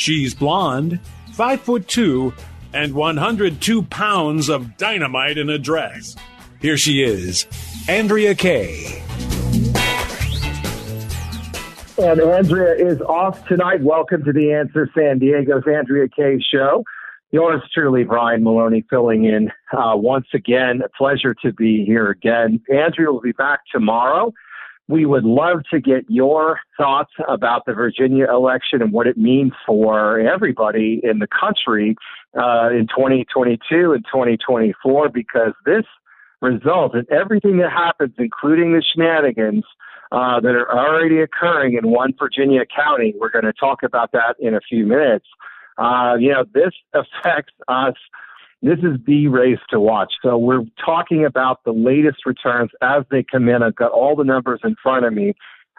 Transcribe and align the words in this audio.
She's 0.00 0.32
blonde, 0.32 0.98
5 1.34 1.60
foot 1.60 1.86
2, 1.86 2.32
and 2.72 2.94
102 2.94 3.82
pounds 3.82 4.48
of 4.48 4.78
dynamite 4.78 5.36
in 5.36 5.50
a 5.50 5.58
dress. 5.58 6.16
Here 6.58 6.78
she 6.78 7.02
is, 7.02 7.46
Andrea 7.86 8.34
Kaye. 8.34 9.02
And 11.98 12.18
Andrea 12.18 12.72
is 12.82 13.02
off 13.02 13.46
tonight. 13.46 13.82
Welcome 13.82 14.24
to 14.24 14.32
the 14.32 14.54
Answer 14.54 14.88
San 14.96 15.18
Diego's 15.18 15.64
Andrea 15.70 16.08
Kaye 16.08 16.42
Show. 16.50 16.82
Yours 17.30 17.60
truly, 17.74 18.04
Brian 18.04 18.42
Maloney, 18.42 18.86
filling 18.88 19.26
in 19.26 19.50
uh, 19.76 19.92
once 19.96 20.28
again. 20.32 20.80
A 20.82 20.88
pleasure 20.96 21.34
to 21.42 21.52
be 21.52 21.84
here 21.84 22.08
again. 22.08 22.62
Andrea 22.72 23.12
will 23.12 23.20
be 23.20 23.32
back 23.32 23.60
tomorrow. 23.70 24.32
We 24.90 25.06
would 25.06 25.24
love 25.24 25.60
to 25.70 25.78
get 25.78 26.04
your 26.08 26.58
thoughts 26.76 27.12
about 27.28 27.64
the 27.64 27.74
Virginia 27.74 28.26
election 28.28 28.82
and 28.82 28.92
what 28.92 29.06
it 29.06 29.16
means 29.16 29.52
for 29.64 30.18
everybody 30.18 31.00
in 31.04 31.20
the 31.20 31.28
country 31.28 31.94
uh, 32.36 32.70
in 32.70 32.88
2022 32.88 33.92
and 33.92 34.04
2024, 34.04 35.08
because 35.10 35.52
this 35.64 35.84
result 36.42 36.94
and 36.94 37.08
everything 37.08 37.58
that 37.58 37.70
happens, 37.70 38.14
including 38.18 38.72
the 38.72 38.82
shenanigans 38.82 39.62
uh, 40.10 40.40
that 40.40 40.56
are 40.56 40.76
already 40.76 41.20
occurring 41.20 41.74
in 41.74 41.88
one 41.88 42.12
Virginia 42.18 42.62
county, 42.66 43.14
we're 43.20 43.30
going 43.30 43.44
to 43.44 43.52
talk 43.52 43.84
about 43.84 44.10
that 44.10 44.34
in 44.40 44.56
a 44.56 44.60
few 44.60 44.84
minutes. 44.84 45.26
Uh, 45.78 46.16
you 46.18 46.32
know, 46.32 46.44
this 46.52 46.72
affects 46.94 47.52
us 47.68 47.94
this 48.62 48.78
is 48.78 48.98
the 49.06 49.28
race 49.28 49.58
to 49.70 49.80
watch. 49.80 50.12
So 50.22 50.36
we're 50.36 50.64
talking 50.84 51.24
about 51.24 51.64
the 51.64 51.72
latest 51.72 52.26
returns 52.26 52.70
as 52.82 53.04
they 53.10 53.22
come 53.22 53.48
in. 53.48 53.62
I've 53.62 53.76
got 53.76 53.90
all 53.92 54.14
the 54.14 54.24
numbers 54.24 54.60
in 54.64 54.76
front 54.82 55.06
of 55.06 55.12
me. 55.12 55.34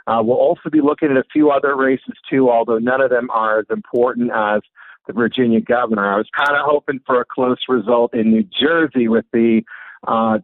Uh, 0.08 0.22
we'll 0.24 0.38
also 0.38 0.70
be 0.72 0.82
looking 0.82 1.12
at 1.12 1.18
a 1.18 1.24
few 1.32 1.52
other 1.52 1.76
races 1.76 2.16
too, 2.30 2.50
although 2.50 2.80
none 2.80 3.02
of 3.02 3.12
them 3.12 3.30
are 3.32 3.60
as 3.60 3.66
important 3.70 4.32
as 4.34 4.62
the 5.06 5.14
Virginia 5.14 5.62
governor. 5.62 6.12
I 6.12 6.18
was 6.18 6.28
kind 6.36 6.58
of 6.58 6.66
hoping 6.66 7.00
for 7.06 7.22
a 7.22 7.26
close 7.26 7.60
result 7.70 8.14
in 8.16 8.32
New 8.32 8.44
Jersey 8.60 9.08
with 9.08 9.26
the 9.32 9.62
uh, 10.08 10.40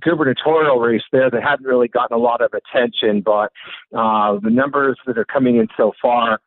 gubernatorial 0.00 0.78
race 0.78 1.02
there 1.10 1.30
that 1.30 1.42
hadn't 1.42 1.66
really 1.66 1.88
gotten 1.88 2.16
a 2.16 2.20
lot 2.20 2.42
of 2.42 2.52
attention, 2.54 3.22
but 3.22 3.50
uh, 3.96 4.38
the 4.40 4.50
numbers 4.50 4.98
that 5.06 5.18
are 5.18 5.24
coming 5.24 5.56
in 5.56 5.66
so 5.76 5.92
far 6.00 6.40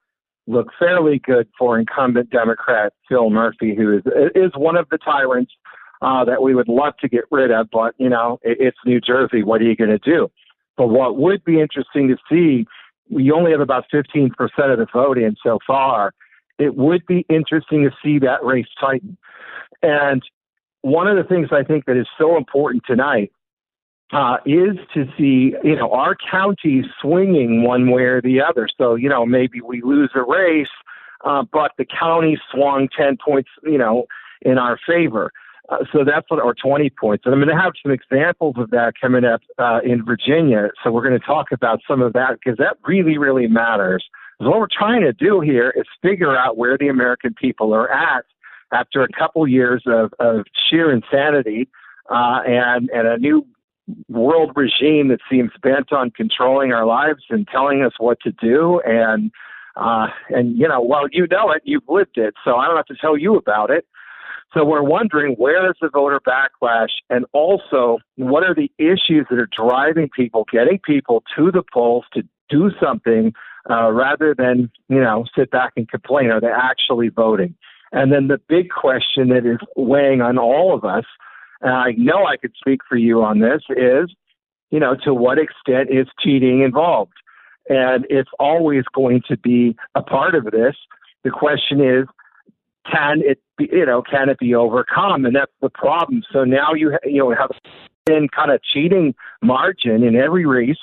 look 0.48 0.68
fairly 0.78 1.20
good 1.20 1.48
for 1.58 1.80
incumbent 1.80 2.30
Democrat 2.30 2.94
Phil 3.10 3.30
Murphy, 3.30 3.76
who 3.76 3.98
is 3.98 4.04
is 4.36 4.52
one 4.56 4.76
of 4.78 4.88
the 4.90 4.98
tyrants 4.98 5.52
uh, 6.02 6.24
that 6.26 6.42
we 6.42 6.56
would 6.56 6.68
love 6.68 6.94
to 7.02 7.08
get 7.08 7.24
rid 7.32 7.52
of. 7.52 7.68
But 7.72 7.96
you 7.98 8.10
know, 8.10 8.40
it, 8.44 8.58
it's 8.60 8.78
New 8.86 9.02
Jersey. 9.02 9.44
What 9.44 9.62
are 9.62 9.66
you 9.66 9.76
going 9.76 9.90
to 9.90 9.98
do? 9.98 10.30
But 10.78 10.88
what 10.88 11.18
would 11.18 11.44
be 11.44 11.62
interesting 11.62 12.10
to 12.10 12.18
see, 12.30 12.66
we 13.10 13.32
only 13.32 13.52
have 13.52 13.62
about 13.62 13.86
15% 13.94 14.30
of 14.32 14.80
the 14.80 14.88
vote 14.92 15.18
in 15.18 15.36
so 15.42 15.60
far. 15.66 16.14
It 16.60 16.76
would 16.76 17.06
be 17.06 17.26
interesting 17.30 17.84
to 17.84 17.92
see 18.04 18.20
that 18.20 18.44
race 18.44 18.68
tighten. 18.80 19.18
And 19.82 20.22
one 20.82 21.08
of 21.08 21.16
the 21.16 21.24
things 21.24 21.50
I 21.52 21.64
think 21.64 21.86
that 21.86 21.98
is 21.98 22.08
so 22.18 22.38
important 22.38 22.84
tonight 22.86 23.32
uh, 24.12 24.38
is 24.46 24.78
to 24.94 25.06
see, 25.18 25.56
you 25.64 25.76
know, 25.76 25.92
our 25.92 26.16
county 26.16 26.84
swinging 27.02 27.64
one 27.64 27.90
way 27.90 28.04
or 28.04 28.22
the 28.22 28.42
other. 28.42 28.68
So, 28.78 28.96
you 28.96 29.10
know, 29.10 29.26
maybe 29.26 29.62
we 29.62 29.82
lose 29.82 30.12
a 30.16 30.22
race, 30.22 30.68
uh, 31.24 31.44
but 31.52 31.72
the 31.78 31.86
county 31.86 32.40
swung 32.52 32.88
10 32.98 33.18
points, 33.24 33.50
you 33.64 33.78
know, 33.78 34.06
in 34.42 34.58
our 34.58 34.78
favor. 34.88 35.32
Uh, 35.70 35.78
so 35.92 36.04
that's 36.04 36.30
what, 36.30 36.40
or 36.40 36.54
20 36.54 36.92
points. 36.92 37.26
And 37.26 37.34
I'm 37.34 37.42
going 37.42 37.56
to 37.56 37.62
have 37.62 37.74
some 37.82 37.92
examples 37.92 38.56
of 38.58 38.70
that 38.70 38.94
coming 39.02 39.26
up 39.26 39.42
uh, 39.58 39.80
in 39.84 40.06
Virginia. 40.06 40.70
So 40.84 40.92
we're 40.92 41.04
going 41.04 41.20
to 41.20 41.26
talk 41.26 41.48
about 41.52 41.80
some 41.88 42.02
of 42.02 42.14
that 42.14 42.38
because 42.44 42.58
that 42.60 42.78
really, 42.88 43.18
really 43.18 43.48
matters. 43.48 44.06
Because 44.38 44.52
what 44.52 44.60
we're 44.60 44.68
trying 44.72 45.02
to 45.02 45.14
do 45.14 45.42
here 45.42 45.74
is 45.76 45.86
figure 46.04 46.38
out 46.38 46.58
where 46.58 46.78
the 46.78 46.90
American 46.90 47.34
people 47.34 47.74
are 47.74 47.92
at 47.92 48.26
after 48.72 49.02
a 49.02 49.08
couple 49.18 49.48
years 49.48 49.82
of, 49.88 50.14
of 50.20 50.46
sheer 50.70 50.92
insanity 50.92 51.68
uh, 52.12 52.42
and, 52.46 52.90
and 52.94 53.08
a 53.08 53.18
new 53.18 53.46
world 54.10 54.52
regime 54.56 55.10
that 55.10 55.20
seems 55.30 55.52
bent 55.62 55.92
on 55.92 56.12
controlling 56.12 56.74
our 56.74 56.86
lives 56.86 57.24
and 57.30 57.48
telling 57.48 57.84
us 57.84 57.94
what 57.98 58.20
to 58.22 58.32
do. 58.32 58.82
And 58.86 59.32
uh 59.76 60.08
and 60.30 60.58
you 60.58 60.68
know 60.68 60.82
well 60.82 61.08
you 61.12 61.28
know 61.30 61.52
it. 61.52 61.62
You've 61.66 61.88
lived 61.88 62.18
it. 62.18 62.34
So 62.44 62.56
i 62.56 62.68
don't 62.68 62.78
have 62.78 62.86
to 62.88 62.96
tell 62.96 63.18
you 63.18 63.36
about 63.36 63.70
it. 63.70 63.86
So 64.54 64.64
we're 64.64 64.84
wondering 64.84 65.34
where 65.34 65.70
is 65.70 65.76
the 65.82 65.90
voter 65.90 66.20
backlash? 66.22 66.92
And 67.10 67.26
also 67.34 68.00
what 68.16 68.44
are 68.44 68.56
the 68.56 68.72
issues 68.78 69.28
that 69.30 69.38
are 69.38 69.50
driving 69.56 70.10
people 70.16 70.46
getting 70.52 70.80
people 70.80 71.24
to 71.36 71.52
the 71.52 71.64
polls 71.74 72.06
to 72.14 72.24
do 72.50 72.72
something 72.82 73.34
uh, 73.70 73.92
rather 73.92 74.34
than 74.38 74.72
you 74.88 75.02
know 75.02 75.26
sit 75.38 75.52
back 75.52 75.74
and 75.76 75.90
complain? 75.90 76.32
Are 76.32 76.42
they 76.42 76.48
actually 76.48 77.10
voting? 77.10 77.56
And 77.92 78.12
then 78.12 78.28
the 78.28 78.40
big 78.50 78.70
question 78.70 79.30
that 79.30 79.46
is 79.46 79.60
weighing 79.76 80.22
on 80.22 80.38
all 80.38 80.76
of 80.76 80.84
us 80.84 81.06
and 81.62 81.72
I 81.72 81.92
know 81.98 82.26
I 82.26 82.38
could 82.38 82.54
speak 82.58 82.82
for 82.88 82.98
you 82.98 83.24
on 83.24 83.40
this, 83.40 83.62
is, 83.70 84.14
you 84.72 84.80
know, 84.80 84.96
to 85.04 85.14
what 85.14 85.38
extent 85.38 85.90
is 85.92 86.08
cheating 86.20 86.62
involved? 86.62 87.14
And 87.70 88.06
it's 88.10 88.30
always 88.40 88.84
going 88.94 89.22
to 89.28 89.38
be 89.38 89.76
a 89.96 90.02
part 90.02 90.36
of 90.36 90.46
this. 90.46 90.76
The 91.24 91.32
question 91.32 91.82
is, 91.82 92.06
can 92.92 93.22
it 93.24 93.40
be, 93.58 93.68
you 93.72 93.86
know, 93.86 94.04
can 94.04 94.30
it 94.30 94.38
be 94.38 94.54
overcome? 94.54 95.26
And 95.26 95.36
that's 95.36 95.52
the 95.62 95.70
problem. 95.70 96.22
So 96.32 96.44
now 96.44 96.74
you, 96.74 96.98
you 97.04 97.20
know, 97.20 97.32
have 97.32 97.50
a 97.50 98.28
kind 98.28 98.52
of 98.52 98.62
cheating 98.62 99.16
margin 99.42 100.04
in 100.04 100.16
every 100.16 100.46
race, 100.46 100.78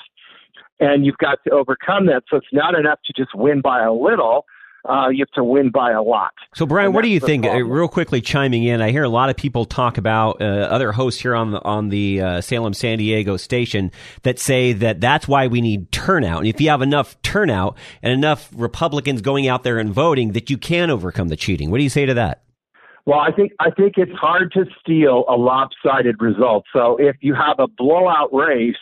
and 0.81 1.05
you've 1.05 1.17
got 1.17 1.39
to 1.47 1.53
overcome 1.53 2.07
that. 2.07 2.23
So 2.29 2.35
it's 2.37 2.47
not 2.51 2.77
enough 2.77 2.99
to 3.05 3.13
just 3.13 3.33
win 3.33 3.61
by 3.61 3.81
a 3.83 3.93
little 3.93 4.45
uh, 4.85 5.07
you 5.09 5.19
have 5.19 5.31
to 5.31 5.43
win 5.43 5.69
by 5.69 5.91
a 5.91 6.01
lot. 6.01 6.33
So, 6.55 6.65
Brian, 6.65 6.93
what 6.93 7.03
do 7.03 7.07
you 7.07 7.19
think? 7.19 7.45
Uh, 7.45 7.63
real 7.63 7.87
quickly, 7.87 8.21
chiming 8.21 8.63
in, 8.63 8.81
I 8.81 8.91
hear 8.91 9.03
a 9.03 9.09
lot 9.09 9.29
of 9.29 9.37
people 9.37 9.65
talk 9.65 9.97
about 9.97 10.41
uh, 10.41 10.45
other 10.45 10.91
hosts 10.91 11.21
here 11.21 11.35
on 11.35 11.51
the 11.51 11.61
on 11.63 11.89
the 11.89 12.21
uh, 12.21 12.41
Salem 12.41 12.73
San 12.73 12.97
Diego 12.97 13.37
station 13.37 13.91
that 14.23 14.39
say 14.39 14.73
that 14.73 14.99
that's 14.99 15.27
why 15.27 15.47
we 15.47 15.61
need 15.61 15.91
turnout. 15.91 16.39
And 16.39 16.47
if 16.47 16.59
you 16.59 16.69
have 16.69 16.81
enough 16.81 17.21
turnout 17.21 17.77
and 18.01 18.11
enough 18.11 18.49
Republicans 18.55 19.21
going 19.21 19.47
out 19.47 19.63
there 19.63 19.79
and 19.79 19.93
voting, 19.93 20.33
that 20.33 20.49
you 20.49 20.57
can 20.57 20.89
overcome 20.89 21.29
the 21.29 21.37
cheating. 21.37 21.71
What 21.71 21.77
do 21.77 21.83
you 21.83 21.89
say 21.89 22.05
to 22.05 22.13
that? 22.15 22.43
Well, 23.05 23.19
I 23.19 23.31
think 23.31 23.53
I 23.59 23.69
think 23.69 23.93
it's 23.97 24.11
hard 24.11 24.51
to 24.53 24.65
steal 24.81 25.25
a 25.29 25.35
lopsided 25.35 26.21
result. 26.21 26.65
So 26.73 26.97
if 26.97 27.17
you 27.21 27.35
have 27.35 27.59
a 27.59 27.67
blowout 27.67 28.33
race, 28.33 28.75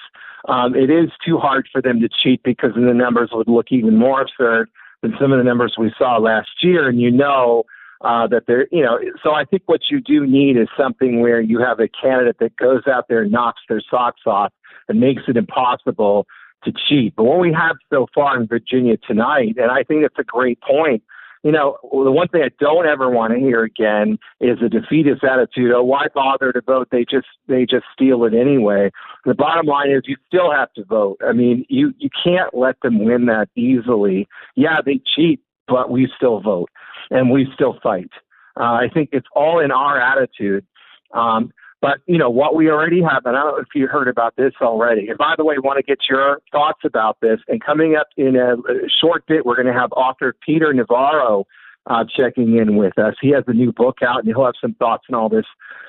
um, 0.48 0.76
it 0.76 0.90
is 0.90 1.10
too 1.26 1.38
hard 1.38 1.68
for 1.72 1.82
them 1.82 2.00
to 2.02 2.10
cheat 2.10 2.42
because 2.44 2.72
then 2.76 2.86
the 2.86 2.94
numbers 2.94 3.30
would 3.34 3.48
look 3.48 3.68
even 3.72 3.98
more 3.98 4.22
absurd 4.22 4.70
than 5.02 5.14
some 5.20 5.32
of 5.32 5.38
the 5.38 5.44
numbers 5.44 5.76
we 5.78 5.94
saw 5.98 6.18
last 6.18 6.50
year. 6.62 6.88
And 6.88 7.02
you 7.02 7.12
know 7.12 7.64
uh, 8.02 8.28
that 8.28 8.44
there, 8.48 8.68
you 8.72 8.84
know, 8.84 9.00
so 9.24 9.34
I 9.34 9.46
think 9.46 9.64
what 9.66 9.82
you 9.90 10.02
do 10.02 10.26
need 10.26 10.58
is 10.58 10.68
something 10.78 11.22
where 11.22 11.42
you 11.42 11.60
have 11.60 11.80
a 11.80 11.88
candidate 11.88 12.38
that 12.40 12.56
goes 12.56 12.84
out 12.88 13.06
there 13.08 13.22
and 13.22 13.32
knocks 13.32 13.62
their 13.70 13.82
socks 13.90 14.22
off 14.26 14.52
and 14.88 15.00
makes 15.00 15.24
it 15.28 15.38
impossible 15.38 16.26
to 16.64 16.72
cheat. 16.88 17.16
But 17.16 17.24
what 17.24 17.40
we 17.40 17.54
have 17.54 17.78
so 17.92 18.08
far 18.14 18.40
in 18.40 18.48
Virginia 18.48 18.98
tonight, 18.98 19.56
and 19.58 19.72
I 19.72 19.84
think 19.84 20.02
that's 20.02 20.20
a 20.20 20.24
great 20.24 20.60
point, 20.62 21.04
you 21.44 21.52
know, 21.52 21.78
the 21.82 22.12
one 22.12 22.28
thing 22.28 22.44
I 22.44 22.52
don't 22.60 22.86
ever 22.86 23.10
want 23.10 23.34
to 23.34 23.40
hear 23.40 23.64
again 23.64 24.20
is 24.40 24.60
a 24.64 24.70
defeatist 24.70 25.24
attitude. 25.24 25.72
Oh, 25.76 25.84
why 25.84 26.08
bother 26.14 26.52
to 26.52 26.62
vote? 26.62 26.90
They 26.92 27.04
just 27.10 27.28
they 27.48 27.66
just 27.66 27.86
steal 27.94 28.26
it 28.26 28.34
anyway. 28.34 28.92
The 29.26 29.34
bottom 29.34 29.66
line 29.66 29.90
is 29.90 30.04
you 30.06 30.18
still 30.28 30.52
have 30.52 30.72
to 30.74 30.84
vote. 30.84 31.20
I 31.28 31.34
mean, 31.34 31.66
you 31.68 31.94
you 31.98 32.10
can't 32.24 32.54
let 32.54 32.76
them 32.82 33.04
win 33.04 33.26
that 33.26 33.50
easily. 33.56 34.28
Yeah, 34.56 34.82
they 34.86 35.02
cheat, 35.16 35.42
but 35.68 35.90
we 35.90 36.12
still 36.16 36.42
vote 36.42 36.70
and 37.10 37.32
we 37.32 37.48
still 37.56 37.80
fight. 37.82 38.12
Uh, 38.60 38.64
I 38.64 38.88
think 38.94 39.10
it's 39.12 39.28
all 39.36 39.60
in 39.60 39.72
our 39.72 40.00
attitude. 40.00 40.66
Um, 41.14 41.52
but 41.82 42.00
you 42.06 42.18
know 42.18 42.30
what 42.30 42.56
we 42.56 42.70
already 42.70 43.02
have, 43.02 43.26
and 43.26 43.36
I 43.36 43.42
don't 43.42 43.58
know 43.58 43.62
if 43.62 43.74
you 43.74 43.88
heard 43.88 44.08
about 44.08 44.36
this 44.36 44.54
already. 44.62 45.10
And 45.10 45.18
by 45.18 45.34
the 45.36 45.44
way, 45.44 45.56
want 45.58 45.78
to 45.78 45.84
get 45.84 46.00
your 46.10 46.40
thoughts 46.52 46.82
about 46.86 47.18
this. 47.22 47.40
And 47.48 47.64
coming 47.64 47.96
up 47.96 48.08
in 48.18 48.36
a, 48.36 48.56
short 49.02 49.26
bit, 49.28 49.46
we're 49.46 49.56
going 49.56 49.74
to 49.74 49.80
have 49.80 49.92
author 49.94 50.36
Peter 50.46 50.74
Navarro 50.74 51.46
uh, 51.88 52.04
checking 52.16 52.56
in 52.56 52.76
with 52.76 53.00
us. 53.00 53.16
He 53.20 53.32
has 53.32 53.44
a 53.48 53.54
new 53.54 53.72
book 53.72 53.98
out, 54.04 54.20
and 54.20 54.28
he'll 54.28 54.46
have 54.46 54.54
some 54.62 54.76
thoughts 54.76 55.06
on 55.10 55.16
all 55.16 55.28
this 55.28 55.46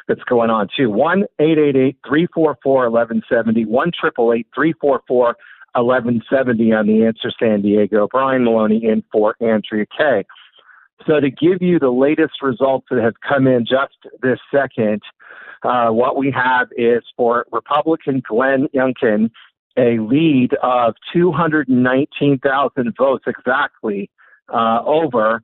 that's 0.08 0.22
going 0.24 0.50
on 0.50 0.68
too. 0.74 0.90
One 0.90 1.24
eight 1.38 1.58
eight 1.58 1.76
eight 1.76 1.98
three 2.06 2.26
four 2.34 2.58
four 2.62 2.86
eleven 2.86 3.22
seventy. 3.28 3.66
One 3.66 3.90
triple 3.98 4.32
eight 4.32 4.46
three 4.54 4.72
four 4.80 5.02
four 5.06 5.36
eleven 5.76 6.22
seventy 6.30 6.72
on 6.72 6.86
the 6.86 7.04
Answer 7.04 7.30
San 7.38 7.60
Diego. 7.60 8.08
Brian 8.10 8.44
Maloney 8.44 8.82
in 8.82 9.04
for 9.12 9.36
Andrea 9.40 9.84
Kaye. 9.96 10.24
So 11.06 11.20
to 11.20 11.30
give 11.30 11.60
you 11.60 11.78
the 11.78 11.90
latest 11.90 12.42
results 12.42 12.86
that 12.90 13.02
have 13.02 13.14
come 13.26 13.46
in 13.46 13.66
just 13.66 13.96
this 14.22 14.38
second, 14.52 15.02
uh, 15.62 15.88
what 15.88 16.16
we 16.16 16.30
have 16.30 16.68
is 16.76 17.02
for 17.16 17.46
Republican 17.52 18.22
Glenn 18.26 18.68
Youngkin 18.74 19.30
a 19.76 19.98
lead 19.98 20.50
of 20.62 20.94
219,000 21.12 22.94
votes 22.96 23.24
exactly 23.26 24.10
uh, 24.52 24.80
over 24.84 25.42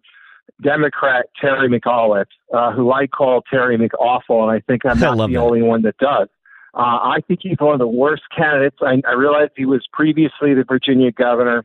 Democrat 0.62 1.26
Terry 1.40 1.68
McAuliffe, 1.68 2.26
uh, 2.52 2.72
who 2.72 2.92
I 2.92 3.06
call 3.06 3.42
Terry 3.42 3.78
McAwful, 3.78 4.42
and 4.42 4.50
I 4.50 4.60
think 4.60 4.84
I'm 4.84 4.98
not 4.98 5.16
the 5.16 5.34
that. 5.34 5.38
only 5.38 5.62
one 5.62 5.82
that 5.82 5.96
does. 5.98 6.28
Uh, 6.74 6.80
I 6.80 7.18
think 7.26 7.40
he's 7.42 7.58
one 7.58 7.72
of 7.72 7.78
the 7.78 7.88
worst 7.88 8.24
candidates. 8.36 8.76
I, 8.82 9.00
I 9.08 9.14
realize 9.14 9.48
he 9.56 9.64
was 9.64 9.86
previously 9.92 10.54
the 10.54 10.64
Virginia 10.68 11.10
governor 11.10 11.64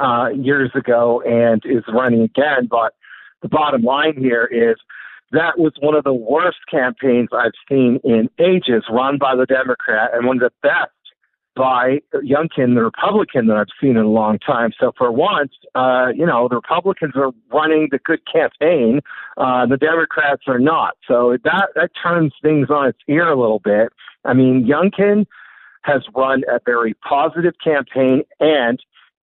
uh, 0.00 0.28
years 0.28 0.70
ago 0.74 1.22
and 1.22 1.62
is 1.64 1.84
running 1.92 2.22
again, 2.22 2.66
but 2.70 2.94
the 3.42 3.48
bottom 3.48 3.82
line 3.82 4.14
here 4.16 4.44
is 4.44 4.76
that 5.32 5.58
was 5.58 5.72
one 5.80 5.94
of 5.94 6.04
the 6.04 6.14
worst 6.14 6.58
campaigns 6.70 7.28
I've 7.32 7.52
seen 7.68 8.00
in 8.04 8.28
ages 8.38 8.84
run 8.90 9.18
by 9.18 9.34
the 9.34 9.46
Democrat 9.46 10.10
and 10.14 10.26
one 10.26 10.42
of 10.42 10.42
the 10.42 10.68
best 10.68 10.90
by 11.54 11.98
Youngkin, 12.14 12.74
the 12.74 12.82
Republican 12.82 13.46
that 13.48 13.56
I've 13.56 13.66
seen 13.80 13.90
in 13.90 14.04
a 14.04 14.08
long 14.08 14.38
time. 14.38 14.70
So 14.78 14.92
for 14.96 15.12
once, 15.12 15.52
uh, 15.74 16.08
you 16.14 16.24
know, 16.24 16.48
the 16.48 16.56
Republicans 16.56 17.12
are 17.14 17.30
running 17.52 17.88
the 17.90 17.98
good 17.98 18.20
campaign, 18.30 19.00
uh, 19.36 19.66
the 19.66 19.76
Democrats 19.76 20.42
are 20.46 20.58
not. 20.58 20.96
So 21.06 21.36
that 21.44 21.68
that 21.74 21.90
turns 22.02 22.32
things 22.42 22.68
on 22.70 22.88
its 22.88 22.98
ear 23.08 23.28
a 23.28 23.38
little 23.38 23.58
bit. 23.58 23.92
I 24.24 24.32
mean, 24.32 24.66
Youngkin 24.66 25.26
has 25.82 26.02
run 26.14 26.42
a 26.48 26.60
very 26.64 26.94
positive 26.94 27.54
campaign 27.62 28.22
and 28.40 28.78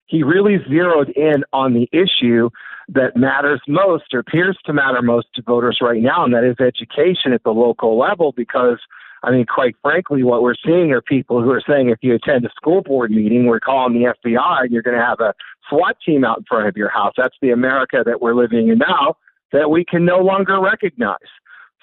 he 0.07 0.23
really 0.23 0.59
zeroed 0.69 1.11
in 1.11 1.45
on 1.53 1.75
the 1.75 1.89
issue 1.93 2.51
that 2.89 3.17
matters 3.17 3.61
most 3.67 4.05
or 4.13 4.21
appears 4.21 4.59
to 4.67 4.73
matter 4.73 5.03
most 5.03 5.29
to 5.35 5.43
voters 5.43 5.79
right 5.81 6.03
now, 6.03 6.25
and 6.25 6.35
that 6.35 6.45
is 6.45 6.57
education 6.61 7.33
at 7.33 7.43
the 7.45 7.51
local 7.51 7.99
level 7.99 8.33
because 8.33 8.79
I 9.25 9.31
mean, 9.31 9.47
quite 9.47 9.75
frankly, 9.81 10.23
what 10.23 10.43
we're 10.43 10.55
seeing 10.63 10.93
are 10.93 11.01
people 11.01 11.43
who 11.43 11.51
are 11.51 11.63
saying 11.67 11.89
if 11.89 11.99
you 12.03 12.15
attend 12.15 12.45
a 12.45 12.51
school 12.51 12.83
board 12.83 13.11
meeting, 13.11 13.47
we're 13.47 13.59
calling 13.59 13.95
the 13.95 14.13
FBI 14.23 14.65
and 14.65 14.71
you're 14.71 14.83
going 14.83 14.99
to 14.99 15.03
have 15.03 15.21
a 15.21 15.33
SWAT 15.71 15.97
team 16.05 16.25
out 16.25 16.39
in 16.39 16.45
front 16.45 16.69
of 16.69 16.77
your 16.77 16.91
house. 16.91 17.15
That's 17.17 17.37
the 17.41 17.51
America 17.51 18.03
that 18.05 18.21
we're 18.21 18.35
living 18.35 18.69
in 18.69 18.79
now 18.79 19.17
that 19.53 19.71
we 19.71 19.83
can 19.83 20.05
no 20.05 20.19
longer 20.19 20.61
recognize. 20.61 21.17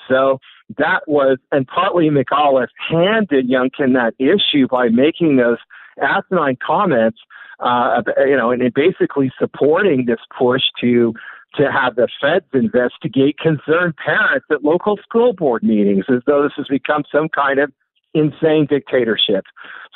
So 0.08 0.40
that 0.78 1.02
was, 1.08 1.40
and 1.52 1.66
partly 1.66 2.10
McAuliffe 2.10 2.68
handed 2.90 3.50
Youngkin 3.50 3.94
that 3.94 4.14
issue 4.20 4.68
by 4.68 4.90
making 4.90 5.38
those 5.38 5.58
asinine 6.02 6.58
comments, 6.66 7.20
uh, 7.62 8.02
you 8.26 8.36
know, 8.36 8.52
and 8.52 8.74
basically 8.74 9.32
supporting 9.40 10.06
this 10.06 10.20
push 10.38 10.64
to 10.82 11.14
to 11.56 11.70
have 11.70 11.96
the 11.96 12.08
feds 12.22 12.46
investigate 12.54 13.38
concerned 13.38 13.94
parents 13.98 14.46
at 14.50 14.64
local 14.64 14.98
school 15.04 15.34
board 15.34 15.64
meetings 15.64 16.06
as 16.08 16.22
though 16.26 16.44
this 16.44 16.54
has 16.56 16.68
become 16.68 17.04
some 17.12 17.28
kind 17.28 17.60
of 17.60 17.72
insane 18.14 18.66
dictatorship. 18.70 19.44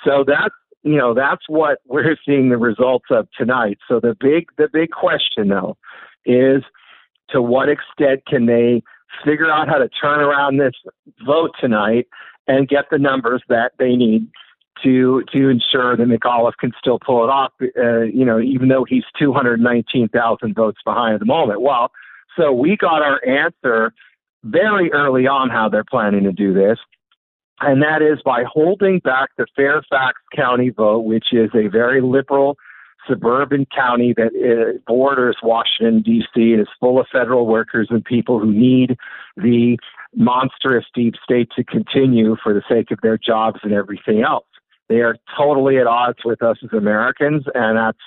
So 0.03 0.23
that's 0.27 0.53
you 0.83 0.97
know 0.97 1.13
that's 1.13 1.43
what 1.47 1.79
we're 1.87 2.17
seeing 2.25 2.49
the 2.49 2.57
results 2.57 3.05
of 3.09 3.27
tonight. 3.37 3.77
So 3.87 3.99
the 3.99 4.15
big 4.19 4.47
the 4.57 4.67
big 4.71 4.91
question 4.91 5.49
though 5.49 5.77
is 6.25 6.63
to 7.29 7.41
what 7.41 7.69
extent 7.69 8.25
can 8.27 8.45
they 8.45 8.83
figure 9.23 9.49
out 9.49 9.67
how 9.67 9.77
to 9.77 9.89
turn 9.89 10.19
around 10.19 10.57
this 10.57 10.73
vote 11.25 11.51
tonight 11.59 12.07
and 12.47 12.67
get 12.67 12.85
the 12.91 12.99
numbers 12.99 13.41
that 13.49 13.71
they 13.79 13.95
need 13.95 14.27
to 14.83 15.23
to 15.31 15.49
ensure 15.49 15.95
that 15.97 16.07
McAuliffe 16.07 16.57
can 16.59 16.71
still 16.79 16.99
pull 16.99 17.23
it 17.23 17.29
off. 17.29 17.51
Uh, 17.61 18.01
you 18.01 18.25
know, 18.25 18.39
even 18.39 18.67
though 18.67 18.85
he's 18.87 19.03
219,000 19.19 20.55
votes 20.55 20.79
behind 20.85 21.15
at 21.15 21.19
the 21.19 21.25
moment. 21.25 21.61
Well, 21.61 21.91
so 22.37 22.51
we 22.51 22.77
got 22.77 23.01
our 23.01 23.25
answer 23.25 23.93
very 24.43 24.91
early 24.91 25.27
on 25.27 25.49
how 25.49 25.69
they're 25.69 25.83
planning 25.83 26.23
to 26.23 26.31
do 26.31 26.53
this, 26.53 26.77
and 27.61 27.81
that 27.81 28.01
is 28.01 28.21
by 28.23 28.43
holding 28.43 28.99
back 28.99 29.29
the 29.37 29.47
Fairfax 29.55 30.19
County 30.35 30.69
vote, 30.69 30.99
which 30.99 31.27
is 31.31 31.49
a 31.55 31.67
very 31.67 32.01
liberal 32.01 32.57
suburban 33.07 33.65
county 33.75 34.13
that 34.17 34.31
uh, 34.33 34.79
borders 34.87 35.37
Washington 35.43 36.01
D.C. 36.01 36.53
and 36.53 36.61
is 36.61 36.67
full 36.79 36.99
of 36.99 37.07
federal 37.11 37.45
workers 37.45 37.87
and 37.89 38.03
people 38.03 38.39
who 38.39 38.51
need 38.51 38.97
the 39.37 39.77
monstrous 40.15 40.85
deep 40.93 41.15
state 41.23 41.49
to 41.55 41.63
continue 41.63 42.35
for 42.41 42.53
the 42.53 42.63
sake 42.69 42.91
of 42.91 42.99
their 43.01 43.17
jobs 43.17 43.59
and 43.63 43.73
everything 43.73 44.21
else. 44.21 44.45
They 44.89 45.01
are 45.01 45.15
totally 45.37 45.77
at 45.77 45.87
odds 45.87 46.19
with 46.23 46.41
us 46.43 46.57
as 46.63 46.69
Americans, 46.73 47.43
and 47.53 47.77
that's 47.77 47.97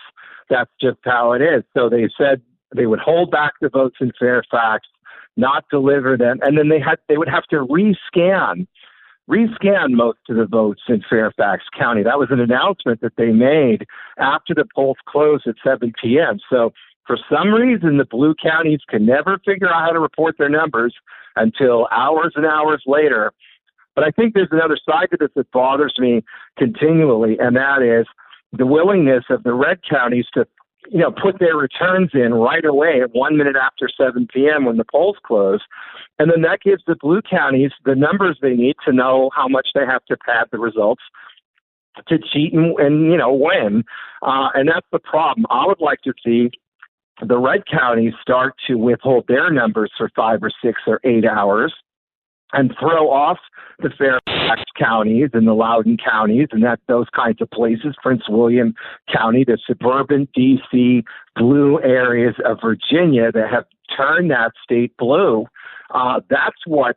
that's 0.49 0.71
just 0.81 0.99
how 1.05 1.33
it 1.33 1.43
is. 1.43 1.63
So 1.77 1.89
they 1.89 2.09
said 2.17 2.41
they 2.75 2.87
would 2.87 3.01
hold 3.01 3.31
back 3.31 3.55
the 3.61 3.69
votes 3.69 3.97
in 4.01 4.13
Fairfax, 4.19 4.87
not 5.37 5.65
deliver 5.71 6.17
them, 6.17 6.39
and 6.43 6.57
then 6.57 6.69
they 6.69 6.81
had 6.81 6.99
they 7.09 7.19
would 7.19 7.29
have 7.29 7.45
to 7.45 7.67
rescan 7.67 8.67
rescan 9.29 9.91
most 9.91 10.19
of 10.31 10.37
the 10.37 10.47
votes 10.47 10.83
in 10.89 11.03
Fairfax 11.09 11.65
County. 11.79 12.03
That 12.03 12.19
was 12.19 12.29
an 12.31 12.41
announcement 12.41 13.01
that 13.03 13.17
they 13.17 13.31
made 13.31 13.87
after 14.19 14.55
the 14.55 14.65
polls 14.75 14.97
closed 15.07 15.47
at 15.47 15.57
7 15.63 15.93
p.m. 16.03 16.39
So 16.51 16.73
for 17.07 17.19
some 17.31 17.53
reason, 17.53 17.99
the 17.99 18.07
blue 18.07 18.35
counties 18.35 18.81
can 18.89 19.05
never 19.05 19.39
figure 19.45 19.69
out 19.69 19.85
how 19.85 19.93
to 19.93 20.01
report 20.01 20.37
their 20.39 20.49
numbers 20.49 20.95
until 21.37 21.89
hours 21.91 22.33
and 22.37 22.47
hours 22.47 22.83
later 22.87 23.33
but 23.99 24.07
I 24.07 24.13
think 24.13 24.35
there's 24.35 24.53
another 24.53 24.79
side 24.89 25.09
to 25.11 25.17
this 25.19 25.31
that 25.35 25.51
bothers 25.51 25.97
me 25.99 26.23
continually, 26.57 27.37
and 27.41 27.57
that 27.57 27.83
is 27.83 28.07
the 28.57 28.65
willingness 28.65 29.25
of 29.29 29.43
the 29.43 29.53
red 29.53 29.81
counties 29.91 30.27
to 30.35 30.47
you 30.89 31.01
know, 31.01 31.11
put 31.11 31.41
their 31.41 31.57
returns 31.57 32.11
in 32.15 32.33
right 32.33 32.65
away 32.65 33.01
at 33.03 33.13
one 33.13 33.37
minute 33.37 33.57
after 33.61 33.89
7 33.89 34.29
p.m. 34.33 34.67
when 34.67 34.77
the 34.77 34.85
polls 34.85 35.17
close. 35.27 35.63
And 36.21 36.31
then 36.31 36.43
that 36.43 36.61
gives 36.61 36.85
the 36.87 36.95
blue 36.95 37.23
counties 37.29 37.73
the 37.85 37.97
numbers 37.97 38.39
they 38.41 38.55
need 38.55 38.77
to 38.87 38.93
know 38.93 39.31
how 39.35 39.49
much 39.49 39.71
they 39.75 39.85
have 39.85 40.05
to 40.05 40.17
pad 40.17 40.47
the 40.53 40.59
results 40.59 41.03
to 42.07 42.19
cheat 42.19 42.53
and, 42.53 42.79
and 42.79 43.11
you 43.11 43.17
know, 43.17 43.33
win. 43.33 43.83
Uh, 44.23 44.51
and 44.55 44.69
that's 44.69 44.87
the 44.93 45.01
problem. 45.01 45.45
I 45.51 45.67
would 45.67 45.81
like 45.81 46.03
to 46.03 46.13
see 46.25 46.53
the 47.21 47.37
red 47.37 47.65
counties 47.67 48.13
start 48.23 48.55
to 48.69 48.77
withhold 48.77 49.25
their 49.27 49.51
numbers 49.51 49.91
for 49.99 50.09
five 50.15 50.39
or 50.45 50.53
six 50.63 50.83
or 50.87 51.01
eight 51.03 51.25
hours 51.25 51.75
and 52.53 52.75
throw 52.79 53.11
off 53.11 53.39
the 53.81 53.91
Fairfax 53.91 54.63
counties 54.79 55.31
and 55.33 55.47
the 55.47 55.53
Loudoun 55.53 55.97
counties 55.97 56.49
and 56.51 56.63
that 56.65 56.81
those 56.89 57.07
kinds 57.15 57.41
of 57.41 57.51
places, 57.51 57.95
Prince 58.03 58.23
William 58.29 58.75
County, 59.13 59.45
the 59.45 59.59
suburban 59.67 60.29
DC 60.37 61.05
blue 61.37 61.81
areas 61.83 62.35
of 62.45 62.59
Virginia 62.61 63.31
that 63.33 63.51
have 63.51 63.65
turned 63.97 64.31
that 64.31 64.53
state 64.63 64.97
blue. 64.97 65.47
Uh, 65.95 66.21
that's 66.29 66.67
what 66.67 66.97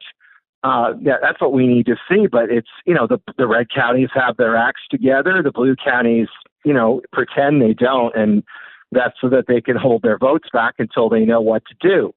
uh, 0.63 0.93
that's 1.03 1.41
what 1.41 1.53
we 1.53 1.65
need 1.65 1.87
to 1.87 1.95
see. 2.09 2.27
But 2.27 2.49
it's 2.49 2.69
you 2.85 2.93
know 2.93 3.07
the 3.07 3.19
the 3.37 3.47
red 3.47 3.67
counties 3.73 4.09
have 4.13 4.37
their 4.37 4.55
acts 4.55 4.81
together, 4.89 5.41
the 5.43 5.51
blue 5.51 5.75
counties 5.75 6.27
you 6.65 6.73
know 6.73 7.01
pretend 7.11 7.61
they 7.61 7.73
don't, 7.73 8.15
and 8.15 8.43
that's 8.91 9.15
so 9.21 9.29
that 9.29 9.45
they 9.47 9.61
can 9.61 9.77
hold 9.77 10.01
their 10.01 10.17
votes 10.17 10.49
back 10.51 10.75
until 10.77 11.09
they 11.09 11.21
know 11.21 11.41
what 11.41 11.63
to 11.65 11.75
do. 11.79 12.13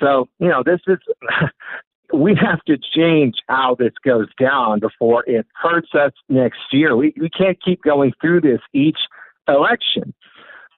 So, 0.00 0.28
you 0.38 0.48
know, 0.48 0.62
this 0.64 0.80
is 0.86 0.98
we 2.12 2.36
have 2.40 2.62
to 2.66 2.76
change 2.94 3.36
how 3.48 3.76
this 3.78 3.92
goes 4.04 4.28
down 4.40 4.80
before 4.80 5.24
it 5.26 5.46
hurts 5.54 5.88
us 5.94 6.12
next 6.28 6.60
year. 6.72 6.96
We, 6.96 7.14
we 7.20 7.30
can't 7.30 7.58
keep 7.62 7.82
going 7.82 8.12
through 8.20 8.42
this 8.42 8.60
each 8.72 8.98
election. 9.48 10.14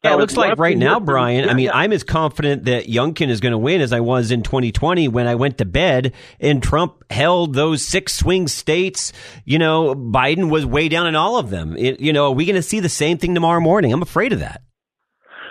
Yeah, 0.05 0.15
it 0.15 0.19
looks 0.19 0.37
like 0.37 0.59
right 0.59 0.77
now, 0.77 1.01
Brian. 1.01 1.49
I 1.49 1.55
mean, 1.55 1.71
I'm 1.73 1.91
as 1.91 2.05
confident 2.05 2.67
that 2.67 2.85
Youngkin 2.85 3.31
is 3.31 3.41
going 3.41 3.53
to 3.53 3.59
win 3.59 3.81
as 3.81 3.91
I 3.91 4.01
was 4.01 4.31
in 4.31 4.43
2020 4.43 5.09
when 5.09 5.27
I 5.27 5.35
went 5.35 5.57
to 5.59 5.65
bed 5.65 6.13
and 6.39 6.63
Trump 6.63 7.11
held 7.11 7.55
those 7.55 7.83
six 7.83 8.15
swing 8.15 8.47
states. 8.47 9.15
You 9.47 9.59
know, 9.59 9.95
Biden 9.95 10.51
was 10.51 10.67
way 10.67 10.91
down 10.91 11.07
in 11.07 11.17
all 11.17 11.39
of 11.39 11.49
them. 11.49 11.75
It, 11.79 12.01
you 12.01 12.13
know, 12.13 12.27
are 12.27 12.35
we 12.35 12.45
going 12.45 12.57
to 12.57 12.63
see 12.63 12.81
the 12.81 12.91
same 12.91 13.17
thing 13.17 13.35
tomorrow 13.35 13.61
morning? 13.61 13.95
I'm 13.95 14.03
afraid 14.03 14.35
of 14.35 14.41
that. 14.41 14.61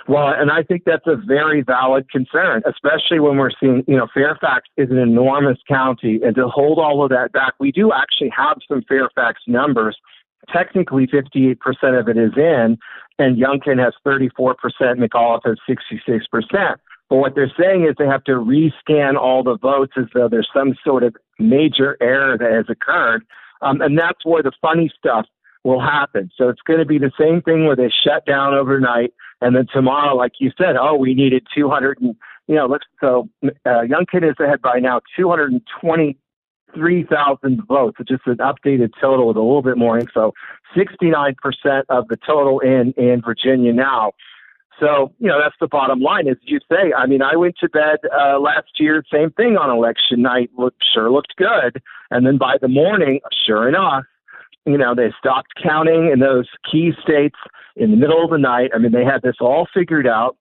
Well, 0.07 0.33
and 0.35 0.51
I 0.51 0.63
think 0.63 0.83
that's 0.85 1.07
a 1.07 1.15
very 1.15 1.61
valid 1.61 2.09
concern, 2.09 2.61
especially 2.65 3.19
when 3.19 3.37
we're 3.37 3.51
seeing, 3.57 3.83
you 3.87 3.95
know, 3.95 4.07
Fairfax 4.13 4.67
is 4.75 4.91
an 4.91 4.97
enormous 4.97 5.57
county, 5.67 6.19
and 6.23 6.35
to 6.35 6.47
hold 6.47 6.77
all 6.77 7.03
of 7.03 7.09
that 7.11 7.31
back, 7.31 7.53
we 7.59 7.71
do 7.71 7.91
actually 7.93 8.31
have 8.35 8.57
some 8.67 8.83
Fairfax 8.87 9.41
numbers. 9.47 9.97
Technically, 10.51 11.07
58% 11.07 11.57
of 11.97 12.09
it 12.09 12.17
is 12.17 12.33
in, 12.35 12.77
and 13.17 13.37
Youngkin 13.37 13.81
has 13.81 13.93
34%, 14.05 14.55
McAuliffe 14.81 15.45
has 15.45 15.57
66%. 15.69 16.75
But 17.09 17.17
what 17.17 17.35
they're 17.35 17.51
saying 17.57 17.85
is 17.85 17.95
they 17.97 18.07
have 18.07 18.23
to 18.25 18.33
rescan 18.33 19.15
all 19.15 19.43
the 19.43 19.57
votes 19.57 19.93
as 19.97 20.05
though 20.13 20.27
there's 20.27 20.49
some 20.53 20.73
sort 20.83 21.03
of 21.03 21.15
major 21.39 21.95
error 22.01 22.37
that 22.37 22.51
has 22.51 22.65
occurred. 22.69 23.23
Um, 23.61 23.81
and 23.81 23.97
that's 23.97 24.25
where 24.25 24.43
the 24.43 24.51
funny 24.61 24.91
stuff 24.97 25.25
will 25.63 25.79
happen. 25.79 26.29
So 26.37 26.49
it's 26.49 26.61
going 26.61 26.79
to 26.79 26.85
be 26.85 26.97
the 26.97 27.11
same 27.19 27.41
thing 27.41 27.65
where 27.65 27.75
they 27.75 27.89
shut 28.03 28.25
down 28.25 28.53
overnight, 28.53 29.13
and 29.43 29.55
then 29.55 29.67
tomorrow, 29.71 30.15
like 30.15 30.33
you 30.39 30.51
said, 30.57 30.75
oh, 30.79 30.95
we 30.95 31.13
needed 31.13 31.45
200 31.55 32.01
and 32.01 32.15
you 32.47 32.55
know, 32.55 32.65
let's 32.65 32.85
so 32.99 33.29
uh, 33.43 33.49
Youngkin 33.65 34.27
is 34.29 34.35
ahead 34.39 34.61
by 34.61 34.79
now 34.79 35.01
223,000 35.15 37.67
votes, 37.67 37.99
which 37.99 38.11
is 38.11 38.19
an 38.25 38.37
updated 38.37 38.91
total 38.99 39.27
with 39.27 39.37
a 39.37 39.41
little 39.41 39.61
bit 39.61 39.77
more 39.77 39.97
info. 39.97 40.33
69% 40.75 41.35
of 41.89 42.07
the 42.07 42.17
total 42.17 42.59
in 42.59 42.93
in 42.97 43.21
Virginia 43.21 43.71
now. 43.71 44.13
So, 44.79 45.13
you 45.19 45.27
know, 45.27 45.39
that's 45.41 45.55
the 45.59 45.67
bottom 45.67 46.01
line. 46.01 46.27
As 46.27 46.37
you 46.41 46.59
say, 46.69 46.91
I 46.97 47.05
mean, 47.05 47.21
I 47.21 47.35
went 47.35 47.57
to 47.59 47.69
bed 47.69 47.99
uh, 48.11 48.39
last 48.39 48.79
year, 48.79 49.03
same 49.11 49.29
thing 49.31 49.55
on 49.55 49.69
election 49.69 50.23
night, 50.23 50.49
looked, 50.57 50.83
sure 50.93 51.11
looked 51.11 51.35
good. 51.37 51.79
And 52.09 52.25
then 52.25 52.39
by 52.39 52.57
the 52.59 52.67
morning, 52.67 53.21
sure 53.45 53.69
enough, 53.69 54.05
you 54.65 54.77
know, 54.77 54.95
they 54.95 55.11
stopped 55.17 55.53
counting 55.61 56.09
in 56.11 56.19
those 56.19 56.47
key 56.69 56.91
states 57.01 57.37
in 57.75 57.91
the 57.91 57.97
middle 57.97 58.23
of 58.23 58.29
the 58.29 58.37
night. 58.37 58.71
I 58.73 58.77
mean, 58.77 58.91
they 58.91 59.03
had 59.03 59.21
this 59.21 59.35
all 59.39 59.67
figured 59.73 60.07
out. 60.07 60.37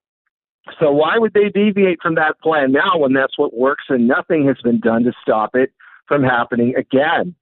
So 0.78 0.92
why 0.92 1.18
would 1.18 1.34
they 1.34 1.48
deviate 1.48 2.00
from 2.00 2.14
that 2.14 2.38
plan 2.40 2.70
now 2.72 2.96
when 2.96 3.12
that's 3.12 3.36
what 3.36 3.56
works 3.56 3.84
and 3.88 4.06
nothing 4.06 4.46
has 4.46 4.58
been 4.62 4.78
done 4.78 5.02
to 5.04 5.12
stop 5.20 5.54
it 5.54 5.72
from 6.06 6.22
happening 6.22 6.74
again? 6.76 7.34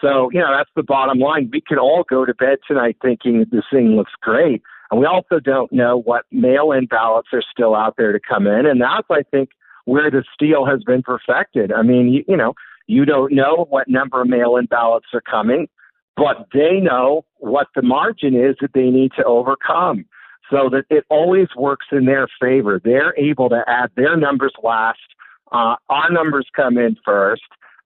So, 0.00 0.28
you 0.32 0.40
know, 0.40 0.54
that's 0.56 0.70
the 0.74 0.82
bottom 0.82 1.18
line. 1.18 1.50
We 1.52 1.60
could 1.60 1.78
all 1.78 2.04
go 2.08 2.24
to 2.24 2.34
bed 2.34 2.58
tonight 2.66 2.96
thinking 3.00 3.46
this 3.52 3.64
thing 3.72 3.96
looks 3.96 4.12
great. 4.20 4.62
And 4.90 5.00
we 5.00 5.06
also 5.06 5.38
don't 5.38 5.72
know 5.72 6.00
what 6.00 6.24
mail 6.32 6.72
in 6.72 6.86
ballots 6.86 7.28
are 7.32 7.42
still 7.48 7.74
out 7.74 7.94
there 7.96 8.12
to 8.12 8.20
come 8.20 8.46
in. 8.46 8.66
And 8.66 8.80
that's, 8.80 9.06
I 9.10 9.22
think, 9.30 9.50
where 9.84 10.10
the 10.10 10.24
steal 10.34 10.66
has 10.66 10.82
been 10.82 11.02
perfected. 11.02 11.72
I 11.72 11.82
mean, 11.82 12.08
you, 12.08 12.24
you 12.26 12.36
know, 12.36 12.54
you 12.86 13.04
don't 13.04 13.32
know 13.32 13.66
what 13.70 13.88
number 13.88 14.20
of 14.20 14.28
mail-in 14.28 14.66
ballots 14.66 15.06
are 15.14 15.20
coming, 15.20 15.68
but 16.16 16.46
they 16.52 16.80
know 16.80 17.24
what 17.38 17.68
the 17.74 17.82
margin 17.82 18.34
is 18.34 18.56
that 18.60 18.72
they 18.74 18.90
need 18.90 19.12
to 19.16 19.24
overcome 19.24 20.04
so 20.50 20.68
that 20.70 20.84
it 20.90 21.04
always 21.10 21.48
works 21.56 21.86
in 21.90 22.04
their 22.04 22.28
favor. 22.40 22.80
They're 22.82 23.18
able 23.18 23.48
to 23.48 23.62
add 23.66 23.90
their 23.96 24.16
numbers 24.16 24.52
last. 24.62 24.98
Uh, 25.52 25.76
our 25.88 26.10
numbers 26.10 26.46
come 26.54 26.78
in 26.78 26.96
first. 27.04 27.42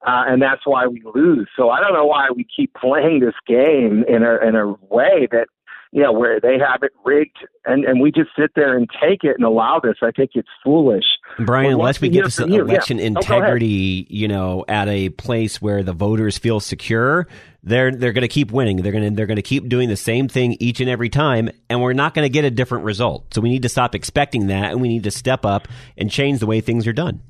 Uh, 0.07 0.25
and 0.29 0.41
that's 0.41 0.65
why 0.65 0.87
we 0.87 1.03
lose. 1.13 1.49
So 1.57 1.71
I 1.71 1.81
don't 1.81 1.93
know 1.93 2.07
why 2.07 2.29
we 2.35 2.45
keep 2.45 2.73
playing 2.75 3.19
this 3.19 3.35
game 3.49 4.05
in 4.09 4.23
a 4.23 4.37
in 4.47 4.55
a 4.55 4.69
way 4.89 5.27
that 5.33 5.49
you 5.93 6.03
know, 6.03 6.13
where 6.13 6.39
they 6.41 6.59
have 6.59 6.83
it 6.83 6.93
rigged 7.05 7.39
and, 7.65 7.85
and 7.85 8.01
we 8.01 8.11
just 8.11 8.31
sit 8.39 8.51
there 8.55 8.77
and 8.77 8.89
take 9.01 9.25
it 9.25 9.37
and 9.37 9.45
allow 9.45 9.81
this. 9.83 9.97
I 10.03 10.11
think 10.11 10.33
it's 10.35 10.49
foolish. 10.63 11.05
Brian, 11.39 11.73
unless 11.73 12.01
we 12.01 12.09
get 12.09 12.25
this 12.25 12.39
election 12.39 12.99
oh, 12.99 13.01
yeah. 13.01 13.07
integrity, 13.07 14.07
oh, 14.09 14.15
you 14.15 14.29
know, 14.29 14.65
at 14.69 14.89
a 14.89 15.09
place 15.11 15.63
where 15.63 15.83
the 15.83 15.93
voters 15.93 16.37
feel 16.39 16.61
secure, 16.61 17.27
they're 17.63 17.91
they're 17.91 18.13
going 18.13 18.23
to 18.23 18.29
keep 18.29 18.51
winning. 18.51 18.79
They're 18.79 18.93
going 18.93 19.05
to 19.05 19.11
they're 19.11 19.27
going 19.27 19.37
to 19.37 19.43
keep 19.43 19.69
doing 19.69 19.89
the 19.89 19.97
same 19.97 20.29
thing 20.29 20.57
each 20.61 20.81
and 20.81 20.89
every 20.89 21.09
time, 21.09 21.51
and 21.69 21.81
we're 21.81 21.93
not 21.93 22.15
going 22.15 22.25
to 22.25 22.31
get 22.31 22.45
a 22.45 22.51
different 22.51 22.85
result. 22.85 23.35
So 23.35 23.41
we 23.41 23.49
need 23.49 23.63
to 23.63 23.69
stop 23.69 23.95
expecting 23.95 24.49
that, 24.49 24.73
and 24.73 24.81
we 24.81 24.89
need 24.89 25.05
to 25.05 25.11
step 25.11 25.45
up 25.45 25.69
and 25.97 26.11
change 26.11 26.41
the 26.41 26.47
way 26.47 26.61
things 26.61 26.87
are 26.87 26.93
done. 26.93 27.23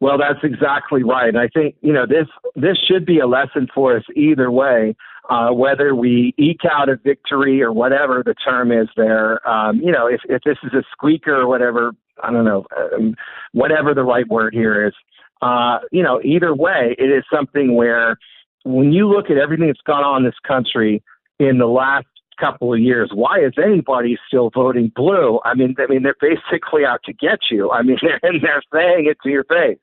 Well, 0.00 0.16
that's 0.16 0.38
exactly 0.44 1.02
right. 1.02 1.34
I 1.34 1.48
think 1.48 1.74
you 1.80 1.92
know 1.92 2.06
this 2.06 2.28
this 2.54 2.76
should 2.88 3.04
be 3.04 3.18
a 3.18 3.26
lesson 3.26 3.66
for 3.74 3.96
us 3.96 4.04
either 4.14 4.50
way 4.50 4.94
uh, 5.28 5.50
whether 5.50 5.94
we 5.94 6.34
eke 6.38 6.64
out 6.70 6.88
a 6.88 6.96
victory 6.96 7.62
or 7.62 7.72
whatever 7.72 8.22
the 8.24 8.34
term 8.34 8.72
is 8.72 8.88
there. 8.96 9.46
Um, 9.48 9.80
you 9.80 9.92
know, 9.92 10.06
if, 10.06 10.20
if 10.28 10.42
this 10.42 10.56
is 10.62 10.72
a 10.72 10.82
squeaker 10.92 11.34
or 11.34 11.46
whatever, 11.46 11.92
I 12.22 12.32
don't 12.32 12.44
know, 12.44 12.66
um, 12.76 13.14
whatever 13.52 13.94
the 13.94 14.04
right 14.04 14.26
word 14.28 14.54
here 14.54 14.86
is, 14.86 14.94
uh, 15.42 15.78
you 15.92 16.02
know, 16.02 16.20
either 16.24 16.54
way, 16.54 16.96
it 16.98 17.10
is 17.10 17.24
something 17.32 17.76
where 17.76 18.16
when 18.64 18.92
you 18.92 19.08
look 19.08 19.30
at 19.30 19.36
everything 19.36 19.68
that's 19.68 19.80
gone 19.86 20.04
on 20.04 20.22
in 20.22 20.24
this 20.24 20.38
country 20.46 21.02
in 21.38 21.58
the 21.58 21.66
last 21.66 22.06
couple 22.40 22.72
of 22.72 22.80
years, 22.80 23.10
why 23.14 23.38
is 23.38 23.52
anybody 23.62 24.18
still 24.26 24.50
voting 24.50 24.90
blue? 24.94 25.40
I 25.44 25.54
mean, 25.54 25.76
I 25.78 25.86
mean, 25.86 26.02
they're 26.02 26.14
basically 26.20 26.84
out 26.84 27.02
to 27.04 27.12
get 27.12 27.38
you. 27.50 27.70
I 27.70 27.82
mean, 27.82 27.98
they're, 28.02 28.20
and 28.22 28.42
they're 28.42 28.62
saying 28.72 29.06
it 29.06 29.18
to 29.22 29.28
your 29.28 29.44
face. 29.44 29.78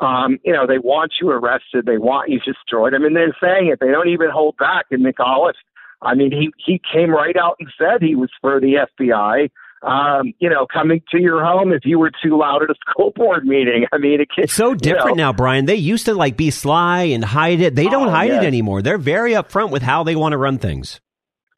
Um, 0.00 0.38
you 0.44 0.52
know, 0.52 0.66
they 0.66 0.78
want 0.78 1.12
you 1.20 1.30
arrested. 1.30 1.86
They 1.86 1.98
want 1.98 2.30
you 2.30 2.40
destroyed. 2.40 2.94
I 2.94 2.98
mean, 2.98 3.14
they're 3.14 3.36
saying 3.40 3.68
it. 3.68 3.78
They 3.80 3.88
don't 3.88 4.08
even 4.08 4.30
hold 4.30 4.56
back. 4.56 4.86
And 4.90 5.04
McAuliffe, 5.04 5.52
I 6.00 6.14
mean, 6.14 6.32
he, 6.32 6.50
he 6.64 6.80
came 6.92 7.10
right 7.10 7.36
out 7.36 7.56
and 7.60 7.68
said 7.78 8.02
he 8.02 8.14
was 8.14 8.30
for 8.40 8.60
the 8.60 8.86
FBI. 9.00 9.50
Um, 9.82 10.32
you 10.38 10.48
know, 10.48 10.64
coming 10.72 11.02
to 11.10 11.20
your 11.20 11.44
home 11.44 11.72
if 11.72 11.84
you 11.84 11.98
were 11.98 12.12
too 12.22 12.38
loud 12.38 12.62
at 12.62 12.70
a 12.70 12.74
school 12.88 13.12
board 13.14 13.44
meeting. 13.44 13.86
I 13.92 13.98
mean, 13.98 14.20
it, 14.20 14.28
it's 14.38 14.52
so 14.52 14.74
different 14.74 15.16
know. 15.16 15.24
now, 15.24 15.32
Brian. 15.32 15.66
They 15.66 15.74
used 15.74 16.06
to 16.06 16.14
like 16.14 16.36
be 16.36 16.50
sly 16.50 17.02
and 17.02 17.24
hide 17.24 17.60
it. 17.60 17.74
They 17.74 17.86
don't 17.86 18.08
oh, 18.08 18.10
hide 18.10 18.28
yes. 18.28 18.42
it 18.42 18.46
anymore. 18.46 18.80
They're 18.82 18.98
very 18.98 19.32
upfront 19.32 19.70
with 19.70 19.82
how 19.82 20.04
they 20.04 20.14
want 20.14 20.32
to 20.32 20.38
run 20.38 20.58
things. 20.58 21.00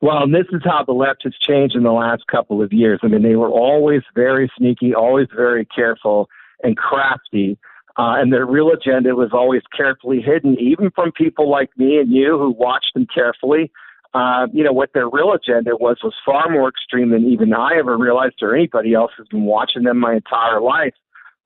Well, 0.00 0.23
and 0.23 0.35
this 0.35 0.47
is 0.53 0.61
how 0.64 0.85
the 0.85 0.93
left 0.93 1.23
has 1.25 1.33
changed 1.41 1.76
in 1.76 1.83
the 1.83 1.93
last 1.93 2.26
couple 2.31 2.62
of 2.62 2.73
years. 2.73 3.00
I 3.03 3.07
mean, 3.07 3.23
they 3.23 3.37
were 3.37 3.49
always 3.49 4.03
very 4.14 4.50
sneaky, 4.59 4.95
always 4.95 5.29
very 5.35 5.64
careful 5.67 6.29
and 6.62 6.76
crafty. 6.76 7.59
Uh, 7.96 8.18
and 8.18 8.32
their 8.32 8.46
real 8.46 8.70
agenda 8.70 9.14
was 9.14 9.30
always 9.32 9.62
carefully 9.76 10.20
hidden, 10.20 10.56
even 10.58 10.90
from 10.90 11.12
people 11.12 11.48
like 11.48 11.70
me 11.76 11.98
and 11.98 12.12
you 12.12 12.36
who 12.38 12.50
watched 12.50 12.92
them 12.94 13.06
carefully. 13.12 13.70
Uh, 14.14 14.46
you 14.52 14.62
know, 14.62 14.72
what 14.72 14.92
their 14.94 15.08
real 15.08 15.32
agenda 15.32 15.76
was 15.76 15.98
was 16.02 16.14
far 16.24 16.48
more 16.48 16.68
extreme 16.68 17.10
than 17.10 17.24
even 17.24 17.52
I 17.52 17.76
ever 17.78 17.96
realized 17.96 18.36
or 18.42 18.54
anybody 18.54 18.94
else 18.94 19.12
who's 19.16 19.28
been 19.28 19.44
watching 19.44 19.84
them 19.84 19.98
my 19.98 20.14
entire 20.14 20.60
life. 20.60 20.94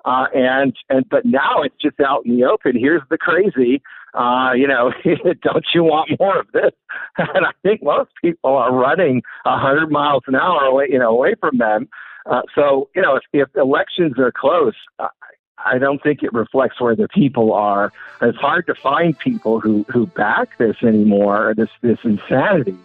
Uh, 0.04 0.26
and, 0.34 0.74
and, 0.88 1.06
but 1.10 1.24
now 1.24 1.62
it's 1.62 1.74
just 1.80 1.98
out 2.00 2.24
in 2.24 2.36
the 2.36 2.44
open. 2.44 2.78
Here's 2.78 3.02
the 3.10 3.18
crazy. 3.18 3.82
Uh, 4.14 4.52
you 4.54 4.66
know, 4.66 4.92
don't 5.42 5.66
you 5.74 5.82
want 5.82 6.10
more 6.18 6.40
of 6.40 6.46
this? 6.52 6.72
And 7.18 7.44
I 7.44 7.50
think 7.62 7.82
most 7.82 8.10
people 8.22 8.54
are 8.54 8.72
running 8.72 9.22
a 9.44 9.58
hundred 9.58 9.90
miles 9.90 10.22
an 10.26 10.36
hour 10.36 10.62
away, 10.62 10.86
you 10.88 10.98
know, 10.98 11.10
away 11.10 11.34
from 11.40 11.58
them. 11.58 11.88
Uh, 12.26 12.42
so, 12.54 12.88
you 12.94 13.02
know, 13.02 13.16
if, 13.16 13.22
if 13.32 13.48
elections 13.56 14.18
are 14.18 14.32
close, 14.32 14.74
uh, 14.98 15.08
I 15.64 15.78
don't 15.78 16.02
think 16.02 16.22
it 16.22 16.32
reflects 16.32 16.80
where 16.80 16.94
the 16.94 17.08
people 17.08 17.52
are. 17.52 17.92
It's 18.22 18.38
hard 18.38 18.66
to 18.66 18.74
find 18.74 19.18
people 19.18 19.60
who, 19.60 19.84
who 19.88 20.06
back 20.06 20.56
this 20.58 20.76
anymore, 20.82 21.54
this, 21.56 21.70
this 21.80 21.98
insanity. 22.04 22.76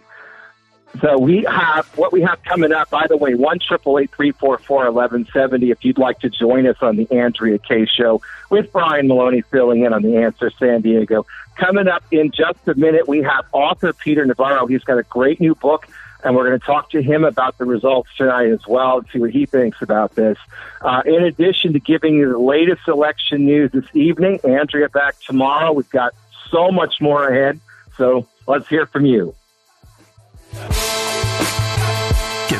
So 1.00 1.18
we 1.18 1.42
have 1.44 1.86
what 1.98 2.12
we 2.12 2.20
have 2.22 2.40
coming 2.44 2.72
up. 2.72 2.88
By 2.90 3.06
the 3.08 3.16
way, 3.16 3.34
one 3.34 3.58
triple 3.58 3.98
eight 3.98 4.12
three 4.14 4.30
four 4.30 4.58
four 4.58 4.86
eleven 4.86 5.26
seventy. 5.32 5.72
If 5.72 5.84
you'd 5.84 5.98
like 5.98 6.20
to 6.20 6.30
join 6.30 6.68
us 6.68 6.76
on 6.82 6.94
the 6.94 7.10
Andrea 7.10 7.58
Kaye 7.58 7.86
Show 7.86 8.22
with 8.48 8.70
Brian 8.72 9.08
Maloney 9.08 9.42
filling 9.42 9.84
in 9.84 9.92
on 9.92 10.02
the 10.02 10.18
Answer 10.18 10.52
San 10.56 10.82
Diego. 10.82 11.26
Coming 11.56 11.88
up 11.88 12.04
in 12.12 12.30
just 12.30 12.68
a 12.68 12.74
minute, 12.76 13.08
we 13.08 13.22
have 13.22 13.44
author 13.50 13.92
Peter 13.92 14.24
Navarro. 14.24 14.66
He's 14.66 14.84
got 14.84 14.98
a 14.98 15.02
great 15.02 15.40
new 15.40 15.56
book 15.56 15.88
and 16.24 16.34
we're 16.34 16.48
going 16.48 16.58
to 16.58 16.66
talk 16.66 16.90
to 16.90 17.02
him 17.02 17.24
about 17.24 17.58
the 17.58 17.64
results 17.64 18.08
tonight 18.16 18.50
as 18.50 18.66
well 18.66 18.98
and 18.98 19.06
see 19.12 19.18
what 19.18 19.30
he 19.30 19.46
thinks 19.46 19.82
about 19.82 20.14
this. 20.14 20.38
Uh, 20.80 21.02
in 21.04 21.22
addition 21.22 21.74
to 21.74 21.78
giving 21.78 22.14
you 22.14 22.30
the 22.30 22.38
latest 22.38 22.88
election 22.88 23.44
news 23.44 23.70
this 23.72 23.84
evening, 23.94 24.40
Andrea 24.42 24.88
back 24.88 25.20
tomorrow. 25.20 25.72
We've 25.72 25.88
got 25.90 26.14
so 26.50 26.70
much 26.70 27.00
more 27.00 27.28
ahead, 27.28 27.60
so 27.96 28.26
let's 28.46 28.66
hear 28.68 28.86
from 28.86 29.04
you. 29.04 29.34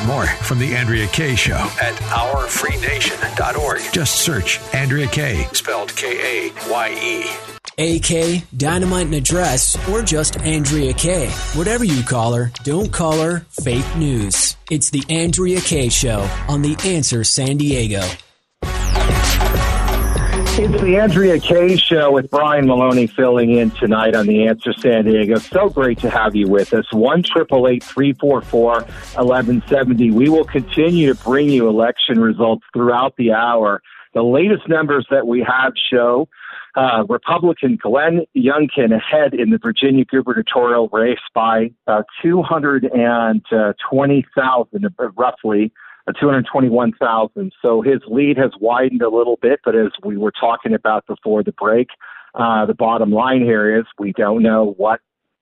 More 0.05 0.27
from 0.27 0.59
The 0.59 0.75
Andrea 0.75 1.07
Kaye 1.07 1.35
Show 1.35 1.55
at 1.81 1.95
OurFreeNation.org. 1.95 3.81
Just 3.91 4.15
search 4.21 4.59
Andrea 4.73 5.07
Kaye, 5.07 5.47
spelled 5.53 5.95
K 5.95 6.49
A 6.49 6.53
Y 6.69 6.89
E. 7.01 7.97
AK, 7.97 8.43
Dynamite 8.55 9.07
in 9.07 9.13
a 9.15 9.21
Dress, 9.21 9.75
or 9.89 10.01
just 10.03 10.39
Andrea 10.41 10.93
Kaye. 10.93 11.29
Whatever 11.55 11.83
you 11.83 12.03
call 12.03 12.33
her, 12.33 12.51
don't 12.63 12.91
call 12.93 13.19
her 13.19 13.39
fake 13.49 13.95
news. 13.97 14.55
It's 14.69 14.91
the 14.91 15.03
Andrea 15.09 15.59
Kaye 15.59 15.89
Show 15.89 16.29
on 16.47 16.61
The 16.61 16.77
Answer 16.85 17.23
San 17.23 17.57
Diego. 17.57 18.07
It's 20.57 20.81
the 20.81 20.97
Andrea 20.97 21.37
Kaye 21.37 21.75
Show 21.75 22.11
with 22.11 22.31
Brian 22.31 22.65
Maloney 22.65 23.07
filling 23.07 23.51
in 23.51 23.71
tonight 23.71 24.15
on 24.15 24.25
The 24.25 24.47
Answer 24.47 24.71
San 24.71 25.03
Diego. 25.03 25.35
So 25.35 25.67
great 25.67 25.99
to 25.99 26.09
have 26.09 26.33
you 26.33 26.47
with 26.47 26.73
us. 26.73 26.85
One 26.93 27.23
triple 27.23 27.67
eight 27.67 27.83
three 27.83 28.13
four 28.13 28.41
four 28.41 28.85
eleven 29.17 29.61
seventy. 29.67 30.11
We 30.11 30.29
will 30.29 30.45
continue 30.45 31.13
to 31.13 31.23
bring 31.23 31.49
you 31.49 31.67
election 31.67 32.21
results 32.21 32.63
throughout 32.71 33.17
the 33.17 33.33
hour. 33.33 33.81
The 34.13 34.23
latest 34.23 34.69
numbers 34.69 35.05
that 35.11 35.27
we 35.27 35.45
have 35.45 35.73
show 35.91 36.29
uh, 36.75 37.03
Republican 37.09 37.77
Glenn 37.81 38.21
Youngkin 38.35 38.95
ahead 38.95 39.33
in 39.33 39.49
the 39.49 39.57
Virginia 39.57 40.05
gubernatorial 40.05 40.89
race 40.89 41.17
by 41.33 41.71
uh, 41.87 42.03
220,000, 42.21 44.85
uh, 44.85 44.89
roughly. 45.17 45.73
Uh, 46.07 46.11
221,000. 46.13 47.51
So 47.61 47.81
his 47.81 47.99
lead 48.07 48.37
has 48.37 48.51
widened 48.59 49.01
a 49.01 49.09
little 49.09 49.39
bit, 49.41 49.59
but 49.65 49.75
as 49.75 49.91
we 50.03 50.17
were 50.17 50.31
talking 50.31 50.73
about 50.73 51.07
before 51.07 51.41
the 51.43 51.51
break, 51.51 51.87
uh, 52.35 52.65
the 52.67 52.75
bottom 52.75 53.11
line 53.11 53.41
here 53.41 53.79
is 53.79 53.85
we 53.97 54.11
don't 54.13 54.43
know 54.43 54.75
what 54.77 54.99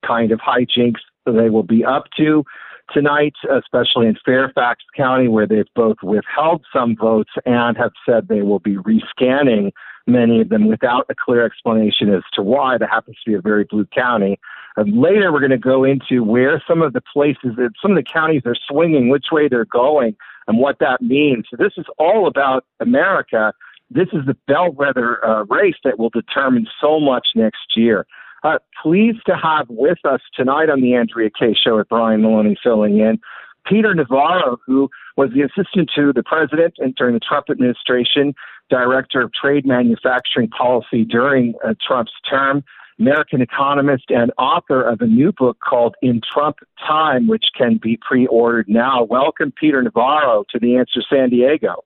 kind 0.08 0.32
of 0.32 0.40
hijinks 0.40 1.02
they 1.26 1.50
will 1.50 1.64
be 1.64 1.84
up 1.84 2.06
to 2.18 2.46
tonight, 2.94 3.34
especially 3.52 4.08
in 4.08 4.16
Fairfax 4.24 4.84
County, 4.96 5.28
where 5.28 5.48
they've 5.48 5.66
both 5.76 5.98
withheld 6.04 6.66
some 6.72 6.96
votes 6.96 7.32
and 7.46 7.78
have 7.78 7.92
said 8.06 8.28
they 8.28 8.42
will 8.42 8.60
be 8.60 8.78
rescanning 8.78 9.72
many 10.08 10.42
of 10.42 10.50
them 10.50 10.68
without 10.68 11.06
a 11.10 11.16
clear 11.16 11.46
explanation 11.46 12.14
as 12.14 12.24
to 12.34 12.42
why. 12.42 12.78
That 12.78 12.90
happens 12.90 13.18
to 13.24 13.32
be 13.32 13.36
a 13.36 13.42
very 13.42 13.64
blue 13.64 13.86
county. 13.86 14.40
And 14.76 15.00
later, 15.00 15.32
we're 15.32 15.40
going 15.40 15.52
to 15.52 15.58
go 15.58 15.84
into 15.84 16.24
where 16.24 16.62
some 16.68 16.82
of 16.82 16.94
the 16.94 17.02
places 17.02 17.56
that 17.58 17.72
some 17.82 17.92
of 17.92 17.98
the 17.98 18.10
counties 18.12 18.42
are 18.46 18.56
swinging, 18.68 19.10
which 19.10 19.28
way 19.32 19.48
they're 19.48 19.66
going, 19.66 20.16
and 20.48 20.58
what 20.58 20.80
that 20.80 21.02
means. 21.02 21.46
So 21.50 21.58
this 21.58 21.74
is 21.78 21.86
all 22.00 22.28
about 22.28 22.66
America. 22.80 23.54
This 23.90 24.08
is 24.14 24.26
the 24.26 24.36
bellwether 24.48 25.24
uh, 25.26 25.44
race 25.44 25.76
that 25.84 26.00
will 26.00 26.10
determine 26.10 26.68
so 26.82 27.00
much 27.00 27.30
next 27.36 27.78
year. 27.78 28.06
Uh, 28.44 28.58
pleased 28.82 29.22
to 29.26 29.38
have 29.38 29.68
with 29.70 30.00
us 30.04 30.22
tonight 30.36 30.70
on 30.70 30.82
the 30.82 30.96
Andrea 30.96 31.30
Kaye 31.30 31.56
Show 31.56 31.78
with 31.78 31.88
Brian 31.88 32.22
Maloney 32.22 32.58
filling 32.62 33.00
in. 33.00 33.20
Peter 33.66 33.94
Navarro, 33.96 34.58
who 34.66 34.90
was 35.16 35.30
the 35.34 35.42
assistant 35.42 35.90
to 35.96 36.12
the 36.12 36.24
president 36.24 36.74
and 36.80 36.94
during 36.96 37.14
the 37.14 37.20
Trump 37.22 37.46
administration, 37.50 38.34
director 38.70 39.22
of 39.22 39.32
trade 39.34 39.66
manufacturing 39.66 40.50
policy 40.50 41.06
during 41.06 41.54
uh, 41.66 41.74
Trump's 41.86 42.12
term, 42.30 42.64
American 43.00 43.42
economist, 43.42 44.06
and 44.10 44.32
author 44.38 44.82
of 44.82 45.02
a 45.02 45.06
new 45.06 45.32
book 45.32 45.58
called 45.68 45.96
In 46.02 46.22
Trump 46.32 46.58
Time, 46.88 47.28
which 47.28 47.46
can 47.58 47.80
be 47.82 47.98
pre 48.02 48.28
ordered 48.28 48.68
now. 48.70 49.04
Welcome, 49.04 49.54
Peter 49.60 49.82
Navarro, 49.82 50.44
to 50.52 50.60
The 50.60 50.78
Answer 50.78 51.02
San 51.10 51.30
Diego. 51.30 51.84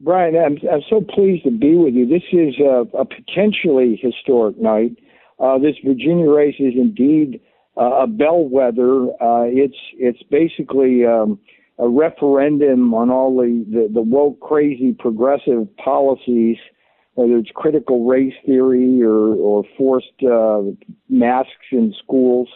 Brian, 0.00 0.34
I'm, 0.36 0.58
I'm 0.70 0.82
so 0.90 1.00
pleased 1.00 1.44
to 1.44 1.50
be 1.50 1.76
with 1.76 1.94
you. 1.94 2.06
This 2.06 2.24
is 2.32 2.58
a, 2.58 2.84
a 2.98 3.04
potentially 3.04 3.98
historic 4.02 4.60
night. 4.60 4.96
Uh, 5.38 5.58
this 5.58 5.76
Virginia 5.84 6.28
race 6.28 6.56
is 6.58 6.74
indeed 6.76 7.40
uh, 7.76 8.02
a 8.02 8.06
bellwether. 8.06 9.06
Uh, 9.20 9.46
it's 9.46 9.76
it's 9.94 10.22
basically 10.24 11.06
um, 11.06 11.38
a 11.78 11.88
referendum 11.88 12.94
on 12.94 13.10
all 13.10 13.36
the, 13.36 13.64
the, 13.70 13.92
the 13.92 14.02
woke, 14.02 14.40
crazy, 14.40 14.94
progressive 14.98 15.66
policies, 15.76 16.56
whether 17.14 17.36
it's 17.36 17.50
critical 17.54 18.06
race 18.06 18.34
theory 18.46 19.02
or, 19.02 19.34
or 19.34 19.64
forced 19.76 20.22
uh, 20.22 20.62
masks 21.08 21.52
in 21.70 21.94
schools, 22.02 22.48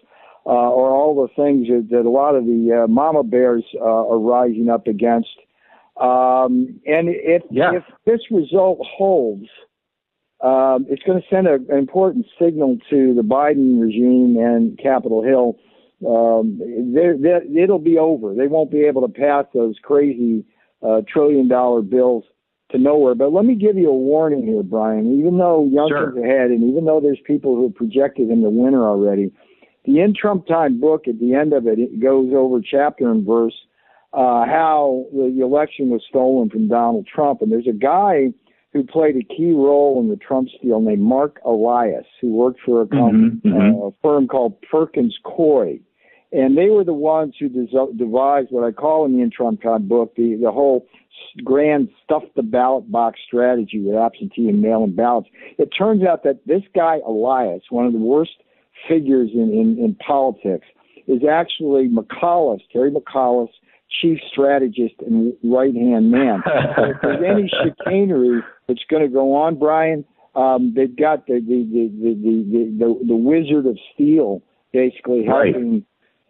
uh, 0.47 0.51
or 0.51 0.91
all 0.91 1.15
the 1.15 1.43
things 1.43 1.67
that, 1.69 1.89
that 1.91 2.07
a 2.07 2.11
lot 2.11 2.35
of 2.35 2.45
the 2.45 2.85
uh, 2.85 2.87
mama 2.87 3.25
bears 3.25 3.65
uh, 3.81 3.85
are 3.85 4.19
rising 4.19 4.69
up 4.71 4.87
against. 4.87 5.29
Um, 6.01 6.81
and 6.87 7.09
if, 7.09 7.43
yeah. 7.51 7.73
if 7.75 7.83
this 8.05 8.21
result 8.31 8.79
holds, 8.83 9.49
um, 10.43 10.87
it's 10.89 11.03
going 11.03 11.21
to 11.21 11.27
send 11.29 11.47
a, 11.47 11.55
an 11.55 11.79
important 11.79 12.27
signal 12.39 12.77
to 12.91 13.15
the 13.15 13.23
Biden 13.23 13.81
regime 13.81 14.37
and 14.39 14.79
Capitol 14.79 15.23
Hill. 15.23 15.57
Um, 16.07 16.61
they're, 16.95 17.17
they're, 17.17 17.43
it'll 17.57 17.79
be 17.79 17.99
over. 17.99 18.35
They 18.35 18.49
won't 18.49 18.71
be 18.71 18.85
able 18.85 19.03
to 19.03 19.13
pass 19.13 19.47
those 19.55 19.77
crazy 19.83 20.45
uh, 20.83 21.03
trillion 21.09 21.49
dollar 21.49 21.83
bills 21.83 22.25
to 22.71 22.79
nowhere. 22.79 23.15
But 23.15 23.33
let 23.33 23.45
me 23.45 23.55
give 23.55 23.77
you 23.77 23.89
a 23.89 23.97
warning 23.97 24.45
here, 24.45 24.63
Brian. 24.63 25.19
Even 25.19 25.39
though 25.39 25.69
Youngkin's 25.73 26.15
sure. 26.15 26.25
ahead, 26.25 26.51
and 26.51 26.65
even 26.69 26.85
though 26.85 27.01
there's 27.01 27.21
people 27.25 27.55
who 27.55 27.65
have 27.65 27.75
projected 27.75 28.31
him 28.31 28.43
the 28.43 28.51
winner 28.51 28.87
already, 28.87 29.33
the 29.85 30.01
In 30.01 30.15
Trump 30.15 30.47
Time 30.47 30.81
book 30.81 31.07
at 31.07 31.19
the 31.21 31.35
end 31.35 31.53
of 31.53 31.67
it, 31.67 31.79
it 31.79 32.01
goes 32.01 32.33
over 32.35 32.61
chapter 32.61 33.11
and 33.11 33.25
verse 33.25 33.55
uh, 34.13 34.45
how 34.45 35.05
the 35.13 35.41
election 35.43 35.91
was 35.91 36.03
stolen 36.09 36.51
from 36.51 36.69
Donald 36.69 37.07
Trump. 37.07 37.41
And 37.41 37.53
there's 37.53 37.69
a 37.69 37.73
guy 37.73 38.33
who 38.77 38.85
played 38.85 39.17
a 39.17 39.23
key 39.23 39.53
role 39.53 39.99
in 40.01 40.09
the 40.09 40.17
Trump 40.17 40.49
steal 40.59 40.81
named 40.81 41.03
Mark 41.03 41.41
Elias, 41.45 42.05
who 42.21 42.35
worked 42.35 42.61
for 42.65 42.83
a, 42.83 42.87
mm-hmm, 42.87 43.49
mm-hmm. 43.49 43.87
Uh, 43.87 43.91
firm 44.03 44.29
called 44.29 44.61
Perkins 44.71 45.19
Coie. 45.25 45.81
And 46.33 46.59
they 46.59 46.69
were 46.69 46.85
the 46.85 46.93
ones 46.93 47.35
who 47.39 47.49
devised 47.49 48.49
what 48.51 48.65
I 48.65 48.73
call 48.73 49.07
in 49.07 49.17
the 49.17 49.23
In 49.23 49.31
Trump 49.31 49.63
Time 49.63 49.89
book 49.89 50.15
the, 50.17 50.39
the 50.43 50.51
whole 50.51 50.87
grand 51.43 51.89
stuff 52.05 52.25
the 52.35 52.43
ballot 52.43 52.91
box 52.91 53.21
strategy 53.27 53.81
with 53.81 53.97
absentee 53.97 54.49
and 54.49 54.61
mail 54.61 54.85
in 54.85 54.95
ballots. 54.95 55.29
It 55.57 55.71
turns 55.77 56.03
out 56.03 56.25
that 56.25 56.47
this 56.47 56.63
guy, 56.75 56.99
Elias, 57.07 57.63
one 57.71 57.87
of 57.87 57.93
the 57.93 57.99
worst 57.99 58.33
figures 58.89 59.31
in, 59.33 59.53
in, 59.53 59.83
in 59.83 59.95
politics, 59.95 60.67
is 61.07 61.23
actually 61.25 61.89
McAuliffe, 61.89 62.61
Terry 62.73 62.91
McAuliffe, 62.91 63.49
chief 64.01 64.19
strategist 64.31 64.95
and 65.07 65.33
right 65.45 65.75
hand 65.75 66.11
man. 66.11 66.43
so 66.77 66.85
if 66.91 66.97
there's 67.03 67.25
any 67.25 67.49
chicanery 67.49 68.43
that's 68.67 68.85
going 68.91 69.03
to 69.03 69.09
go 69.09 69.35
on, 69.35 69.59
Brian, 69.59 70.05
um, 70.35 70.73
they've 70.75 70.97
got 70.97 71.27
the 71.27 71.35
the, 71.35 71.65
the 71.73 71.89
the 72.03 72.15
the 72.15 72.77
the 72.79 73.07
the 73.09 73.17
Wizard 73.17 73.67
of 73.67 73.79
Steal 73.95 74.43
basically 74.73 75.25
helping. 75.25 75.73
Right. 75.73 75.83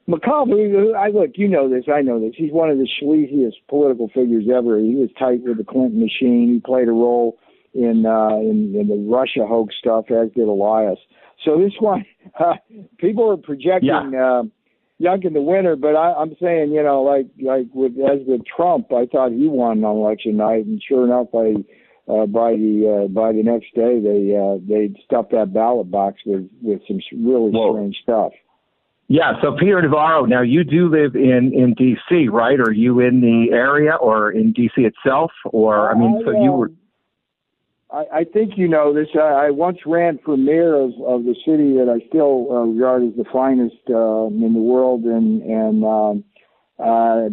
McAuliffe, 0.08 0.94
I 0.94 1.08
look, 1.08 1.30
you 1.34 1.48
know 1.48 1.68
this, 1.68 1.86
I 1.92 2.00
know 2.00 2.20
this. 2.20 2.34
He's 2.36 2.52
one 2.52 2.70
of 2.70 2.78
the 2.78 2.88
sleaziest 3.02 3.56
political 3.68 4.08
figures 4.14 4.44
ever. 4.48 4.78
He 4.78 4.94
was 4.94 5.08
tight 5.18 5.42
with 5.42 5.58
the 5.58 5.64
Clinton 5.64 5.98
machine. 5.98 6.54
He 6.54 6.60
played 6.60 6.86
a 6.86 6.92
role 6.92 7.38
in 7.74 8.06
uh, 8.06 8.36
in, 8.36 8.74
in 8.78 8.86
the 8.88 9.04
Russia 9.10 9.46
hoax 9.46 9.74
stuff, 9.78 10.04
as 10.10 10.30
did 10.36 10.46
Elias. 10.46 10.98
So 11.44 11.58
this 11.58 11.72
one, 11.80 12.04
uh, 12.38 12.54
people 12.98 13.30
are 13.32 13.36
projecting. 13.36 14.12
Yeah. 14.12 14.40
Uh, 14.40 14.42
Youngkin 15.00 15.34
the 15.34 15.42
winter, 15.42 15.76
but 15.76 15.94
I, 15.94 16.14
I'm 16.14 16.34
saying, 16.40 16.72
you 16.72 16.82
know, 16.82 17.02
like 17.02 17.26
like 17.42 17.66
with 17.74 17.92
as 17.98 18.26
with 18.26 18.42
Trump, 18.46 18.92
I 18.92 19.04
thought 19.06 19.32
he 19.32 19.46
won 19.46 19.84
on 19.84 19.96
election 19.96 20.38
night, 20.38 20.64
and 20.64 20.82
sure 20.82 21.04
enough, 21.04 21.28
I 21.34 21.56
uh, 22.08 22.24
by 22.26 22.52
the 22.52 23.04
uh, 23.04 23.08
by 23.08 23.32
the 23.32 23.42
next 23.42 23.74
day 23.74 24.00
they 24.00 24.34
uh, 24.34 24.56
they 24.66 24.98
stuffed 25.04 25.32
that 25.32 25.52
ballot 25.52 25.90
box 25.90 26.22
with 26.24 26.48
with 26.62 26.80
some 26.88 27.00
really 27.12 27.50
Whoa. 27.50 27.74
strange 27.74 27.96
stuff. 28.02 28.32
Yeah. 29.08 29.32
So 29.42 29.56
Peter 29.58 29.80
Navarro, 29.82 30.24
now 30.24 30.42
you 30.42 30.64
do 30.64 30.88
live 30.88 31.14
in 31.14 31.52
in 31.54 31.74
D.C., 31.74 32.28
right? 32.28 32.58
Are 32.58 32.72
you 32.72 33.00
in 33.00 33.20
the 33.20 33.54
area 33.54 33.94
or 33.94 34.30
in 34.32 34.52
D.C. 34.52 34.82
itself, 34.82 35.30
or 35.44 35.90
I 35.90 35.98
mean, 35.98 36.22
so 36.24 36.30
you 36.30 36.52
were. 36.52 36.70
I, 37.90 38.04
I 38.12 38.24
think 38.24 38.52
you 38.56 38.68
know 38.68 38.92
this. 38.92 39.08
I, 39.14 39.46
I 39.46 39.50
once 39.50 39.78
ran 39.86 40.18
for 40.24 40.36
mayor 40.36 40.74
of, 40.74 40.90
of 41.06 41.24
the 41.24 41.36
city 41.46 41.74
that 41.74 41.88
I 41.88 42.06
still 42.08 42.48
uh, 42.50 42.54
regard 42.66 43.04
as 43.04 43.14
the 43.16 43.24
finest 43.32 43.76
uh, 43.88 44.26
in 44.26 44.52
the 44.54 44.60
world, 44.60 45.04
and 45.04 45.42
and 45.42 45.84
um, 45.84 46.24
uh, 46.78 47.30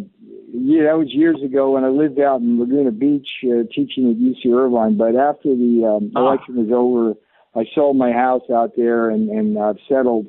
yeah, 0.52 0.84
that 0.84 0.96
was 0.96 1.08
years 1.10 1.42
ago 1.44 1.72
when 1.72 1.84
I 1.84 1.88
lived 1.88 2.20
out 2.20 2.40
in 2.40 2.60
Laguna 2.60 2.92
Beach 2.92 3.26
uh, 3.44 3.64
teaching 3.74 4.10
at 4.10 4.16
UC 4.16 4.54
Irvine. 4.54 4.96
But 4.96 5.16
after 5.16 5.48
the 5.48 5.98
um, 5.98 6.12
Ah. 6.14 6.20
election 6.20 6.56
was 6.56 6.70
over, 6.72 7.14
I 7.60 7.64
sold 7.74 7.96
my 7.96 8.12
house 8.12 8.48
out 8.54 8.72
there 8.76 9.10
and 9.10 9.28
and 9.30 9.58
I've 9.58 9.78
settled 9.88 10.28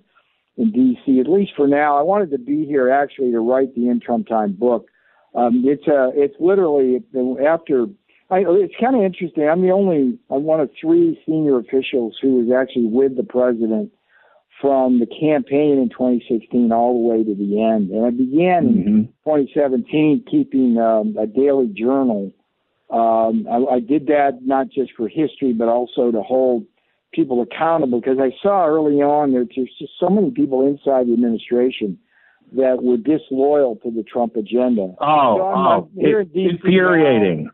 in 0.58 0.71
D.C. 0.71 1.19
At 1.19 1.28
least 1.30 1.52
for 1.56 1.67
now. 1.67 1.97
I 1.97 2.02
wanted 2.02 2.32
to 2.32 2.39
be 2.39 2.65
here 2.65 2.89
actually 2.89 3.32
to 3.32 3.39
write 3.39 3.76
the 3.76 3.89
In 3.89 3.99
Trump 3.99 4.28
Time 4.28 4.54
book. 4.54 4.88
Um, 5.36 5.63
it's 5.65 5.88
uh, 5.88 6.10
it's 6.15 6.36
literally 6.39 7.04
after. 7.45 7.86
I, 8.29 8.39
it's 8.47 8.73
kind 8.79 8.95
of 8.95 9.03
interesting. 9.03 9.47
I'm 9.47 9.61
the 9.61 9.71
only, 9.71 10.17
I'm 10.31 10.43
one 10.43 10.59
of 10.59 10.69
three 10.79 11.21
senior 11.25 11.59
officials 11.59 12.17
who 12.21 12.38
was 12.38 12.47
actually 12.55 12.88
with 12.88 13.15
the 13.15 13.23
president 13.23 13.91
from 14.61 14.99
the 14.99 15.05
campaign 15.05 15.77
in 15.77 15.89
2016 15.89 16.71
all 16.71 16.93
the 16.93 17.07
way 17.07 17.23
to 17.23 17.35
the 17.35 17.61
end. 17.61 17.91
And 17.91 18.05
I 18.05 18.09
began 18.09 18.65
in 18.65 19.13
2017 19.25 20.25
keeping 20.29 20.77
um, 20.77 21.15
a 21.19 21.27
daily 21.27 21.67
journal. 21.67 22.31
Um, 22.89 23.45
I, 23.51 23.75
I 23.75 23.79
did 23.79 24.07
that 24.07 24.39
not 24.41 24.69
just 24.69 24.93
for 24.95 25.07
history, 25.07 25.53
but 25.53 25.67
also 25.67 26.11
to 26.11 26.21
hold 26.21 26.65
people 27.13 27.41
accountable 27.41 27.99
because 27.99 28.17
I 28.19 28.31
saw 28.41 28.65
early 28.67 29.01
on 29.01 29.33
that 29.33 29.49
there's 29.55 29.69
just 29.77 29.93
so 29.99 30.09
many 30.09 30.31
people 30.31 30.65
inside 30.65 31.07
the 31.07 31.13
administration 31.13 31.99
that 32.53 32.81
were 32.81 32.97
disloyal 32.97 33.75
to 33.83 33.91
the 33.91 34.03
Trump 34.03 34.35
agenda. 34.35 34.95
Oh, 34.99 35.35
So 35.38 35.41
oh, 35.41 35.89
I'm 35.93 35.99
here 35.99 36.21
it, 36.21 36.31
in 36.33 37.43
now. 37.45 37.51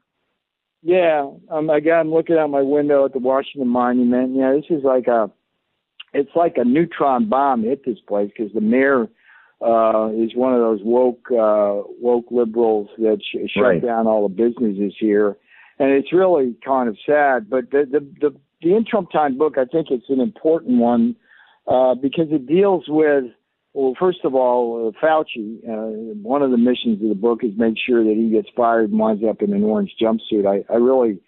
Yeah, 0.83 1.29
um, 1.49 1.69
again, 1.69 1.97
I'm 1.99 2.11
looking 2.11 2.37
out 2.37 2.49
my 2.49 2.61
window 2.61 3.05
at 3.05 3.13
the 3.13 3.19
Washington 3.19 3.67
Monument. 3.69 4.35
Yeah, 4.35 4.53
this 4.53 4.65
is 4.75 4.83
like 4.83 5.07
a, 5.07 5.29
it's 6.13 6.31
like 6.35 6.57
a 6.57 6.65
neutron 6.65 7.29
bomb 7.29 7.63
hit 7.63 7.85
this 7.85 7.99
place 8.07 8.31
because 8.35 8.51
the 8.53 8.61
mayor 8.61 9.07
uh, 9.61 10.09
is 10.09 10.35
one 10.35 10.53
of 10.53 10.59
those 10.59 10.79
woke 10.83 11.27
uh, 11.31 11.83
woke 11.99 12.25
liberals 12.31 12.89
that 12.97 13.19
sh- 13.21 13.49
shut 13.53 13.63
Right. 13.63 13.81
down 13.81 14.07
all 14.07 14.27
the 14.27 14.33
businesses 14.33 14.93
here, 14.99 15.37
and 15.77 15.91
it's 15.91 16.11
really 16.11 16.55
kind 16.65 16.89
of 16.89 16.97
sad. 17.05 17.47
But 17.47 17.69
the 17.69 17.85
the 17.91 17.99
the, 18.19 18.35
the 18.63 18.75
in 18.75 18.83
Trump 18.89 19.11
time 19.11 19.37
book, 19.37 19.57
I 19.59 19.65
think 19.65 19.87
it's 19.91 20.09
an 20.09 20.19
important 20.19 20.79
one 20.79 21.15
uh, 21.67 21.93
because 21.93 22.27
it 22.31 22.47
deals 22.47 22.85
with 22.87 23.25
well, 23.73 23.93
first 23.97 24.19
of 24.23 24.35
all, 24.35 24.87
uh, 24.87 25.05
Fauci, 25.05 25.59
uh, 25.67 26.13
one 26.21 26.41
of 26.41 26.51
the 26.51 26.57
missions 26.57 27.01
of 27.01 27.09
the 27.09 27.15
book 27.15 27.43
is 27.43 27.51
make 27.55 27.75
sure 27.77 28.03
that 28.03 28.15
he 28.15 28.29
gets 28.29 28.49
fired 28.55 28.89
and 28.89 28.99
winds 28.99 29.23
up 29.27 29.41
in 29.41 29.53
an 29.53 29.63
orange 29.63 29.95
jumpsuit. 30.01 30.45
I, 30.45 30.71
I 30.71 30.77
really 30.77 31.19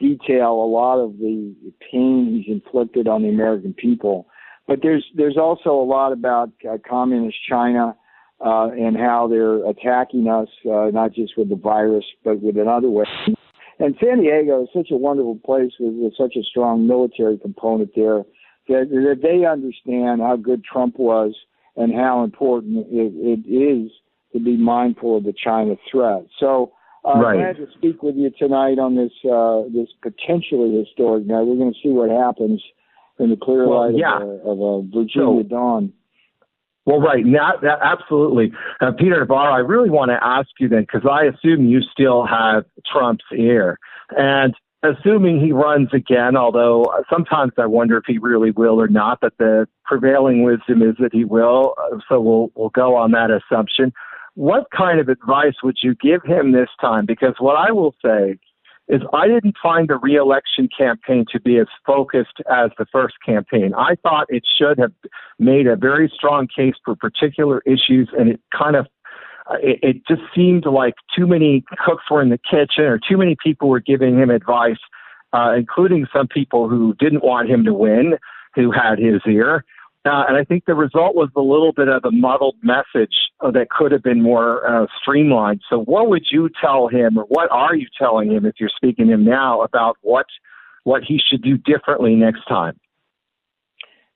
detail 0.00 0.52
a 0.52 0.66
lot 0.66 0.98
of 0.98 1.18
the 1.18 1.54
pain 1.92 2.42
he's 2.44 2.52
inflicted 2.52 3.06
on 3.06 3.22
the 3.22 3.28
American 3.28 3.74
people. 3.74 4.26
But 4.66 4.80
there's 4.82 5.04
there's 5.14 5.36
also 5.36 5.70
a 5.70 5.84
lot 5.84 6.12
about 6.12 6.50
uh, 6.68 6.78
communist 6.88 7.36
China 7.48 7.94
uh, 8.44 8.68
and 8.70 8.96
how 8.96 9.28
they're 9.28 9.64
attacking 9.68 10.26
us, 10.26 10.48
uh, 10.66 10.90
not 10.92 11.12
just 11.12 11.36
with 11.36 11.48
the 11.48 11.56
virus, 11.56 12.04
but 12.24 12.40
with 12.40 12.56
another 12.56 12.88
way. 12.90 13.04
And 13.78 13.94
San 14.02 14.20
Diego 14.20 14.62
is 14.62 14.68
such 14.74 14.90
a 14.90 14.96
wonderful 14.96 15.38
place 15.44 15.72
with, 15.78 15.94
with 15.94 16.14
such 16.16 16.34
a 16.36 16.42
strong 16.42 16.86
military 16.86 17.38
component 17.38 17.90
there 17.94 18.22
that, 18.68 18.88
that 18.90 19.18
they 19.22 19.44
understand 19.44 20.20
how 20.20 20.36
good 20.36 20.64
Trump 20.64 20.98
was 20.98 21.34
and 21.76 21.92
how 21.94 22.24
important 22.24 22.86
it, 22.90 23.12
it 23.44 23.48
is 23.48 23.90
to 24.32 24.40
be 24.40 24.56
mindful 24.56 25.16
of 25.18 25.24
the 25.24 25.32
China 25.32 25.76
threat. 25.90 26.26
So 26.38 26.72
uh, 27.04 27.08
I'm 27.08 27.20
Right. 27.20 27.36
glad 27.54 27.56
to 27.66 27.72
speak 27.76 28.02
with 28.02 28.16
you 28.16 28.30
tonight 28.38 28.78
on 28.78 28.94
this 28.96 29.12
uh, 29.30 29.62
this 29.72 29.88
potentially 30.02 30.78
historic 30.84 31.26
night. 31.26 31.42
We're 31.42 31.56
going 31.56 31.72
to 31.72 31.78
see 31.82 31.90
what 31.90 32.10
happens 32.10 32.62
in 33.18 33.30
the 33.30 33.36
clear 33.36 33.68
Well, 33.68 33.86
light 33.92 33.98
yeah. 33.98 34.16
of, 34.16 34.22
a, 34.22 34.48
of 34.50 34.60
a 34.60 34.82
Virginia 34.88 35.42
So- 35.42 35.48
dawn. 35.48 35.92
Well, 36.86 37.00
right. 37.00 37.24
Now, 37.24 37.52
that, 37.62 37.78
absolutely. 37.82 38.52
Uh, 38.78 38.92
Peter 38.92 39.18
Navarro, 39.20 39.54
I 39.54 39.60
really 39.60 39.88
want 39.88 40.10
to 40.10 40.18
ask 40.22 40.48
you 40.60 40.68
then, 40.68 40.82
because 40.82 41.08
I 41.10 41.24
assume 41.24 41.64
you 41.66 41.80
still 41.80 42.26
have 42.26 42.66
Trump's 42.92 43.24
ear. 43.34 43.78
And 44.10 44.54
assuming 44.84 45.40
he 45.40 45.52
runs 45.52 45.88
again, 45.92 46.36
although 46.36 46.92
sometimes 47.10 47.52
I 47.58 47.66
wonder 47.66 47.96
if 47.96 48.04
he 48.06 48.18
really 48.18 48.50
will 48.50 48.80
or 48.80 48.88
not, 48.88 49.18
but 49.20 49.32
the 49.38 49.66
prevailing 49.84 50.42
wisdom 50.42 50.82
is 50.82 50.96
that 51.00 51.12
he 51.12 51.24
will. 51.24 51.74
So 52.08 52.20
we'll, 52.20 52.50
we'll 52.54 52.70
go 52.70 52.96
on 52.96 53.12
that 53.12 53.30
assumption. 53.30 53.92
What 54.34 54.66
kind 54.76 55.00
of 55.00 55.08
advice 55.08 55.54
would 55.62 55.78
you 55.82 55.94
give 55.94 56.22
him 56.24 56.52
this 56.52 56.68
time? 56.80 57.06
Because 57.06 57.34
what 57.38 57.56
I 57.56 57.72
will 57.72 57.94
say 58.04 58.38
is 58.88 59.00
I 59.12 59.28
didn't 59.28 59.56
find 59.62 59.88
the 59.88 59.96
reelection 59.96 60.68
campaign 60.76 61.24
to 61.32 61.40
be 61.40 61.58
as 61.58 61.66
focused 61.86 62.42
as 62.50 62.70
the 62.76 62.84
first 62.92 63.14
campaign. 63.24 63.72
I 63.74 63.94
thought 64.02 64.26
it 64.28 64.44
should 64.58 64.78
have 64.78 64.92
made 65.38 65.66
a 65.66 65.76
very 65.76 66.12
strong 66.14 66.48
case 66.54 66.74
for 66.84 66.94
particular 66.94 67.62
issues, 67.64 68.10
and 68.18 68.28
it 68.28 68.40
kind 68.56 68.76
of 68.76 68.86
uh, 69.50 69.56
it, 69.62 69.78
it 69.82 69.96
just 70.06 70.22
seemed 70.34 70.66
like 70.66 70.94
too 71.16 71.26
many 71.26 71.64
cooks 71.84 72.04
were 72.10 72.22
in 72.22 72.30
the 72.30 72.38
kitchen, 72.38 72.84
or 72.84 72.98
too 72.98 73.16
many 73.16 73.36
people 73.42 73.68
were 73.68 73.80
giving 73.80 74.18
him 74.18 74.30
advice, 74.30 74.78
uh, 75.32 75.52
including 75.56 76.06
some 76.12 76.26
people 76.26 76.68
who 76.68 76.94
didn't 76.98 77.22
want 77.22 77.50
him 77.50 77.64
to 77.64 77.74
win, 77.74 78.14
who 78.54 78.70
had 78.70 78.98
his 78.98 79.20
ear. 79.26 79.64
Uh, 80.06 80.24
and 80.28 80.36
I 80.36 80.44
think 80.44 80.66
the 80.66 80.74
result 80.74 81.14
was 81.14 81.30
a 81.34 81.40
little 81.40 81.72
bit 81.72 81.88
of 81.88 82.04
a 82.04 82.10
muddled 82.10 82.56
message 82.62 83.14
uh, 83.40 83.50
that 83.52 83.70
could 83.70 83.90
have 83.90 84.02
been 84.02 84.22
more 84.22 84.66
uh, 84.66 84.86
streamlined. 85.00 85.62
So, 85.70 85.80
what 85.80 86.08
would 86.10 86.26
you 86.30 86.50
tell 86.60 86.88
him, 86.88 87.18
or 87.18 87.24
what 87.24 87.50
are 87.50 87.74
you 87.74 87.86
telling 87.98 88.30
him 88.30 88.44
if 88.44 88.56
you're 88.60 88.70
speaking 88.74 89.06
to 89.06 89.14
him 89.14 89.24
now 89.24 89.62
about 89.62 89.96
what 90.02 90.26
what 90.84 91.02
he 91.02 91.18
should 91.18 91.42
do 91.42 91.56
differently 91.56 92.14
next 92.14 92.46
time? 92.46 92.78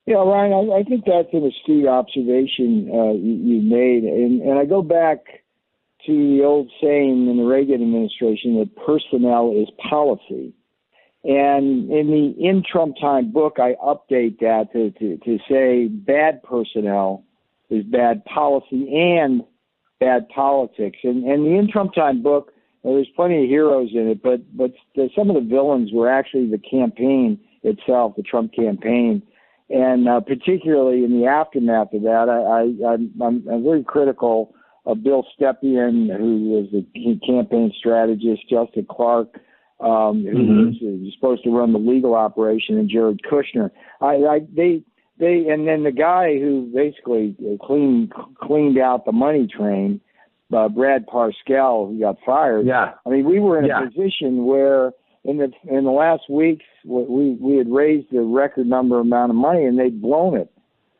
Yeah, 0.09 0.23
Ryan, 0.23 0.71
I, 0.71 0.77
I 0.77 0.83
think 0.83 1.05
that's 1.05 1.31
an 1.33 1.45
astute 1.45 1.85
observation 1.85 2.89
uh, 2.91 3.13
you, 3.13 3.31
you 3.31 3.61
made, 3.61 4.03
and, 4.03 4.41
and 4.41 4.57
I 4.57 4.65
go 4.65 4.81
back 4.81 5.19
to 6.07 6.11
the 6.11 6.43
old 6.43 6.71
saying 6.81 7.27
in 7.29 7.37
the 7.37 7.43
Reagan 7.43 7.75
administration 7.75 8.57
that 8.57 8.75
personnel 8.75 9.53
is 9.55 9.69
policy. 9.87 10.51
And 11.23 11.91
in 11.91 12.07
the 12.07 12.33
in 12.43 12.63
Trump 12.63 12.95
time 12.99 13.31
book, 13.31 13.57
I 13.59 13.75
update 13.85 14.39
that 14.39 14.73
to, 14.73 14.89
to, 14.97 15.17
to 15.17 15.37
say 15.47 15.85
bad 15.89 16.41
personnel 16.41 17.23
is 17.69 17.83
bad 17.83 18.25
policy 18.25 18.89
and 18.91 19.43
bad 19.99 20.27
politics. 20.29 20.97
And, 21.03 21.23
and 21.23 21.45
the 21.45 21.55
in 21.55 21.69
Trump 21.71 21.93
time 21.93 22.23
book, 22.23 22.51
there's 22.83 23.09
plenty 23.15 23.43
of 23.43 23.47
heroes 23.47 23.89
in 23.93 24.07
it, 24.07 24.23
but 24.23 24.41
but 24.57 24.71
the, 24.95 25.11
some 25.15 25.29
of 25.29 25.35
the 25.35 25.47
villains 25.47 25.91
were 25.93 26.09
actually 26.09 26.49
the 26.49 26.57
campaign 26.57 27.39
itself, 27.61 28.15
the 28.15 28.23
Trump 28.23 28.55
campaign, 28.55 29.21
and 29.69 30.07
uh, 30.07 30.19
particularly 30.21 31.03
in 31.03 31.19
the 31.19 31.27
aftermath 31.27 31.93
of 31.93 32.01
that, 32.03 32.27
I, 32.29 32.87
I 32.87 32.93
I'm, 32.93 33.47
I'm, 33.49 33.63
very 33.63 33.83
critical 33.83 34.55
of 34.85 35.03
Bill 35.03 35.25
Stepien, 35.39 36.15
who 36.17 36.49
was 36.49 36.67
the 36.71 37.19
campaign 37.25 37.71
strategist, 37.77 38.49
Justin 38.49 38.87
Clark, 38.89 39.39
um, 39.79 40.25
who 40.25 40.71
mm-hmm. 40.71 41.03
was 41.03 41.13
supposed 41.13 41.43
to 41.43 41.51
run 41.51 41.73
the 41.73 41.79
legal 41.79 42.15
operation, 42.15 42.77
and 42.77 42.89
Jared 42.89 43.21
Kushner. 43.29 43.69
I, 44.01 44.15
I 44.15 44.39
they 44.53 44.83
they 45.19 45.45
and 45.49 45.67
then 45.67 45.83
the 45.83 45.91
guy 45.91 46.39
who 46.39 46.71
basically 46.73 47.35
cleaned 47.61 48.11
cleaned 48.41 48.79
out 48.79 49.05
the 49.05 49.11
money 49.11 49.47
train, 49.47 50.01
uh, 50.55 50.67
Brad 50.67 51.05
Parscale, 51.05 51.89
who 51.89 51.99
got 51.99 52.17
fired. 52.25 52.65
Yeah, 52.65 52.93
I 53.05 53.09
mean 53.09 53.25
we 53.25 53.39
were 53.39 53.59
in 53.59 53.65
yeah. 53.65 53.83
a 53.83 53.85
position 53.85 54.45
where 54.45 54.91
in 55.25 55.37
the 55.37 55.51
in 55.69 55.83
the 55.83 55.91
last 55.91 56.29
weeks 56.29 56.65
we 56.85 57.37
we 57.39 57.57
had 57.57 57.69
raised 57.69 58.13
a 58.13 58.21
record 58.21 58.67
number 58.67 58.99
amount 58.99 59.31
of 59.31 59.35
money 59.35 59.65
and 59.65 59.77
they'd 59.77 60.01
blown 60.01 60.37
it. 60.37 60.51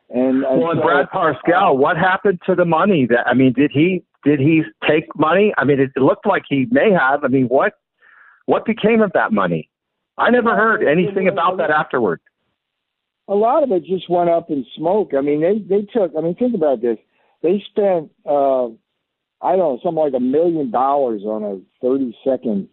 And 0.10 0.42
well, 0.42 0.72
and 0.72 0.82
Brad 0.82 1.08
Parscale, 1.14 1.78
what 1.78 1.96
happened 1.96 2.40
to 2.48 2.56
the 2.56 2.66
money? 2.66 3.06
That 3.08 3.28
I 3.28 3.34
mean, 3.34 3.54
did 3.54 3.72
he 3.72 4.04
did 4.24 4.40
he 4.40 4.64
take 4.88 5.06
money? 5.16 5.54
I 5.58 5.66
mean, 5.66 5.80
it 5.80 5.92
looked 5.96 6.26
like 6.26 6.44
he 6.50 6.68
may 6.72 6.92
have. 6.92 7.24
I 7.24 7.28
mean, 7.28 7.46
what 7.46 7.74
what 8.46 8.66
became 8.66 9.02
of 9.02 9.12
that 9.14 9.32
money? 9.32 9.70
I 10.18 10.32
never 10.32 10.56
heard 10.56 10.84
anything 10.84 11.28
about 11.28 11.58
that 11.58 11.70
afterward. 11.70 12.20
A 13.28 13.36
lot 13.36 13.64
of 13.64 13.72
it 13.72 13.86
just 13.86 14.10
went 14.10 14.30
up 14.30 14.50
in 14.50 14.66
smoke. 14.76 15.12
I 15.16 15.22
mean, 15.22 15.42
they 15.42 15.60
they 15.60 15.84
took. 15.84 16.12
I 16.18 16.22
mean, 16.22 16.36
think 16.36 16.56
about 16.56 16.82
this. 16.82 16.98
They 17.44 17.64
spent 17.70 18.10
uh, 18.26 18.66
I 19.42 19.56
don't 19.56 19.60
know 19.60 19.80
something 19.84 20.04
like 20.04 20.14
a 20.16 20.20
million 20.20 20.72
dollars 20.72 21.22
on 21.24 21.44
a 21.44 21.62
thirty 21.82 22.18
second 22.24 22.68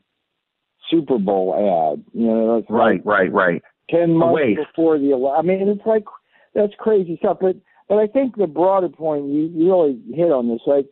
Super 0.90 1.18
Bowl 1.18 1.54
ad. 1.54 2.04
You 2.12 2.26
know, 2.26 2.56
that's 2.56 2.70
right, 2.70 3.04
like 3.04 3.06
right, 3.06 3.32
right. 3.32 3.62
Ten 3.90 4.10
oh, 4.10 4.32
months 4.32 4.60
before 4.68 4.98
the. 4.98 5.34
I 5.36 5.42
mean, 5.42 5.68
it's 5.68 5.86
like 5.86 6.04
that's 6.54 6.72
crazy 6.78 7.16
stuff. 7.18 7.38
But 7.40 7.56
but 7.88 7.98
I 7.98 8.06
think 8.06 8.36
the 8.36 8.46
broader 8.46 8.88
point 8.88 9.26
you, 9.26 9.50
you 9.54 9.70
really 9.70 10.00
hit 10.14 10.32
on 10.32 10.48
this. 10.48 10.60
Like 10.66 10.86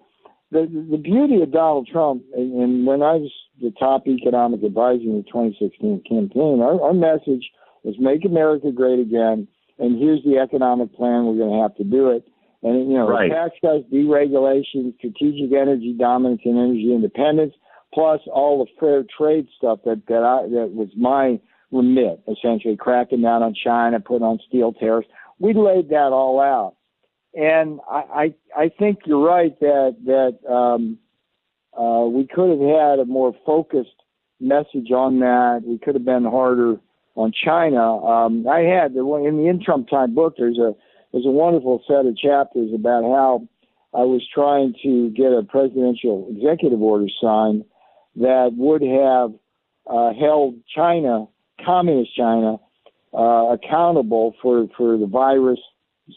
the 0.50 0.66
the 0.90 0.98
beauty 0.98 1.42
of 1.42 1.52
Donald 1.52 1.88
Trump, 1.90 2.22
and, 2.34 2.52
and 2.62 2.86
when 2.86 3.02
I 3.02 3.14
was 3.14 3.32
the 3.60 3.72
top 3.78 4.06
economic 4.06 4.62
advisor 4.62 5.02
in 5.02 5.18
the 5.18 5.30
2016 5.30 6.02
campaign, 6.08 6.60
our, 6.60 6.80
our 6.80 6.94
message 6.94 7.50
was 7.82 7.94
make 7.98 8.24
America 8.24 8.70
great 8.72 8.98
again, 8.98 9.46
and 9.78 9.98
here's 9.98 10.22
the 10.24 10.38
economic 10.38 10.94
plan. 10.94 11.26
We're 11.26 11.38
going 11.38 11.52
to 11.52 11.62
have 11.62 11.76
to 11.76 11.84
do 11.84 12.10
it. 12.10 12.24
And 12.62 12.90
you 12.90 12.96
know, 12.96 13.08
right. 13.08 13.30
tax 13.30 13.54
cuts, 13.60 13.84
deregulation, 13.92 14.96
strategic 14.96 15.52
energy 15.52 15.94
dominance, 15.98 16.40
and 16.44 16.58
energy 16.58 16.94
independence, 16.94 17.52
plus 17.94 18.20
all 18.32 18.64
the 18.64 18.70
fair 18.80 19.04
trade 19.16 19.46
stuff 19.56 19.78
that 19.84 20.02
that 20.08 20.22
I 20.22 20.48
that 20.48 20.72
was 20.74 20.88
my 20.96 21.40
remit, 21.70 22.20
essentially 22.28 22.76
cracking 22.76 23.22
down 23.22 23.42
on 23.42 23.54
China, 23.54 24.00
putting 24.00 24.26
on 24.26 24.38
steel 24.48 24.72
tariffs 24.72 25.08
we 25.38 25.52
laid 25.52 25.90
that 25.90 26.10
all 26.12 26.40
out, 26.40 26.76
and 27.34 27.80
I 27.90 28.34
I, 28.56 28.62
I 28.64 28.68
think 28.78 29.00
you're 29.04 29.24
right 29.24 29.58
that 29.60 29.96
that 30.06 30.50
um, 30.50 30.98
uh, 31.78 32.06
we 32.06 32.26
could 32.26 32.50
have 32.50 32.60
had 32.60 32.98
a 33.00 33.04
more 33.04 33.34
focused 33.44 34.02
message 34.40 34.90
on 34.90 35.20
that. 35.20 35.62
We 35.66 35.78
could 35.78 35.94
have 35.94 36.04
been 36.04 36.24
harder 36.24 36.76
on 37.16 37.32
China. 37.32 38.04
Um, 38.04 38.46
I 38.48 38.60
had 38.60 38.92
in 38.92 39.04
the 39.04 39.46
in 39.48 39.62
Trump 39.64 39.88
time 39.88 40.14
book. 40.14 40.34
There's 40.38 40.58
a 40.58 40.74
there's 41.12 41.26
a 41.26 41.30
wonderful 41.30 41.82
set 41.86 42.06
of 42.06 42.16
chapters 42.16 42.70
about 42.74 43.02
how 43.02 43.48
I 43.92 44.02
was 44.02 44.26
trying 44.32 44.74
to 44.82 45.10
get 45.10 45.32
a 45.32 45.42
presidential 45.42 46.26
executive 46.30 46.80
order 46.80 47.06
signed 47.20 47.64
that 48.16 48.50
would 48.56 48.82
have 48.82 49.32
uh, 49.90 50.12
held 50.18 50.56
China, 50.74 51.26
communist 51.64 52.14
China, 52.16 52.56
uh, 53.12 53.52
accountable 53.52 54.34
for, 54.42 54.66
for 54.76 54.96
the 54.98 55.06
virus 55.06 55.60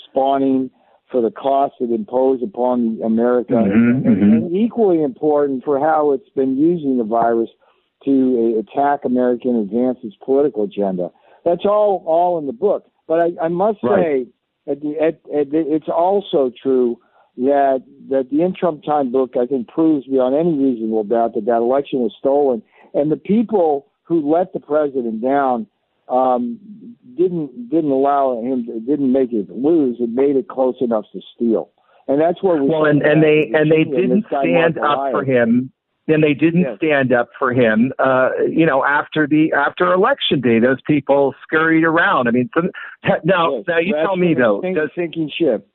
spawning, 0.10 0.70
for 1.12 1.22
the 1.22 1.32
costs 1.32 1.78
it 1.80 1.92
imposed 1.92 2.44
upon 2.44 3.00
America, 3.04 3.54
mm-hmm, 3.54 3.72
and, 3.72 4.06
mm-hmm. 4.06 4.34
and, 4.34 4.56
equally 4.56 5.02
important 5.02 5.64
for 5.64 5.80
how 5.80 6.12
it's 6.12 6.30
been 6.36 6.58
using 6.58 6.98
the 6.98 7.04
virus 7.04 7.50
to 8.04 8.56
uh, 8.56 8.60
attack 8.60 9.06
America 9.06 9.48
and 9.48 9.64
advance 9.64 9.98
its 10.04 10.16
political 10.24 10.64
agenda. 10.64 11.10
That's 11.46 11.66
all 11.66 12.04
all 12.06 12.38
in 12.40 12.46
the 12.46 12.54
book. 12.54 12.92
But 13.08 13.20
I, 13.20 13.46
I 13.46 13.48
must 13.48 13.80
right. 13.84 14.28
say, 14.66 14.72
at 14.72 14.82
the, 14.82 14.96
at, 15.00 15.40
at 15.40 15.52
the, 15.52 15.64
it's 15.66 15.88
also 15.88 16.52
true 16.62 17.00
that 17.38 17.84
that 18.10 18.30
the 18.32 18.42
in 18.42 18.54
Trump 18.54 18.84
time 18.84 19.12
book 19.12 19.36
I 19.40 19.46
think 19.46 19.68
proves 19.68 20.08
beyond 20.08 20.36
any 20.36 20.58
reasonable 20.58 21.04
doubt 21.04 21.36
that 21.36 21.46
that 21.46 21.58
election 21.58 22.00
was 22.00 22.14
stolen, 22.18 22.62
and 22.94 23.12
the 23.12 23.18
people 23.18 23.88
who 24.04 24.32
let 24.32 24.54
the 24.54 24.60
president 24.60 25.22
down 25.22 25.68
um, 26.10 26.60
didn't 27.18 27.70
didn't 27.70 27.92
allow 27.92 28.42
him 28.42 28.66
didn't 28.86 29.12
make 29.12 29.32
it 29.34 29.50
lose. 29.50 29.98
It 30.00 30.10
made 30.10 30.36
it 30.36 30.48
close 30.48 30.76
enough 30.82 31.06
to 31.14 31.22
steal, 31.36 31.70
and 32.08 32.20
that's 32.20 32.42
where 32.42 32.62
we. 32.62 32.70
Well, 32.70 32.86
and, 32.86 33.02
and 33.02 33.24
they 33.24 33.52
and 33.54 33.72
they 33.72 33.84
didn't 33.84 34.26
stand 34.28 34.78
up 34.80 35.12
for 35.12 35.24
him. 35.24 35.72
Then 36.08 36.22
they 36.22 36.34
didn't 36.34 36.62
yes. 36.62 36.78
stand 36.78 37.12
up 37.12 37.30
for 37.38 37.52
him. 37.52 37.92
Uh, 38.00 38.30
you 38.50 38.66
know, 38.66 38.86
after 38.86 39.28
the 39.28 39.52
after 39.52 39.92
election 39.92 40.40
day, 40.40 40.60
those 40.60 40.82
people 40.88 41.36
scurried 41.44 41.84
around. 41.84 42.30
I 42.30 42.32
mean, 42.32 42.50
so, 42.56 42.62
now 43.26 43.58
yes. 43.58 43.66
now 43.68 43.80
you 43.80 43.94
that's 43.94 44.08
tell 44.08 44.16
me 44.16 44.34
though, 44.34 44.62
sink, 44.64 44.78
does 44.78 44.90
sinking 44.96 45.30
ship. 45.38 45.68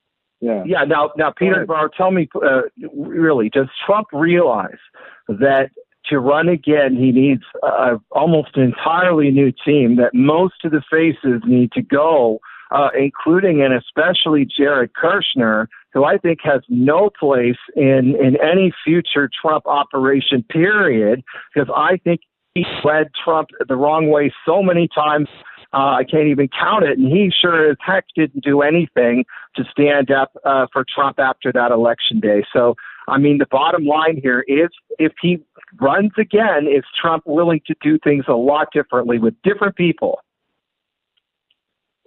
Yeah. 0.42 0.64
Yeah. 0.66 0.85
Now 0.85 1.11
now 1.16 1.33
Peter 1.35 1.64
Barr, 1.64 1.88
tell 1.96 2.11
me 2.11 2.28
uh, 2.35 2.62
really, 2.94 3.48
does 3.48 3.68
Trump 3.87 4.09
realize 4.12 4.83
that 5.28 5.70
to 6.07 6.18
run 6.18 6.48
again, 6.48 6.96
he 6.96 7.12
needs 7.12 7.44
uh, 7.62 7.96
almost 8.11 8.57
an 8.57 8.64
entirely 8.64 9.31
new 9.31 9.52
team. 9.64 9.96
That 9.96 10.11
most 10.12 10.64
of 10.64 10.72
the 10.72 10.83
faces 10.90 11.42
need 11.46 11.70
to 11.72 11.81
go, 11.81 12.40
uh, 12.72 12.88
including 12.98 13.62
and 13.62 13.72
especially 13.72 14.44
Jared 14.44 14.90
Kushner, 15.00 15.68
who 15.94 16.05
I 16.05 16.18
think 16.18 16.40
has 16.42 16.62
no 16.68 17.09
place 17.09 17.59
in 17.76 18.16
in 18.20 18.37
any 18.42 18.72
future 18.85 19.31
Trump 19.40 19.64
operation. 19.66 20.44
Period, 20.50 21.22
because 21.55 21.72
I 21.74 21.98
think 21.98 22.22
he 22.57 22.64
led 22.83 23.12
Trump 23.24 23.50
the 23.68 23.76
wrong 23.76 24.11
way 24.11 24.33
so 24.44 24.61
many 24.61 24.88
times. 24.92 25.28
Uh, 25.74 25.96
I 25.98 26.04
can't 26.04 26.26
even 26.26 26.48
count 26.48 26.85
it, 26.85 26.98
and 26.98 27.06
he 27.06 27.32
sure 27.40 27.70
as 27.70 27.76
heck 27.80 28.04
didn't 28.14 28.44
do 28.44 28.61
anything 28.61 29.24
to 29.56 29.64
stand 29.70 30.11
up 30.11 30.32
uh, 30.44 30.66
for 30.72 30.85
Trump 30.94 31.18
after 31.18 31.50
that 31.52 31.70
election 31.70 32.20
day. 32.20 32.44
So 32.52 32.74
I 33.08 33.18
mean, 33.18 33.38
the 33.38 33.46
bottom 33.50 33.85
line 33.85 34.20
here 34.22 34.44
is 34.46 34.68
if 34.98 35.12
he 35.20 35.42
runs 35.80 36.12
again, 36.18 36.66
is 36.66 36.85
Trump 37.00 37.24
willing 37.26 37.61
to 37.66 37.74
do 37.82 37.98
things 38.02 38.24
a 38.28 38.35
lot 38.35 38.68
differently 38.72 39.18
with 39.18 39.35
different 39.42 39.76
people? 39.76 40.20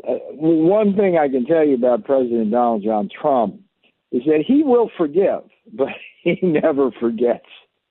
Uh, 0.08 0.14
one 0.32 0.96
thing 0.96 1.18
I 1.18 1.28
can 1.28 1.46
tell 1.46 1.66
you 1.66 1.76
about 1.76 2.06
President 2.06 2.52
Donald 2.52 2.84
John 2.84 3.10
Trump 3.10 3.60
is 4.12 4.22
that 4.26 4.44
he 4.46 4.64
will 4.64 4.90
forgive, 4.98 5.42
but 5.74 5.90
he 6.24 6.38
never 6.42 6.92
forgets. 7.00 7.46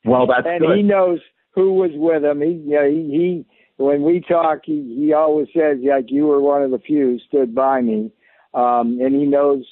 Well, 0.05 0.27
that's 0.27 0.47
and 0.47 0.61
good. 0.61 0.77
he 0.77 0.83
knows 0.83 1.21
who 1.55 1.75
was 1.75 1.91
with 1.95 2.25
him. 2.25 2.41
He, 2.41 2.49
you 2.49 2.75
know, 2.75 2.89
he, 2.89 3.03
he 3.11 3.47
when 3.77 4.03
we 4.03 4.21
talk, 4.21 4.61
he, 4.65 4.97
he 4.99 5.13
always 5.13 5.49
says, 5.55 5.79
like 5.83 6.07
you 6.09 6.27
were 6.27 6.41
one 6.41 6.63
of 6.63 6.71
the 6.71 6.79
few 6.79 7.19
stood 7.27 7.55
by 7.55 7.81
me, 7.81 8.13
um, 8.55 8.99
and 9.01 9.15
he 9.15 9.27
knows 9.27 9.65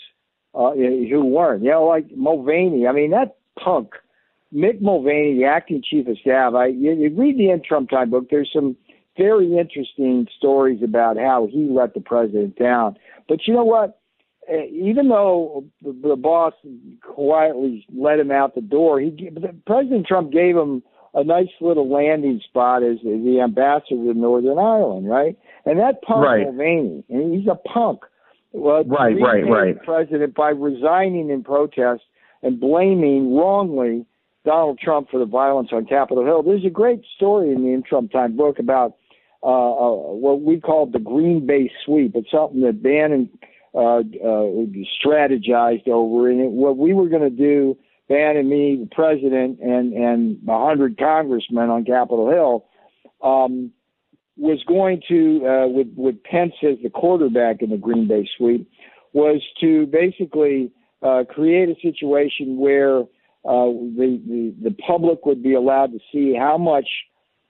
uh, 0.55 0.73
who 0.73 1.25
weren't. 1.25 1.63
You 1.63 1.71
know, 1.71 1.85
like 1.85 2.07
Mulvaney. 2.17 2.87
I 2.87 2.93
mean, 2.93 3.11
that 3.13 3.37
punk, 3.63 3.91
Mick 4.53 4.81
Mulvaney, 4.81 5.39
the 5.39 5.45
acting 5.45 5.83
chief 5.89 6.07
of 6.09 6.19
staff. 6.19 6.55
I 6.55 6.67
you, 6.67 6.93
you 6.93 7.15
read 7.17 7.39
the 7.39 7.51
in 7.51 7.63
Trump 7.63 7.91
time 7.91 8.11
book. 8.11 8.27
There's 8.31 8.51
some 8.53 8.77
very 9.17 9.57
interesting 9.57 10.27
stories 10.37 10.83
about 10.83 11.17
how 11.17 11.49
he 11.51 11.69
let 11.71 11.95
the 11.95 12.01
president 12.01 12.57
down. 12.59 12.97
But 13.29 13.47
you 13.47 13.55
know 13.55 13.65
what? 13.65 14.01
Uh, 14.53 14.65
even 14.65 15.09
though 15.09 15.65
the, 15.83 15.93
the 16.03 16.17
boss 16.17 16.55
quietly 17.03 17.87
let 17.95 18.19
him 18.19 18.33
out 18.33 18.57
the 18.57 18.61
door, 18.61 18.99
he 19.01 19.31
President 19.65 20.07
Trump 20.07 20.33
gave 20.33 20.57
him 20.57 20.83
a 21.15 21.25
nice 21.25 21.49
little 21.61 21.91
landing 21.93 22.41
spot 22.49 22.83
as, 22.83 22.97
as 22.99 23.23
the 23.25 23.41
ambassador 23.43 24.13
to 24.13 24.15
Northern 24.15 24.59
Ireland, 24.59 25.09
right? 25.09 25.37
And 25.67 25.79
that 25.79 26.03
punk 26.03 26.25
right. 26.25 26.45
Mulvaney, 26.45 27.05
and 27.09 27.35
he's 27.35 27.49
a 27.49 27.55
punk 27.55 28.01
Well, 28.53 28.85
right, 28.85 29.15
right, 29.21 29.47
right. 29.47 29.83
President 29.85 30.35
by 30.35 30.51
resigning 30.51 31.31
in 31.31 31.45
protest 31.45 32.03
and 32.43 32.59
blaming 32.59 33.35
wrongly 33.37 34.07
Donald 34.45 34.79
Trump 34.79 35.09
for 35.11 35.19
the 35.19 35.27
violence 35.27 35.69
on 35.73 35.87
Capitol 35.87 36.25
Hill. 36.25 36.43
There's 36.43 36.65
a 36.65 36.71
great 36.71 37.03
story 37.17 37.53
in 37.53 37.63
the 37.63 37.71
In 37.71 37.83
Trump 37.83 38.11
Time 38.11 38.37
book 38.37 38.59
about 38.59 38.97
uh, 39.43 39.47
uh, 39.47 40.15
what 40.15 40.41
we 40.43 40.61
call 40.61 40.87
the 40.87 40.99
Green 40.99 41.47
Bay 41.47 41.71
sweep. 41.85 42.13
It's 42.15 42.31
something 42.31 42.61
that 42.63 42.83
Bannon 42.83 43.29
uh, 43.75 43.99
uh, 43.99 44.03
strategized 45.05 45.89
over, 45.89 46.31
and 46.31 46.41
it, 46.41 46.51
what 46.51 46.77
we 46.77 46.93
were 46.93 47.09
going 47.09 47.23
to 47.23 47.31
do, 47.31 47.77
Bannon, 48.13 48.49
me, 48.49 48.77
the 48.77 48.95
president, 48.95 49.59
and 49.61 49.95
and 49.95 50.39
a 50.47 50.67
hundred 50.67 50.99
congressmen 50.99 51.71
on 51.71 51.85
Capitol 51.85 52.31
Hill. 52.31 52.67
Um, 53.23 53.73
was 54.37 54.63
going 54.67 55.03
to, 55.09 55.47
uh, 55.47 55.69
with, 55.69 55.89
with 55.95 56.23
Pence 56.25 56.55
as 56.63 56.77
the 56.83 56.91
quarterback 56.91 57.61
in 57.61 57.71
the 57.71 57.77
Green 57.77 58.09
Bay 58.09 58.29
sweep, 58.37 58.69
was 59.13 59.43
to 59.61 59.87
basically 59.87 60.73
uh, 61.03 61.25
create 61.29 61.69
a 61.69 61.81
situation 61.83 62.57
where 62.59 63.01
uh, 63.01 63.69
the, 63.99 64.21
the, 64.27 64.55
the 64.63 64.75
public 64.87 65.27
would 65.27 65.43
be 65.43 65.55
allowed 65.55 65.93
to 65.93 65.99
see 66.13 66.35
how 66.35 66.57
much 66.57 66.89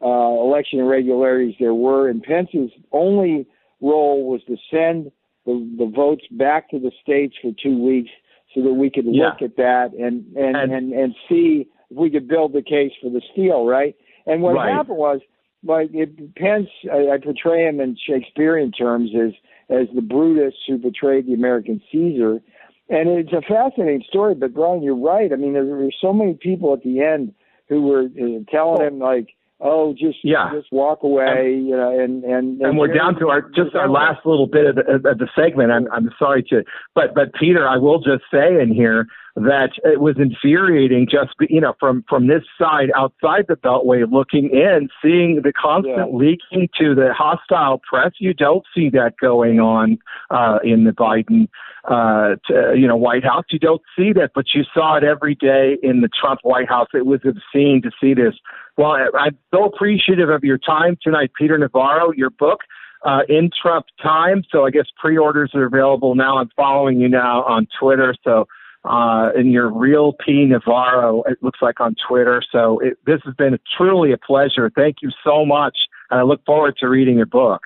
uh, 0.05 0.09
election 0.09 0.81
irregularities 0.81 1.55
there 1.61 1.75
were, 1.75 2.09
and 2.09 2.23
Pence's 2.23 2.71
only 2.91 3.47
role 3.81 4.29
was 4.29 4.41
to 4.49 4.57
send 4.71 5.13
the, 5.47 5.77
the 5.79 5.91
votes 5.95 6.25
back 6.33 6.71
to 6.71 6.79
the 6.79 6.91
states 7.03 7.35
for 7.41 7.53
two 7.63 7.79
weeks 7.83 8.11
so 8.55 8.63
that 8.63 8.75
we 8.75 8.91
could 8.91 9.07
yeah. 9.07 9.27
look 9.27 9.43
at 9.43 9.57
that 9.57 9.93
and 9.93 10.25
and, 10.37 10.57
and 10.57 10.73
and 10.73 10.93
and 10.93 11.15
see 11.29 11.69
if 11.91 11.97
we 11.97 12.11
could 12.11 12.29
build 12.29 12.53
the 12.53 12.63
case 12.63 12.93
for 13.01 13.11
the 13.11 13.23
steal, 13.33 13.67
right? 13.67 13.95
And 14.27 14.43
what 14.43 14.55
right. 14.55 14.73
happened 14.73 14.99
was 14.99 15.21
like 15.65 15.91
it 15.93 16.35
Pence, 16.35 16.69
I, 16.93 17.15
I 17.15 17.19
portray 17.19 17.67
him 17.67 17.81
in 17.81 17.97
Shakespearean 17.97 18.73
terms 18.73 19.11
as 19.15 19.33
as 19.71 19.89
the 19.95 20.03
Brutus 20.03 20.55
who 20.67 20.79
betrayed 20.79 21.27
the 21.27 21.35
American 21.35 21.81
Caesar, 21.91 22.41
and 22.89 23.09
it's 23.09 23.33
a 23.33 23.43
fascinating 23.43 24.05
story. 24.09 24.35
But 24.35 24.55
Brian, 24.55 24.83
you're 24.83 24.97
right. 24.97 25.33
I 25.33 25.37
mean, 25.37 25.55
there 25.55 25.65
were 25.65 25.91
so 26.01 26.13
many 26.13 26.35
people 26.35 26.73
at 26.75 26.83
the 26.83 27.01
end 27.01 27.35
who 27.69 27.83
were 27.83 28.03
uh, 28.03 28.45
telling 28.51 28.87
him 28.87 28.99
like, 28.99 29.29
"Oh, 29.63 29.95
just 29.95 30.19
yeah. 30.23 30.51
just 30.53 30.73
walk 30.73 31.03
away," 31.03 31.55
you 31.55 31.77
know, 31.77 31.99
and 31.99 32.25
and 32.25 32.43
and, 32.61 32.63
and 32.63 32.79
we're 32.79 32.93
down 32.93 33.19
to 33.21 33.29
our 33.29 33.43
just 33.51 33.75
our 33.75 33.89
last 33.89 34.25
little 34.27 34.47
bit 34.47 34.67
of 34.67 34.77
the, 34.77 35.09
of 35.09 35.19
the 35.19 35.29
segment. 35.35 35.71
I'm 35.71 35.87
I'm 35.93 36.11
sorry 36.19 36.43
to, 36.51 36.65
but 36.95 37.15
but 37.15 37.33
Peter, 37.35 37.67
I 37.69 37.77
will 37.77 37.99
just 37.99 38.25
say 38.33 38.61
in 38.61 38.73
here 38.75 39.07
that 39.35 39.71
it 39.85 40.01
was 40.01 40.17
infuriating 40.19 41.09
just 41.11 41.31
you 41.49 41.61
know 41.61 41.75
from 41.81 42.05
from 42.09 42.27
this 42.27 42.43
side 42.59 42.91
outside 42.95 43.47
the 43.49 43.57
beltway 43.57 44.05
looking 44.11 44.51
in 44.51 44.89
seeing 45.03 45.41
the 45.43 45.53
constant 45.53 45.97
yeah. 45.97 46.05
leaking 46.17 46.69
to 46.79 46.95
the 46.95 47.15
hostile 47.17 47.81
press 47.89 48.13
you 48.19 48.35
don't 48.35 48.65
see 48.75 48.91
that 48.91 49.15
going 49.21 49.59
on 49.59 49.99
uh 50.31 50.59
in 50.63 50.85
the 50.85 50.91
biden 50.91 51.49
uh 51.85 52.37
to, 52.47 52.75
you 52.77 52.87
know 52.87 52.97
white 52.97 53.25
house 53.25 53.45
you 53.49 53.59
don't 53.59 53.81
see 53.97 54.13
that 54.13 54.33
but 54.35 54.55
you 54.55 54.65
saw 54.75 54.97
it 54.97 55.05
every 55.05 55.35
day 55.35 55.79
in 55.83 56.03
the 56.03 56.11
trump 56.21 56.41
white 56.43 56.69
house 56.69 56.89
it 56.93 57.07
was 57.07 57.21
obscene 57.25 57.81
to 57.81 57.91
see 57.99 58.13
this 58.13 58.35
well 58.77 58.97
i'm 59.19 59.37
so 59.53 59.65
appreciative 59.65 60.29
of 60.29 60.45
your 60.45 60.59
time 60.59 60.97
tonight 61.03 61.31
peter 61.39 61.59
navarro 61.59 62.13
your 62.13 62.31
book 62.31 62.61
uh, 63.05 63.23
in 63.29 63.51
Trump 63.61 63.87
time. 64.01 64.45
So 64.53 64.65
I 64.65 64.71
guess 64.71 64.87
pre-orders 65.01 65.51
are 65.55 65.65
available 65.65 66.15
now. 66.15 66.39
I'm 66.39 66.51
following 66.55 67.01
you 67.01 67.09
now 67.09 67.43
on 67.43 67.67
Twitter. 67.81 68.15
So 68.23 68.47
uh, 68.85 69.31
and 69.37 69.53
your 69.53 69.73
real 69.73 70.13
P 70.13 70.45
Navarro, 70.45 71.23
it 71.23 71.39
looks 71.41 71.61
like 71.63 71.81
on 71.81 71.95
Twitter. 72.09 72.43
So 72.51 72.81
it, 72.81 72.99
this 73.07 73.21
has 73.25 73.35
been 73.35 73.59
truly 73.77 74.13
a 74.13 74.19
pleasure. 74.19 74.71
Thank 74.75 74.97
you 75.03 75.11
so 75.25 75.47
much. 75.47 75.77
And 76.11 76.21
I 76.21 76.23
look 76.25 76.45
forward 76.45 76.77
to 76.81 76.89
reading 76.89 77.17
your 77.17 77.27
book. 77.27 77.63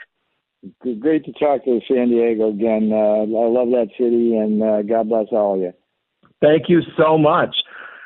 Great 0.82 1.24
to 1.24 1.32
talk 1.32 1.64
to 1.64 1.80
San 1.88 2.08
Diego 2.08 2.50
again. 2.50 2.90
Uh, 2.92 3.22
I 3.22 3.48
love 3.48 3.68
that 3.70 3.88
city, 3.96 4.36
and 4.36 4.62
uh, 4.62 4.82
God 4.82 5.08
bless 5.08 5.26
all 5.30 5.54
of 5.54 5.60
you. 5.60 5.72
Thank 6.42 6.68
you 6.68 6.82
so 6.98 7.16
much. 7.16 7.54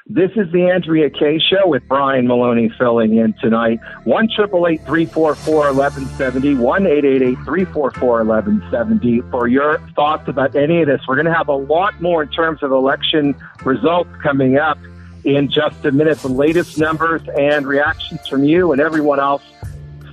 This 0.07 0.31
is 0.35 0.51
the 0.51 0.71
Andrea 0.71 1.11
Kaye 1.11 1.39
Show 1.39 1.69
with 1.69 1.87
Brian 1.87 2.27
Maloney 2.27 2.71
filling 2.79 3.17
in 3.17 3.35
tonight. 3.35 3.81
One 4.05 4.29
triple 4.35 4.67
eight 4.67 4.85
three 4.87 5.05
four 5.05 5.35
four 5.35 5.69
eleven 5.69 6.07
seventy. 6.17 6.55
One 6.55 6.87
eight 6.87 7.05
eight 7.05 7.23
eight 7.23 7.39
three 7.45 7.65
four 7.67 7.91
four 7.93 8.21
eleven 8.21 8.63
seventy. 8.71 9.21
For 9.31 9.47
your 9.47 9.79
thoughts 9.95 10.27
about 10.27 10.57
any 10.57 10.81
of 10.81 10.89
this, 10.89 11.03
we're 11.07 11.17
going 11.17 11.27
to 11.27 11.35
have 11.35 11.49
a 11.49 11.57
lot 11.57 12.01
more 12.01 12.23
in 12.23 12.31
terms 12.31 12.63
of 12.63 12.73
election 12.73 13.35
results 13.65 14.11
coming 14.23 14.57
up 14.57 14.79
in 15.25 15.51
just 15.51 15.85
a 15.85 15.93
minute. 15.93 16.19
The 16.19 16.29
latest 16.29 16.79
numbers 16.79 17.23
and 17.39 17.67
reactions 17.67 18.27
from 18.27 18.43
you 18.43 18.73
and 18.73 18.81
everyone 18.81 19.21
else. 19.21 19.43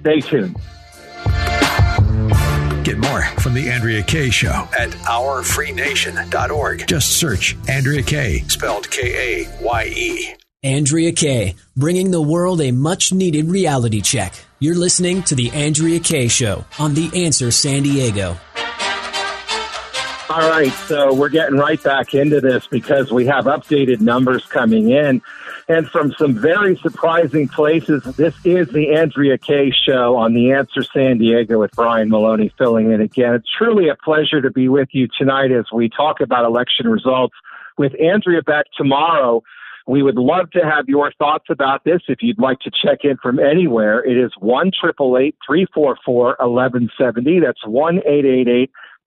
Stay 0.02 0.22
tuned. 0.22 0.58
Get 2.88 3.00
more 3.00 3.24
from 3.42 3.54
The 3.54 3.70
Andrea 3.70 4.02
Kaye 4.02 4.30
Show 4.30 4.66
at 4.80 4.92
OurFreeNation.org. 4.92 6.88
Just 6.88 7.20
search 7.20 7.58
Andrea 7.68 8.02
Kaye, 8.02 8.46
spelled 8.48 8.90
K 8.90 9.44
A 9.44 9.62
Y 9.62 9.84
E. 9.94 10.34
Andrea 10.64 11.12
Kaye, 11.12 11.56
bringing 11.76 12.12
the 12.12 12.22
world 12.22 12.62
a 12.62 12.72
much 12.72 13.12
needed 13.12 13.48
reality 13.48 14.00
check. 14.00 14.36
You're 14.60 14.78
listening 14.78 15.22
to 15.24 15.36
The 15.36 15.52
Andrea 15.52 16.00
Kaye 16.00 16.30
Show 16.30 16.64
on 16.80 16.94
The 16.94 17.26
Answer 17.26 17.52
San 17.52 17.84
Diego. 17.84 18.38
All 20.30 20.50
right, 20.50 20.72
so 20.88 21.14
we're 21.14 21.28
getting 21.28 21.58
right 21.58 21.84
back 21.84 22.14
into 22.14 22.40
this 22.40 22.68
because 22.68 23.12
we 23.12 23.26
have 23.26 23.46
updated 23.48 24.00
numbers 24.00 24.46
coming 24.46 24.92
in. 24.92 25.22
And 25.70 25.86
from 25.90 26.14
some 26.18 26.34
very 26.34 26.78
surprising 26.78 27.50
places, 27.50 28.02
this 28.16 28.34
is 28.46 28.70
the 28.70 28.96
Andrea 28.96 29.38
Kaye 29.38 29.72
Show 29.72 30.16
on 30.16 30.34
The 30.34 30.54
Answer 30.54 30.82
San 30.82 31.18
Diego 31.18 31.60
with 31.60 31.72
Brian 31.72 32.10
Maloney 32.10 32.54
filling 32.58 32.92
in 32.94 33.02
again. 33.02 33.34
It's 33.34 33.50
truly 33.58 33.90
a 33.90 33.96
pleasure 33.96 34.42
to 34.42 34.50
be 34.50 34.70
with 34.70 34.88
you 34.94 35.10
tonight 35.18 35.52
as 35.52 35.66
we 35.74 35.90
talk 35.90 36.22
about 36.22 36.46
election 36.46 36.88
results. 36.88 37.36
With 37.78 37.92
Andrea 38.02 38.42
back 38.44 38.68
tomorrow, 38.78 39.44
we 39.88 40.02
would 40.04 40.16
love 40.16 40.52
to 40.52 40.60
have 40.60 40.88
your 40.88 41.12
thoughts 41.20 41.46
about 41.50 41.84
this. 41.84 42.02
If 42.08 42.20
you'd 42.22 42.40
like 42.40 42.60
to 42.60 42.72
check 42.72 43.00
in 43.04 43.18
from 43.18 43.38
anywhere, 43.38 44.06
it 44.06 44.18
is 44.18 44.32
one 44.40 44.72
triple 44.72 45.18
eight 45.18 45.36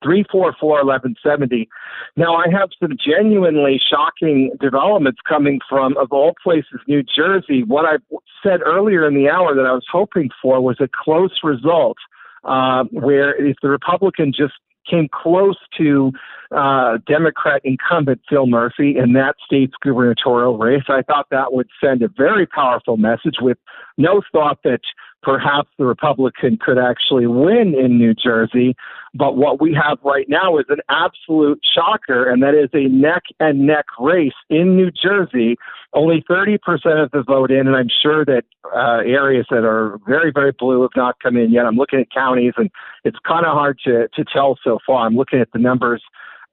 three 0.03 0.25
four 0.31 0.55
four 0.59 0.79
eleven 0.79 1.15
seventy. 1.23 1.69
That's 2.15 2.27
one 2.27 2.49
eight 2.49 2.53
eight 2.53 2.57
eight 2.57 2.57
344 2.57 2.57
1170. 2.57 2.57
Now, 2.57 2.57
I 2.57 2.59
have 2.59 2.69
some 2.79 2.97
genuinely 2.97 3.79
shocking 3.79 4.51
developments 4.59 5.19
coming 5.27 5.59
from, 5.69 5.95
of 5.97 6.11
all 6.11 6.33
places, 6.43 6.79
New 6.87 7.03
Jersey. 7.03 7.63
What 7.63 7.85
I 7.85 7.97
said 8.43 8.61
earlier 8.65 9.07
in 9.07 9.15
the 9.15 9.29
hour 9.29 9.55
that 9.55 9.65
I 9.65 9.71
was 9.71 9.85
hoping 9.91 10.29
for 10.41 10.61
was 10.61 10.77
a 10.79 10.89
close 10.91 11.39
result, 11.43 11.97
uh, 12.43 12.83
where 12.91 13.33
if 13.35 13.57
the 13.61 13.69
Republican 13.69 14.33
just 14.35 14.53
came 14.89 15.07
close 15.13 15.57
to 15.77 16.11
uh, 16.51 16.97
Democrat 17.07 17.61
incumbent 17.63 18.19
Phil 18.27 18.47
Murphy 18.47 18.97
in 18.97 19.13
that 19.13 19.35
state's 19.45 19.73
gubernatorial 19.81 20.57
race. 20.57 20.83
I 20.89 21.01
thought 21.03 21.27
that 21.31 21.53
would 21.53 21.69
send 21.81 22.01
a 22.01 22.09
very 22.09 22.45
powerful 22.45 22.97
message 22.97 23.35
with 23.39 23.57
no 23.97 24.21
thought 24.31 24.59
that 24.63 24.81
perhaps 25.21 25.69
the 25.77 25.85
Republican 25.85 26.57
could 26.57 26.77
actually 26.77 27.27
win 27.27 27.73
in 27.75 27.97
New 27.97 28.13
Jersey. 28.13 28.75
But 29.13 29.35
what 29.35 29.59
we 29.59 29.73
have 29.73 29.97
right 30.03 30.27
now 30.29 30.57
is 30.57 30.65
an 30.69 30.79
absolute 30.89 31.59
shocker, 31.75 32.29
and 32.29 32.41
that 32.43 32.55
is 32.55 32.69
a 32.73 32.87
neck 32.87 33.23
and 33.39 33.67
neck 33.67 33.85
race 33.99 34.33
in 34.49 34.77
New 34.77 34.89
Jersey. 34.89 35.57
Only 35.93 36.23
30% 36.29 36.57
of 37.03 37.11
the 37.11 37.21
vote 37.21 37.51
in, 37.51 37.67
and 37.67 37.75
I'm 37.75 37.89
sure 38.01 38.23
that 38.23 38.45
uh, 38.73 39.01
areas 39.05 39.45
that 39.49 39.65
are 39.65 39.99
very, 40.07 40.31
very 40.31 40.53
blue 40.57 40.81
have 40.83 40.91
not 40.95 41.19
come 41.21 41.35
in 41.35 41.51
yet. 41.51 41.65
I'm 41.65 41.75
looking 41.75 41.99
at 41.99 42.11
counties, 42.11 42.53
and 42.55 42.69
it's 43.03 43.17
kind 43.27 43.45
of 43.45 43.51
hard 43.51 43.79
to, 43.85 44.07
to 44.07 44.23
tell 44.23 44.57
so 44.63 44.79
far. 44.85 45.05
I'm 45.05 45.15
looking 45.15 45.39
at 45.39 45.51
the 45.51 45.59
numbers, 45.59 46.01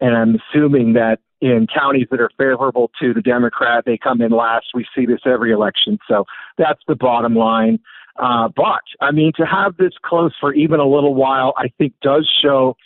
and 0.01 0.17
I'm 0.17 0.37
assuming 0.37 0.95
that 0.95 1.19
in 1.41 1.67
counties 1.73 2.09
that 2.11 2.21
are 2.21 2.31
favorable 2.37 2.91
to 3.01 3.15
the 3.15 3.23
Democrat, 3.23 3.85
they 3.87 3.97
come 3.97 4.21
in 4.21 4.33
last. 4.33 4.67
We 4.75 4.87
see 4.97 5.07
this 5.07 5.21
every 5.25 5.53
election. 5.53 5.99
So 6.09 6.25
that's 6.57 6.81
the 6.89 6.97
bottom 6.97 7.35
line. 7.35 7.79
Uh, 8.19 8.49
but 8.55 8.83
I 9.01 9.13
mean, 9.13 9.33
to 9.37 9.47
have 9.47 9.77
this 9.77 9.93
close 10.05 10.33
for 10.41 10.53
even 10.53 10.81
a 10.81 10.87
little 10.87 11.15
while, 11.15 11.55
I 11.57 11.69
think 11.79 11.95
does 12.03 12.29
show 12.43 12.77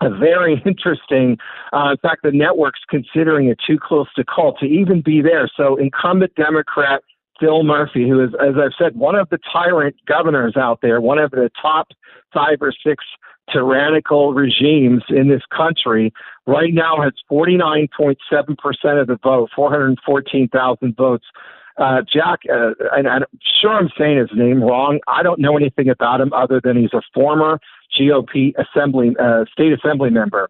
a 0.00 0.08
very 0.08 0.62
interesting. 0.66 1.36
Uh, 1.72 1.90
in 1.90 1.96
fact, 1.98 2.22
the 2.22 2.32
network's 2.32 2.80
considering 2.88 3.48
it 3.48 3.58
too 3.66 3.78
close 3.80 4.12
to 4.14 4.24
call 4.24 4.54
to 4.54 4.66
even 4.66 5.02
be 5.02 5.20
there. 5.20 5.50
So 5.54 5.76
incumbent 5.76 6.34
Democrat 6.34 7.02
Phil 7.40 7.62
Murphy, 7.64 8.08
who 8.08 8.22
is, 8.22 8.30
as 8.40 8.54
I've 8.56 8.72
said, 8.78 8.96
one 8.96 9.16
of 9.16 9.28
the 9.28 9.38
tyrant 9.52 9.96
governors 10.06 10.56
out 10.56 10.80
there, 10.82 11.00
one 11.00 11.18
of 11.18 11.30
the 11.32 11.50
top 11.60 11.88
five 12.32 12.58
or 12.60 12.72
six 12.72 13.04
tyrannical 13.52 14.34
regimes 14.34 15.02
in 15.08 15.28
this 15.28 15.42
country, 15.56 16.12
right 16.46 16.72
now 16.72 17.02
has 17.02 17.12
49.7% 17.30 18.16
of 19.00 19.06
the 19.06 19.18
vote, 19.22 19.50
414,000 19.54 20.96
votes 20.96 21.24
uh, 21.76 22.02
Jack, 22.02 22.40
uh, 22.48 22.70
and 22.92 23.08
I'm 23.08 23.24
sure 23.60 23.72
I'm 23.72 23.90
saying 23.98 24.18
his 24.18 24.30
name 24.34 24.62
wrong. 24.62 25.00
I 25.08 25.22
don't 25.22 25.40
know 25.40 25.56
anything 25.56 25.88
about 25.88 26.20
him 26.20 26.32
other 26.32 26.60
than 26.62 26.76
he's 26.76 26.92
a 26.92 27.02
former 27.12 27.58
GOP 27.98 28.52
assembly, 28.56 29.16
uh, 29.20 29.44
state 29.52 29.72
assembly 29.72 30.10
member. 30.10 30.48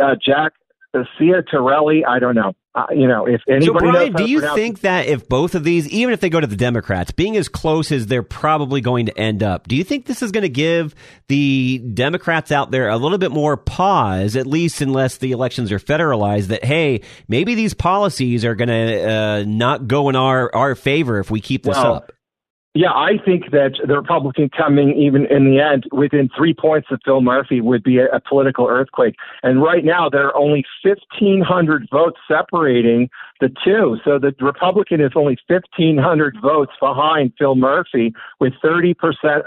Uh, 0.00 0.14
Jack, 0.22 0.52
Ciattarelli, 0.94 2.02
I 2.06 2.18
don't 2.18 2.34
know. 2.34 2.54
Uh, 2.74 2.86
you 2.94 3.08
know, 3.08 3.26
if 3.26 3.40
anybody 3.48 3.66
so 3.66 3.90
Brian, 3.90 4.12
do 4.12 4.24
you 4.30 4.40
think 4.54 4.80
that 4.80 5.06
if 5.06 5.28
both 5.28 5.54
of 5.54 5.64
these, 5.64 5.88
even 5.88 6.14
if 6.14 6.20
they 6.20 6.30
go 6.30 6.38
to 6.38 6.46
the 6.46 6.56
Democrats, 6.56 7.10
being 7.10 7.36
as 7.36 7.48
close 7.48 7.90
as 7.90 8.06
they're 8.06 8.22
probably 8.22 8.80
going 8.80 9.06
to 9.06 9.18
end 9.18 9.42
up, 9.42 9.66
do 9.66 9.74
you 9.74 9.82
think 9.82 10.06
this 10.06 10.22
is 10.22 10.30
going 10.30 10.42
to 10.42 10.48
give 10.48 10.94
the 11.26 11.78
Democrats 11.92 12.52
out 12.52 12.70
there 12.70 12.88
a 12.88 12.96
little 12.96 13.18
bit 13.18 13.32
more 13.32 13.56
pause, 13.56 14.36
at 14.36 14.46
least 14.46 14.80
unless 14.80 15.16
the 15.16 15.32
elections 15.32 15.72
are 15.72 15.80
federalized? 15.80 16.46
That 16.46 16.64
hey, 16.64 17.00
maybe 17.26 17.54
these 17.54 17.74
policies 17.74 18.44
are 18.44 18.54
going 18.54 18.68
to 18.68 19.10
uh, 19.10 19.44
not 19.46 19.88
go 19.88 20.08
in 20.08 20.16
our 20.16 20.54
our 20.54 20.74
favor 20.74 21.18
if 21.18 21.30
we 21.30 21.40
keep 21.40 21.64
this 21.64 21.76
well, 21.76 21.94
up. 21.94 22.12
Yeah, 22.78 22.92
I 22.92 23.18
think 23.24 23.50
that 23.50 23.72
the 23.84 23.96
Republican 23.96 24.50
coming 24.56 24.96
even 24.96 25.26
in 25.26 25.50
the 25.50 25.58
end 25.58 25.88
within 25.90 26.30
three 26.36 26.54
points 26.54 26.86
of 26.92 27.00
Phil 27.04 27.20
Murphy 27.20 27.60
would 27.60 27.82
be 27.82 27.98
a, 27.98 28.06
a 28.14 28.20
political 28.20 28.68
earthquake. 28.68 29.16
And 29.42 29.60
right 29.60 29.84
now 29.84 30.08
there 30.08 30.28
are 30.28 30.36
only 30.36 30.64
1,500 30.84 31.88
votes 31.90 32.20
separating 32.28 33.10
the 33.40 33.48
two. 33.64 33.96
So 34.04 34.20
the 34.20 34.32
Republican 34.38 35.00
is 35.00 35.10
only 35.16 35.36
1,500 35.48 36.36
votes 36.40 36.70
behind 36.78 37.32
Phil 37.36 37.56
Murphy 37.56 38.14
with 38.38 38.52
30% 38.64 38.94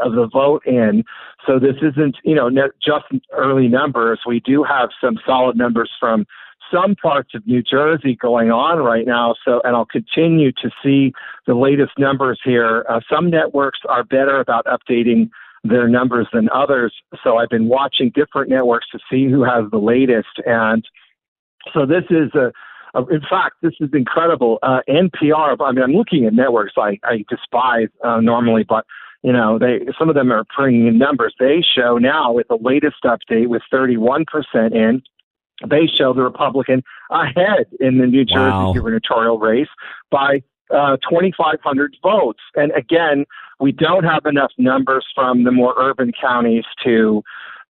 of 0.03 0.11
the 0.11 0.27
vote 0.27 0.65
in. 0.65 1.05
So 1.47 1.57
this 1.57 1.77
isn't, 1.81 2.17
you 2.25 2.35
know, 2.35 2.49
just 2.85 3.05
early 3.31 3.69
numbers. 3.69 4.19
We 4.27 4.41
do 4.41 4.63
have 4.63 4.89
some 4.99 5.17
solid 5.25 5.55
numbers 5.55 5.89
from 6.01 6.25
some 6.71 6.95
parts 6.95 7.31
of 7.35 7.45
New 7.45 7.61
Jersey 7.61 8.15
going 8.15 8.51
on 8.51 8.79
right 8.79 9.05
now. 9.05 9.35
So, 9.45 9.61
and 9.63 9.75
I'll 9.75 9.85
continue 9.85 10.51
to 10.53 10.69
see 10.83 11.13
the 11.47 11.53
latest 11.53 11.91
numbers 11.97 12.39
here. 12.43 12.85
Uh, 12.89 13.01
some 13.09 13.29
networks 13.29 13.79
are 13.87 14.03
better 14.03 14.39
about 14.39 14.65
updating 14.65 15.29
their 15.63 15.87
numbers 15.87 16.27
than 16.33 16.49
others. 16.53 16.93
So 17.23 17.37
I've 17.37 17.49
been 17.49 17.67
watching 17.67 18.11
different 18.15 18.49
networks 18.49 18.87
to 18.91 18.99
see 19.09 19.29
who 19.29 19.43
has 19.43 19.69
the 19.71 19.77
latest. 19.77 20.39
And 20.45 20.87
so 21.73 21.85
this 21.85 22.03
is 22.09 22.33
a, 22.33 22.51
a 22.97 23.05
in 23.07 23.21
fact, 23.29 23.55
this 23.61 23.73
is 23.79 23.89
incredible. 23.93 24.59
Uh, 24.63 24.79
NPR, 24.89 25.57
I 25.59 25.71
mean, 25.71 25.83
I'm 25.83 25.93
looking 25.93 26.25
at 26.25 26.33
networks 26.33 26.73
I, 26.77 26.99
I 27.03 27.25
despise 27.29 27.89
uh, 28.03 28.21
normally, 28.21 28.63
but 28.67 28.85
you 29.23 29.31
know, 29.31 29.59
they 29.59 29.85
some 29.99 30.09
of 30.09 30.15
them 30.15 30.31
are 30.31 30.45
bringing 30.57 30.87
in 30.87 30.97
numbers. 30.97 31.35
They 31.39 31.63
show 31.75 31.99
now 31.99 32.31
with 32.31 32.47
the 32.47 32.57
latest 32.59 33.03
update 33.05 33.47
with 33.47 33.61
31% 33.71 34.25
in, 34.73 35.03
they 35.69 35.87
show 35.87 36.13
the 36.13 36.21
Republican 36.21 36.83
ahead 37.09 37.65
in 37.79 37.97
the 37.97 38.07
New 38.07 38.25
Jersey 38.25 38.51
wow. 38.51 38.73
gubernatorial 38.73 39.39
race 39.39 39.69
by 40.09 40.41
uh, 40.73 40.97
2,500 41.09 41.97
votes. 42.01 42.39
And 42.55 42.71
again, 42.71 43.25
we 43.59 43.71
don't 43.71 44.03
have 44.03 44.25
enough 44.25 44.51
numbers 44.57 45.05
from 45.13 45.43
the 45.43 45.51
more 45.51 45.73
urban 45.77 46.11
counties 46.19 46.65
to 46.83 47.23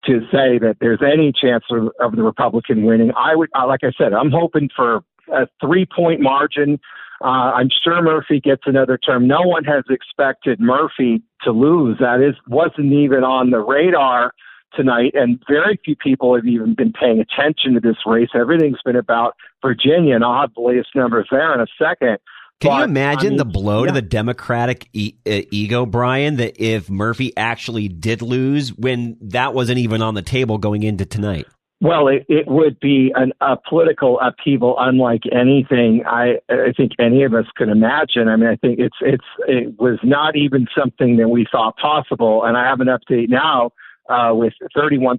to 0.06 0.20
say 0.32 0.58
that 0.58 0.78
there's 0.80 1.00
any 1.02 1.30
chance 1.30 1.64
of, 1.70 1.90
of 2.00 2.16
the 2.16 2.22
Republican 2.22 2.84
winning. 2.84 3.12
I 3.18 3.36
would, 3.36 3.50
uh, 3.54 3.66
like 3.66 3.80
I 3.82 3.92
said, 3.98 4.14
I'm 4.14 4.30
hoping 4.30 4.70
for 4.74 5.02
a 5.30 5.46
three 5.60 5.86
point 5.86 6.20
margin. 6.20 6.80
Uh, 7.22 7.52
I'm 7.52 7.68
sure 7.84 8.00
Murphy 8.00 8.40
gets 8.40 8.62
another 8.64 8.96
term. 8.96 9.26
No 9.26 9.42
one 9.42 9.64
has 9.64 9.84
expected 9.90 10.58
Murphy 10.58 11.22
to 11.42 11.50
lose. 11.50 11.98
That 12.00 12.26
is 12.26 12.34
wasn't 12.48 12.92
even 12.94 13.24
on 13.24 13.50
the 13.50 13.58
radar 13.58 14.32
tonight, 14.74 15.12
and 15.14 15.42
very 15.48 15.78
few 15.84 15.96
people 15.96 16.34
have 16.34 16.46
even 16.46 16.74
been 16.74 16.92
paying 16.92 17.20
attention 17.20 17.74
to 17.74 17.80
this 17.80 17.96
race. 18.06 18.28
Everything's 18.34 18.82
been 18.84 18.96
about 18.96 19.36
Virginia, 19.62 20.14
and 20.14 20.24
I'll 20.24 20.40
have 20.40 20.54
the 20.54 20.62
latest 20.62 20.90
numbers 20.94 21.28
there 21.30 21.52
in 21.54 21.60
a 21.60 21.66
second. 21.78 22.18
Can 22.60 22.70
but, 22.70 22.78
you 22.78 22.84
imagine 22.84 23.26
I 23.26 23.30
mean, 23.30 23.38
the 23.38 23.44
blow 23.46 23.84
yeah. 23.84 23.88
to 23.88 23.92
the 23.94 24.02
Democratic 24.02 24.88
e- 24.92 25.14
uh, 25.26 25.40
ego, 25.50 25.86
Brian, 25.86 26.36
that 26.36 26.62
if 26.62 26.90
Murphy 26.90 27.34
actually 27.36 27.88
did 27.88 28.20
lose 28.20 28.74
when 28.74 29.16
that 29.22 29.54
wasn't 29.54 29.78
even 29.78 30.02
on 30.02 30.14
the 30.14 30.22
table 30.22 30.58
going 30.58 30.82
into 30.82 31.06
tonight? 31.06 31.46
Well, 31.82 32.08
it, 32.08 32.26
it 32.28 32.46
would 32.46 32.78
be 32.78 33.10
an, 33.14 33.32
a 33.40 33.56
political 33.56 34.20
upheaval 34.20 34.76
unlike 34.78 35.22
anything 35.32 36.02
I, 36.06 36.34
I 36.50 36.72
think 36.76 36.92
any 36.98 37.22
of 37.24 37.32
us 37.32 37.46
could 37.56 37.70
imagine. 37.70 38.28
I 38.28 38.36
mean, 38.36 38.50
I 38.50 38.56
think 38.56 38.78
it's 38.78 38.96
it's 39.00 39.24
it 39.48 39.80
was 39.80 39.98
not 40.02 40.36
even 40.36 40.66
something 40.78 41.16
that 41.16 41.28
we 41.28 41.46
thought 41.50 41.78
possible. 41.78 42.44
And 42.44 42.58
I 42.58 42.66
have 42.66 42.80
an 42.80 42.88
update 42.88 43.30
now 43.30 43.70
uh, 44.10 44.34
with 44.34 44.52
31% 44.76 45.18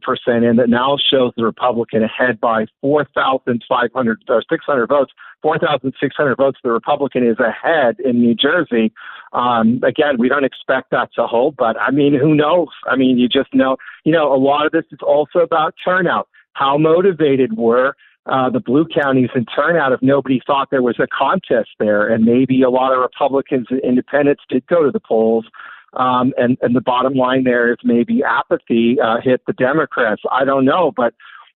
in 0.50 0.58
that 0.58 0.70
now 0.70 0.98
shows 0.98 1.32
the 1.38 1.44
Republican 1.44 2.04
ahead 2.04 2.40
by 2.40 2.66
4,500 2.82 4.24
or 4.28 4.44
600 4.50 4.88
votes. 4.88 5.14
4,600 5.42 6.36
votes. 6.36 6.60
The 6.64 6.72
Republican 6.72 7.26
is 7.26 7.38
ahead 7.40 7.96
in 8.04 8.20
New 8.20 8.36
Jersey. 8.36 8.92
Um, 9.34 9.80
again, 9.84 10.18
we 10.20 10.28
don't 10.28 10.44
expect 10.44 10.92
that 10.92 11.10
to 11.16 11.26
hold, 11.26 11.56
but 11.56 11.80
I 11.80 11.90
mean, 11.90 12.14
who 12.20 12.36
knows? 12.36 12.68
I 12.86 12.96
mean, 12.96 13.18
you 13.18 13.28
just 13.28 13.54
know, 13.54 13.78
you 14.04 14.12
know, 14.12 14.34
a 14.34 14.36
lot 14.36 14.66
of 14.66 14.74
this 14.74 14.86
is 14.92 15.00
also 15.02 15.40
about 15.40 15.74
turnout. 15.84 16.28
How 16.54 16.78
motivated 16.78 17.58
were 17.58 17.96
uh, 18.26 18.50
the 18.50 18.60
blue 18.60 18.86
counties 18.86 19.30
in 19.34 19.46
turnout 19.46 19.94
if 19.94 20.02
nobody 20.02 20.42
thought 20.46 20.70
there 20.70 20.84
was 20.84 21.00
a 21.00 21.08
contest 21.08 21.70
there? 21.80 22.08
And 22.08 22.26
maybe 22.26 22.62
a 22.62 22.70
lot 22.70 22.92
of 22.92 23.00
Republicans 23.00 23.68
and 23.70 23.80
independents 23.80 24.44
did 24.50 24.68
go 24.68 24.84
to 24.84 24.92
the 24.92 25.00
polls. 25.00 25.46
Um, 25.94 26.34
and, 26.38 26.58
and 26.62 26.76
the 26.76 26.82
bottom 26.82 27.14
line 27.14 27.44
there 27.44 27.72
is 27.72 27.78
maybe 27.84 28.24
apathy 28.24 28.98
uh, 29.04 29.18
hit 29.22 29.42
the 29.46 29.54
Democrats. 29.54 30.22
I 30.32 30.46
don't 30.46 30.66
know, 30.66 30.92
but 30.96 31.14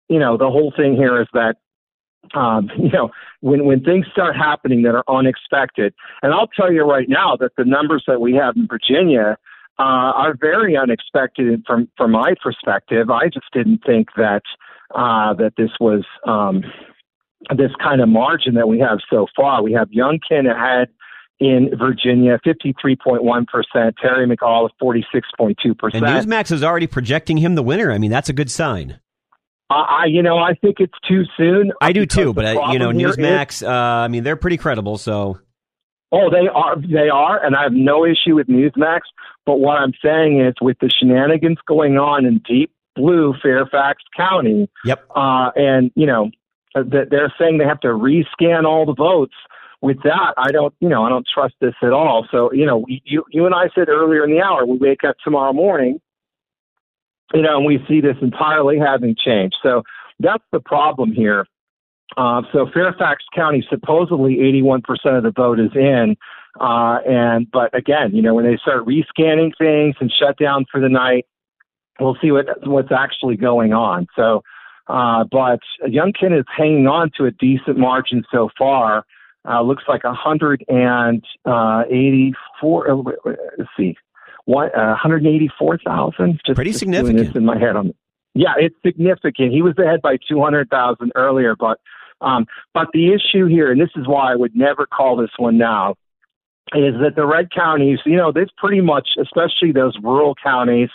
you 0.09 0.19
know 0.19 0.37
the 0.37 0.49
whole 0.49 0.73
thing 0.75 0.95
here 0.95 1.21
is 1.21 1.27
that 1.33 1.55
um, 2.33 2.69
you 2.77 2.89
know 2.89 3.11
when 3.41 3.65
when 3.65 3.83
things 3.83 4.05
start 4.11 4.35
happening 4.35 4.83
that 4.83 4.95
are 4.95 5.05
unexpected, 5.07 5.93
and 6.21 6.33
I'll 6.33 6.47
tell 6.47 6.71
you 6.71 6.83
right 6.83 7.07
now 7.07 7.37
that 7.39 7.51
the 7.57 7.65
numbers 7.65 8.03
that 8.07 8.19
we 8.19 8.33
have 8.33 8.55
in 8.55 8.67
Virginia 8.67 9.37
uh, 9.79 10.11
are 10.15 10.35
very 10.39 10.75
unexpected 10.75 11.63
from 11.65 11.89
from 11.97 12.11
my 12.11 12.33
perspective. 12.41 13.09
I 13.09 13.29
just 13.29 13.47
didn't 13.53 13.83
think 13.85 14.09
that 14.17 14.43
uh, 14.93 15.33
that 15.35 15.53
this 15.57 15.71
was 15.79 16.03
um, 16.27 16.63
this 17.55 17.71
kind 17.81 18.01
of 18.01 18.09
margin 18.09 18.55
that 18.55 18.67
we 18.67 18.79
have 18.79 18.99
so 19.09 19.27
far. 19.35 19.63
We 19.63 19.73
have 19.73 19.89
Youngkin 19.89 20.51
ahead 20.51 20.89
in 21.39 21.69
Virginia, 21.77 22.39
53.1%. 22.45 23.93
Terry 24.01 24.27
McAuliffe, 24.27 24.69
46.2%. 24.81 25.55
And 25.93 26.05
Newsmax 26.05 26.51
is 26.51 26.63
already 26.63 26.87
projecting 26.87 27.37
him 27.37 27.55
the 27.55 27.63
winner. 27.63 27.91
I 27.91 27.97
mean, 27.97 28.11
that's 28.11 28.29
a 28.29 28.33
good 28.33 28.49
sign. 28.49 28.99
I, 29.69 30.05
you 30.07 30.21
know, 30.21 30.37
I 30.37 30.53
think 30.53 30.75
it's 30.79 30.93
too 31.07 31.23
soon. 31.35 31.71
I 31.81 31.91
do 31.91 32.05
too, 32.05 32.33
but 32.33 32.45
uh, 32.45 32.71
you 32.71 32.79
know, 32.79 32.91
Newsmax. 32.91 33.53
Is, 33.53 33.63
uh, 33.63 33.71
I 33.71 34.07
mean, 34.07 34.23
they're 34.23 34.35
pretty 34.35 34.57
credible. 34.57 34.99
So, 34.99 35.39
oh, 36.11 36.29
they 36.29 36.47
are, 36.47 36.75
they 36.79 37.09
are, 37.09 37.43
and 37.43 37.55
I 37.55 37.63
have 37.63 37.73
no 37.73 38.05
issue 38.05 38.35
with 38.35 38.47
Newsmax. 38.47 39.01
But 39.43 39.55
what 39.55 39.77
I'm 39.77 39.93
saying 40.03 40.39
is, 40.39 40.53
with 40.61 40.77
the 40.81 40.91
shenanigans 40.99 41.57
going 41.67 41.97
on 41.97 42.25
in 42.25 42.41
deep 42.47 42.71
blue 42.95 43.33
Fairfax 43.41 44.03
County, 44.15 44.69
yep, 44.85 45.03
uh, 45.15 45.49
and 45.55 45.91
you 45.95 46.05
know, 46.05 46.29
that 46.75 47.07
they're 47.09 47.33
saying 47.39 47.57
they 47.57 47.65
have 47.65 47.79
to 47.79 47.87
rescan 47.87 48.65
all 48.65 48.85
the 48.85 48.93
votes 48.93 49.33
with 49.85 50.01
that, 50.03 50.33
I 50.35 50.51
don't, 50.51 50.73
you 50.79 50.89
know, 50.89 51.03
I 51.03 51.09
don't 51.09 51.27
trust 51.31 51.53
this 51.61 51.75
at 51.83 51.93
all. 51.93 52.27
So, 52.31 52.51
you 52.51 52.65
know, 52.65 52.85
you 52.87 53.23
you 53.29 53.45
and 53.45 53.53
I 53.53 53.69
said 53.75 53.87
earlier 53.87 54.23
in 54.23 54.31
the 54.31 54.41
hour, 54.41 54.65
we 54.65 54.77
wake 54.77 55.03
up 55.07 55.15
tomorrow 55.23 55.53
morning, 55.53 56.01
you 57.33 57.43
know, 57.43 57.57
and 57.57 57.65
we 57.65 57.79
see 57.87 58.01
this 58.01 58.17
entirely 58.19 58.79
having 58.79 59.15
changed. 59.15 59.55
So 59.61 59.83
that's 60.19 60.43
the 60.51 60.59
problem 60.59 61.11
here. 61.11 61.45
Uh, 62.17 62.41
so 62.51 62.67
Fairfax 62.73 63.23
County, 63.35 63.65
supposedly 63.69 64.37
81% 64.37 64.81
of 65.17 65.23
the 65.23 65.31
vote 65.31 65.59
is 65.59 65.71
in, 65.75 66.17
uh, 66.59 66.97
and 67.07 67.49
but 67.51 67.75
again, 67.77 68.15
you 68.15 68.23
know, 68.23 68.33
when 68.33 68.45
they 68.45 68.57
start 68.57 68.87
rescanning 68.87 69.51
things 69.55 69.95
and 69.99 70.11
shut 70.11 70.37
down 70.39 70.65
for 70.71 70.81
the 70.81 70.89
night, 70.89 71.27
we'll 71.99 72.17
see 72.21 72.31
what 72.31 72.67
what's 72.67 72.91
actually 72.91 73.37
going 73.37 73.71
on. 73.71 74.07
So. 74.15 74.41
Uh, 74.87 75.23
but 75.23 75.61
Youngkin 75.83 76.39
is 76.39 76.45
hanging 76.55 76.85
on 76.85 77.09
to 77.17 77.25
a 77.25 77.31
decent 77.31 77.75
margin 77.75 78.23
so 78.31 78.51
far. 78.55 79.03
Uh, 79.47 79.61
looks 79.61 79.83
like 79.87 80.03
184. 80.03 82.89
Uh, 82.89 82.95
let's 83.57 83.69
see, 83.77 83.95
one, 84.45 84.69
uh, 84.75 84.89
184,000. 84.89 86.41
Just 86.45 86.55
pretty 86.55 86.73
significant. 86.73 87.35
in 87.35 87.45
my 87.45 87.59
head 87.59 87.75
on. 87.75 87.93
Yeah, 88.33 88.53
it's 88.57 88.75
significant. 88.85 89.51
He 89.51 89.61
was 89.61 89.77
ahead 89.77 90.01
by 90.01 90.17
200,000 90.27 91.11
earlier, 91.15 91.55
but 91.55 91.79
um, 92.21 92.45
but 92.73 92.87
the 92.93 93.13
issue 93.13 93.45
here, 93.45 93.69
and 93.71 93.79
this 93.79 93.91
is 93.95 94.07
why 94.07 94.31
I 94.31 94.35
would 94.35 94.55
never 94.55 94.85
call 94.85 95.17
this 95.17 95.31
one 95.37 95.57
now, 95.57 95.95
is 96.73 96.95
that 97.01 97.15
the 97.15 97.25
red 97.25 97.51
counties, 97.51 97.99
you 98.05 98.17
know, 98.17 98.31
they've 98.31 98.47
pretty 98.57 98.81
much, 98.81 99.09
especially 99.21 99.71
those 99.73 99.97
rural 100.01 100.33
counties, 100.41 100.89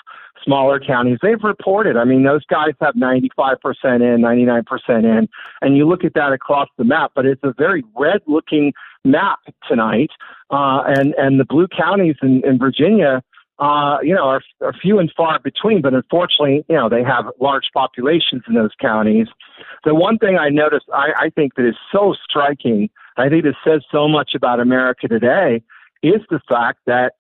smaller 0.45 0.81
counties, 0.81 1.19
they've 1.23 1.43
reported. 1.43 1.97
I 1.97 2.05
mean, 2.05 2.25
those 2.25 2.45
guys 2.47 2.73
have 2.81 2.95
95% 2.95 3.57
in, 3.85 4.21
99% 4.21 4.65
in, 5.05 5.29
and 5.61 5.77
you 5.77 5.89
look 5.89 6.05
at 6.05 6.15
that 6.15 6.33
across 6.33 6.69
the 6.79 6.85
map, 6.85 7.13
but 7.15 7.27
it's 7.27 7.43
a 7.45 7.53
very 7.57 7.85
red 7.97 8.21
looking 8.27 8.73
map 9.05 9.39
tonight. 9.69 10.11
Uh, 10.51 10.83
and, 10.87 11.15
and 11.15 11.39
the 11.39 11.45
blue 11.45 11.69
counties 11.69 12.17
in, 12.23 12.43
in 12.45 12.59
Virginia, 12.59 13.23
uh, 13.59 13.99
you 14.03 14.15
know, 14.15 14.25
are, 14.25 14.41
are 14.63 14.73
few 14.73 14.99
and 14.99 15.13
far 15.17 15.39
between, 15.39 15.83
but 15.83 15.93
unfortunately, 15.93 16.65
you 16.69 16.77
know, 16.77 16.89
they 16.89 17.05
have 17.05 17.27
large 17.41 17.69
populations 17.75 18.43
in 18.49 18.55
those 18.55 18.75
counties. 18.81 19.29
The 19.85 19.95
one 19.95 20.19
thing 20.19 20.39
I 20.39 20.49
noticed, 20.49 20.87
I, 20.93 21.13
I 21.19 21.31
think 21.31 21.55
that 21.57 21.69
is 21.69 21.77
so 21.93 22.15
striking, 22.25 22.89
I 23.17 23.29
think 23.29 23.45
it 23.45 23.55
says 23.65 23.83
so 23.93 24.09
much 24.09 24.33
about 24.35 24.61
America 24.61 25.09
today, 25.09 25.63
is 26.03 26.23
the 26.31 26.41
fact 26.49 26.79
that 26.87 27.13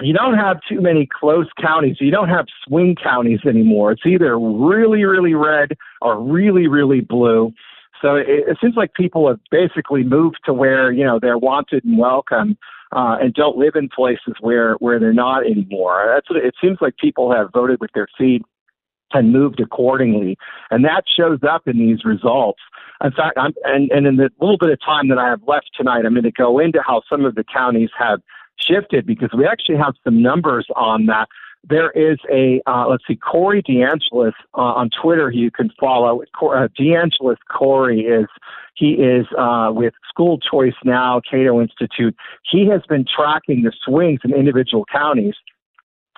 you 0.00 0.14
don't 0.14 0.34
have 0.34 0.58
too 0.68 0.80
many 0.80 1.06
close 1.06 1.48
counties. 1.60 1.96
You 2.00 2.10
don't 2.10 2.28
have 2.28 2.46
swing 2.66 2.96
counties 3.02 3.40
anymore. 3.46 3.92
It's 3.92 4.06
either 4.06 4.38
really, 4.38 5.04
really 5.04 5.34
red 5.34 5.76
or 6.00 6.20
really, 6.20 6.66
really 6.66 7.00
blue. 7.00 7.52
So 8.00 8.16
it, 8.16 8.26
it 8.26 8.58
seems 8.60 8.74
like 8.76 8.94
people 8.94 9.28
have 9.28 9.38
basically 9.50 10.02
moved 10.02 10.38
to 10.46 10.52
where 10.52 10.90
you 10.92 11.04
know 11.04 11.18
they're 11.20 11.38
wanted 11.38 11.84
and 11.84 11.98
welcome, 11.98 12.56
uh, 12.90 13.16
and 13.20 13.32
don't 13.34 13.56
live 13.56 13.76
in 13.76 13.88
places 13.88 14.34
where 14.40 14.74
where 14.74 14.98
they're 14.98 15.12
not 15.12 15.46
anymore. 15.46 16.10
That's 16.12 16.28
what 16.28 16.44
it 16.44 16.54
seems 16.60 16.78
like. 16.80 16.96
People 16.96 17.32
have 17.32 17.50
voted 17.52 17.80
with 17.80 17.90
their 17.94 18.08
feet 18.18 18.42
and 19.12 19.30
moved 19.30 19.60
accordingly, 19.60 20.36
and 20.70 20.84
that 20.84 21.04
shows 21.06 21.40
up 21.48 21.68
in 21.68 21.78
these 21.78 22.04
results. 22.04 22.60
In 23.04 23.12
fact, 23.12 23.36
I'm, 23.36 23.52
and, 23.64 23.90
and 23.90 24.06
in 24.06 24.16
the 24.16 24.30
little 24.40 24.58
bit 24.58 24.70
of 24.70 24.80
time 24.80 25.08
that 25.08 25.18
I 25.18 25.28
have 25.28 25.42
left 25.46 25.70
tonight, 25.76 26.06
I'm 26.06 26.14
going 26.14 26.22
to 26.22 26.30
go 26.30 26.58
into 26.58 26.80
how 26.84 27.02
some 27.10 27.24
of 27.24 27.34
the 27.34 27.44
counties 27.44 27.90
have 27.98 28.20
shifted 28.58 29.06
because 29.06 29.30
we 29.36 29.46
actually 29.46 29.76
have 29.76 29.94
some 30.04 30.22
numbers 30.22 30.66
on 30.76 31.06
that. 31.06 31.28
There 31.64 31.90
is 31.92 32.18
a, 32.30 32.60
uh, 32.66 32.88
let's 32.88 33.04
see, 33.06 33.16
Corey 33.16 33.62
DeAngelis 33.62 34.32
uh, 34.54 34.60
on 34.60 34.90
Twitter 34.90 35.30
you 35.30 35.50
can 35.50 35.70
follow. 35.78 36.22
Uh, 36.22 36.68
DeAngelis 36.78 37.36
Corey 37.50 38.00
is, 38.00 38.26
he 38.74 38.94
is 38.94 39.26
uh, 39.38 39.70
with 39.72 39.94
School 40.08 40.38
Choice 40.38 40.74
Now, 40.84 41.20
Cato 41.20 41.60
Institute. 41.60 42.16
He 42.50 42.66
has 42.68 42.82
been 42.88 43.04
tracking 43.04 43.62
the 43.62 43.72
swings 43.84 44.20
in 44.24 44.34
individual 44.34 44.84
counties. 44.92 45.34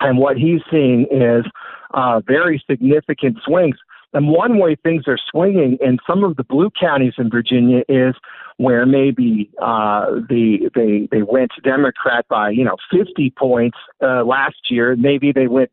And 0.00 0.18
what 0.18 0.36
he's 0.36 0.60
seeing 0.70 1.06
is 1.10 1.44
uh, 1.92 2.20
very 2.26 2.62
significant 2.68 3.38
swings. 3.44 3.76
And 4.14 4.28
one 4.28 4.58
way 4.58 4.76
things 4.76 5.04
are 5.08 5.18
swinging 5.30 5.76
in 5.80 5.98
some 6.08 6.22
of 6.22 6.36
the 6.36 6.44
blue 6.44 6.70
counties 6.78 7.14
in 7.18 7.30
Virginia 7.30 7.82
is 7.88 8.14
where 8.56 8.86
maybe 8.86 9.50
uh, 9.60 10.06
the 10.28 10.70
they 10.74 11.08
they 11.10 11.22
went 11.22 11.50
Democrat 11.64 12.24
by 12.28 12.50
you 12.50 12.64
know 12.64 12.76
50 12.92 13.30
points 13.36 13.76
uh, 14.00 14.24
last 14.24 14.70
year. 14.70 14.94
Maybe 14.96 15.32
they 15.32 15.48
went 15.48 15.70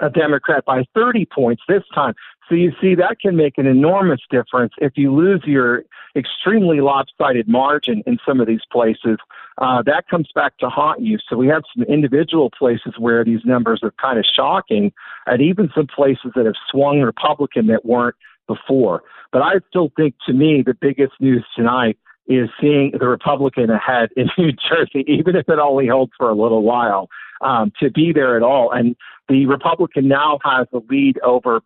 a 0.00 0.10
Democrat 0.10 0.64
by 0.64 0.84
30 0.94 1.26
points 1.26 1.62
this 1.68 1.82
time. 1.94 2.14
So 2.48 2.54
you 2.54 2.72
see, 2.80 2.94
that 2.96 3.20
can 3.20 3.36
make 3.36 3.58
an 3.58 3.66
enormous 3.66 4.20
difference 4.30 4.74
if 4.78 4.92
you 4.96 5.14
lose 5.14 5.42
your 5.44 5.84
extremely 6.16 6.80
lopsided 6.80 7.48
margin 7.48 8.02
in 8.06 8.18
some 8.26 8.40
of 8.40 8.46
these 8.46 8.60
places. 8.70 9.18
Uh, 9.58 9.82
that 9.82 10.08
comes 10.08 10.28
back 10.34 10.58
to 10.58 10.68
haunt 10.68 11.00
you. 11.00 11.18
So 11.28 11.36
we 11.36 11.46
have 11.48 11.62
some 11.74 11.84
individual 11.84 12.50
places 12.50 12.94
where 12.98 13.24
these 13.24 13.40
numbers 13.44 13.80
are 13.82 13.92
kind 13.92 14.18
of 14.18 14.24
shocking, 14.24 14.92
and 15.26 15.40
even 15.40 15.70
some 15.74 15.86
places 15.86 16.32
that 16.34 16.44
have 16.44 16.54
swung 16.70 17.00
Republican 17.00 17.68
that 17.68 17.84
weren't 17.84 18.16
before. 18.46 19.02
But 19.32 19.42
I 19.42 19.54
still 19.68 19.90
think, 19.96 20.14
to 20.26 20.32
me, 20.32 20.62
the 20.62 20.74
biggest 20.74 21.14
news 21.20 21.44
tonight 21.56 21.98
is 22.26 22.48
seeing 22.60 22.92
the 22.98 23.08
Republican 23.08 23.70
ahead 23.70 24.10
in 24.16 24.28
New 24.38 24.52
Jersey, 24.52 25.04
even 25.06 25.36
if 25.36 25.48
it 25.48 25.58
only 25.58 25.88
holds 25.88 26.12
for 26.16 26.28
a 26.28 26.34
little 26.34 26.62
while, 26.62 27.08
um, 27.44 27.72
to 27.78 27.90
be 27.90 28.12
there 28.12 28.36
at 28.36 28.42
all. 28.42 28.72
And 28.72 28.96
the 29.28 29.46
Republican 29.46 30.08
now 30.08 30.38
has 30.44 30.66
the 30.72 30.80
lead 30.90 31.18
over 31.22 31.60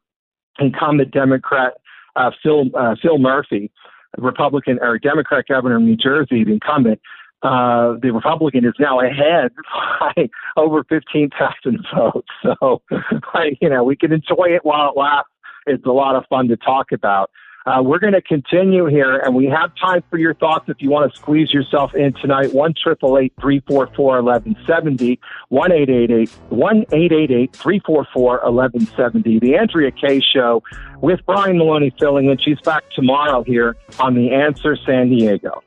incumbent 0.59 1.13
Democrat 1.13 1.75
uh, 2.17 2.31
Phil 2.43 2.67
uh, 2.77 2.97
Phil 3.01 3.19
Murphy, 3.19 3.71
Republican 4.19 4.79
or 4.81 4.99
Democrat 4.99 5.47
governor 5.49 5.77
of 5.77 5.83
New 5.83 5.97
Jersey, 5.97 6.45
the 6.45 6.53
incumbent. 6.53 7.01
Uh, 7.41 7.95
the 8.03 8.11
Republican 8.13 8.65
is 8.65 8.75
now 8.81 9.01
ahead 9.01 9.53
by 10.01 10.29
over 10.57 10.83
15,000 10.89 11.87
votes. 11.95 12.29
So, 12.43 12.83
I, 13.33 13.57
you 13.61 13.69
know, 13.69 13.85
we 13.85 13.95
can 13.95 14.13
enjoy 14.13 14.49
it 14.49 14.65
while 14.65 14.91
it 14.91 14.99
lasts. 14.99 15.31
It's 15.67 15.87
a 15.87 15.93
lot 15.93 16.17
of 16.17 16.25
fun 16.29 16.49
to 16.49 16.57
talk 16.57 16.91
about. 16.91 17.31
Uh, 17.69 17.83
we're 17.83 17.99
going 17.99 18.15
to 18.15 18.23
continue 18.23 18.87
here, 18.87 19.19
and 19.19 19.35
we 19.35 19.45
have 19.45 19.71
time 19.77 20.03
for 20.09 20.17
your 20.17 20.33
thoughts 20.33 20.65
if 20.69 20.81
you 20.81 20.89
want 20.89 21.13
to 21.13 21.19
squeeze 21.19 21.53
yourself 21.53 21.95
in 21.95 22.15
tonight. 22.15 22.55
One 22.55 22.73
triple 22.73 23.19
eight 23.19 23.35
three 23.39 23.61
four 23.69 23.91
four 23.95 24.17
eleven 24.17 24.57
seventy. 24.67 25.21
One 25.51 25.71
eight 25.71 25.91
eight 25.91 26.11
eight 26.11 26.31
one 26.49 26.87
eight 26.93 27.13
eight 27.13 27.31
eight 27.31 27.55
three 27.55 27.81
four 27.85 28.07
four 28.15 28.41
eleven 28.43 28.87
seventy. 28.97 29.39
The 29.39 29.57
Andrea 29.57 29.91
Kaye 29.91 30.21
Show 30.21 30.63
with 31.03 31.21
Brian 31.27 31.59
Maloney 31.59 31.93
filling 31.99 32.31
in. 32.31 32.39
She's 32.39 32.61
back 32.63 32.85
tomorrow 32.95 33.43
here 33.43 33.77
on 34.01 34.15
the 34.15 34.33
Answer 34.33 34.75
San 34.87 35.11
Diego. 35.11 35.63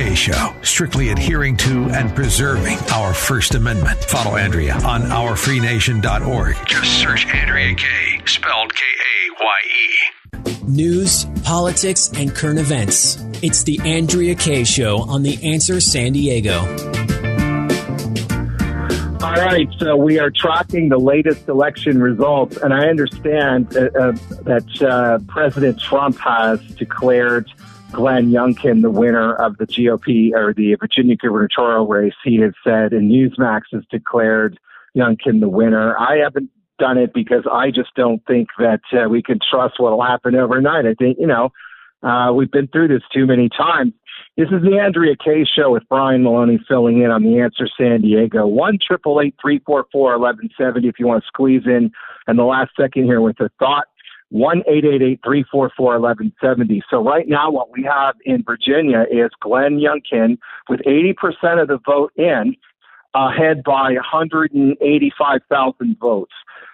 Andrea 0.00 0.16
Show, 0.16 0.54
strictly 0.62 1.10
adhering 1.10 1.58
to 1.58 1.90
and 1.90 2.14
preserving 2.14 2.78
our 2.90 3.12
First 3.12 3.54
Amendment. 3.54 4.02
Follow 4.04 4.38
Andrea 4.38 4.72
on 4.76 5.02
OurFreeNation.org. 5.02 6.56
Just 6.66 6.98
search 6.98 7.26
Andrea 7.26 7.74
Kaye, 7.74 8.22
spelled 8.24 8.74
K 8.74 8.82
A 8.82 9.44
Y 9.44 9.58
E. 9.76 10.56
News, 10.66 11.26
politics, 11.44 12.10
and 12.16 12.34
current 12.34 12.58
events. 12.58 13.22
It's 13.42 13.62
the 13.64 13.78
Andrea 13.84 14.34
Kaye 14.34 14.64
Show 14.64 15.00
on 15.00 15.22
The 15.22 15.38
Answer 15.44 15.82
San 15.82 16.14
Diego. 16.14 16.60
All 19.22 19.36
right, 19.36 19.68
so 19.78 19.96
we 19.96 20.18
are 20.18 20.30
tracking 20.30 20.88
the 20.88 20.98
latest 20.98 21.46
election 21.46 22.00
results, 22.00 22.56
and 22.56 22.72
I 22.72 22.88
understand 22.88 23.76
uh, 23.76 23.80
uh, 23.80 24.12
that 24.44 24.64
uh, 24.80 25.18
President 25.28 25.78
Trump 25.78 26.18
has 26.20 26.58
declared 26.68 27.52
Glenn 27.92 28.30
Youngkin, 28.30 28.82
the 28.82 28.90
winner 28.90 29.34
of 29.34 29.58
the 29.58 29.66
GOP 29.66 30.32
or 30.32 30.54
the 30.54 30.74
Virginia 30.76 31.16
gubernatorial 31.16 31.86
race, 31.86 32.14
he 32.24 32.36
has 32.36 32.52
said, 32.64 32.92
and 32.92 33.10
Newsmax 33.10 33.62
has 33.72 33.82
declared 33.90 34.58
Youngkin 34.96 35.40
the 35.40 35.48
winner. 35.48 35.96
I 35.98 36.18
haven't 36.18 36.50
done 36.78 36.98
it 36.98 37.12
because 37.12 37.44
I 37.50 37.70
just 37.70 37.94
don't 37.94 38.24
think 38.26 38.48
that 38.58 38.80
uh, 38.92 39.08
we 39.08 39.22
can 39.22 39.38
trust 39.50 39.74
what 39.78 39.92
will 39.92 40.02
happen 40.02 40.34
overnight. 40.34 40.86
I 40.86 40.94
think, 40.94 41.18
you 41.20 41.26
know, 41.26 41.50
uh, 42.02 42.32
we've 42.32 42.50
been 42.50 42.68
through 42.68 42.88
this 42.88 43.02
too 43.12 43.26
many 43.26 43.48
times. 43.48 43.92
This 44.36 44.48
is 44.48 44.62
the 44.62 44.78
Andrea 44.78 45.16
Kaye 45.22 45.44
Show 45.44 45.72
with 45.72 45.82
Brian 45.88 46.22
Maloney 46.22 46.58
filling 46.66 47.02
in 47.02 47.10
on 47.10 47.22
the 47.22 47.40
Answer 47.40 47.68
San 47.78 48.00
Diego. 48.00 48.46
One 48.46 48.78
triple 48.84 49.20
eight 49.20 49.34
three 49.40 49.60
four 49.66 49.86
four 49.92 50.14
eleven 50.14 50.48
seventy. 50.56 50.88
If 50.88 50.98
you 50.98 51.06
want 51.06 51.22
to 51.22 51.26
squeeze 51.26 51.64
in 51.66 51.90
in 52.26 52.36
the 52.36 52.44
last 52.44 52.70
second 52.78 53.04
here 53.04 53.20
with 53.20 53.38
a 53.40 53.50
thought, 53.58 53.86
one 54.30 54.62
eight 54.68 54.84
eight 54.84 55.02
eight 55.02 55.20
three 55.24 55.44
four 55.50 55.70
four 55.76 55.94
eleven 55.94 56.32
seventy. 56.40 56.82
So 56.88 57.04
right 57.04 57.28
now, 57.28 57.50
what 57.50 57.70
we 57.70 57.82
have 57.84 58.14
in 58.24 58.42
Virginia 58.42 59.04
is 59.10 59.30
Glenn 59.40 59.78
Youngkin 59.78 60.38
with 60.68 60.80
80% 60.80 61.60
of 61.60 61.68
the 61.68 61.78
vote 61.84 62.12
in, 62.16 62.56
ahead 63.14 63.62
by 63.64 63.92
185,000 63.94 65.96
votes. 66.00 66.32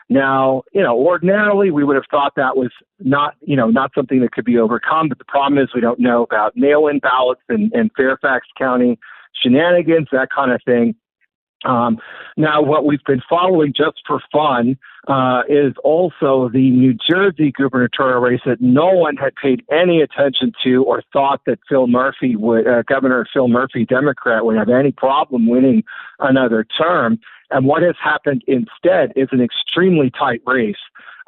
Now, 0.09 0.62
you 0.72 0.82
know, 0.82 0.96
ordinarily 0.96 1.70
we 1.70 1.82
would 1.82 1.96
have 1.96 2.04
thought 2.11 2.34
that 2.36 2.57
was 2.57 2.70
not, 3.00 3.34
you 3.40 3.57
know, 3.57 3.70
not 3.70 3.90
something 3.94 4.20
that 4.20 4.32
could 4.32 4.44
be 4.44 4.59
overcome. 4.59 5.09
But 5.09 5.18
the 5.18 5.24
problem 5.24 5.59
is 5.59 5.70
we 5.74 5.80
don't 5.80 5.98
know 5.98 6.22
about 6.22 6.57
mail-in 6.57 7.00
ballots 7.00 7.40
in, 7.48 7.70
in 7.74 7.90
Fairfax 7.96 8.46
County, 8.57 9.00
shenanigans, 9.34 10.07
that 10.12 10.28
kind 10.34 10.52
of 10.52 10.61
thing. 10.64 10.94
Um, 11.67 11.99
now, 12.37 12.62
what 12.62 12.85
we've 12.85 13.05
been 13.05 13.23
following 13.29 13.73
just 13.77 14.03
for 14.07 14.21
fun 14.33 14.79
uh, 15.09 15.43
is 15.49 15.75
also 15.85 16.49
the 16.53 16.71
New 16.71 16.95
Jersey 16.95 17.53
gubernatorial 17.53 18.21
race 18.21 18.41
that 18.45 18.61
no 18.61 18.87
one 18.93 19.17
had 19.17 19.35
paid 19.37 19.62
any 19.71 20.01
attention 20.01 20.53
to 20.64 20.85
or 20.85 21.03
thought 21.12 21.41
that 21.47 21.59
Phil 21.69 21.87
Murphy 21.87 22.37
would, 22.37 22.67
uh, 22.67 22.83
Governor 22.83 23.27
Phil 23.33 23.49
Murphy, 23.49 23.85
Democrat, 23.85 24.45
would 24.45 24.57
have 24.57 24.69
any 24.69 24.93
problem 24.93 25.49
winning 25.49 25.83
another 26.21 26.64
term. 26.64 27.19
And 27.51 27.66
what 27.66 27.82
has 27.82 27.97
happened 28.03 28.42
instead 28.47 29.12
is 29.16 29.28
an 29.32 29.40
extremely 29.40 30.11
tight 30.11 30.42
race. 30.47 30.76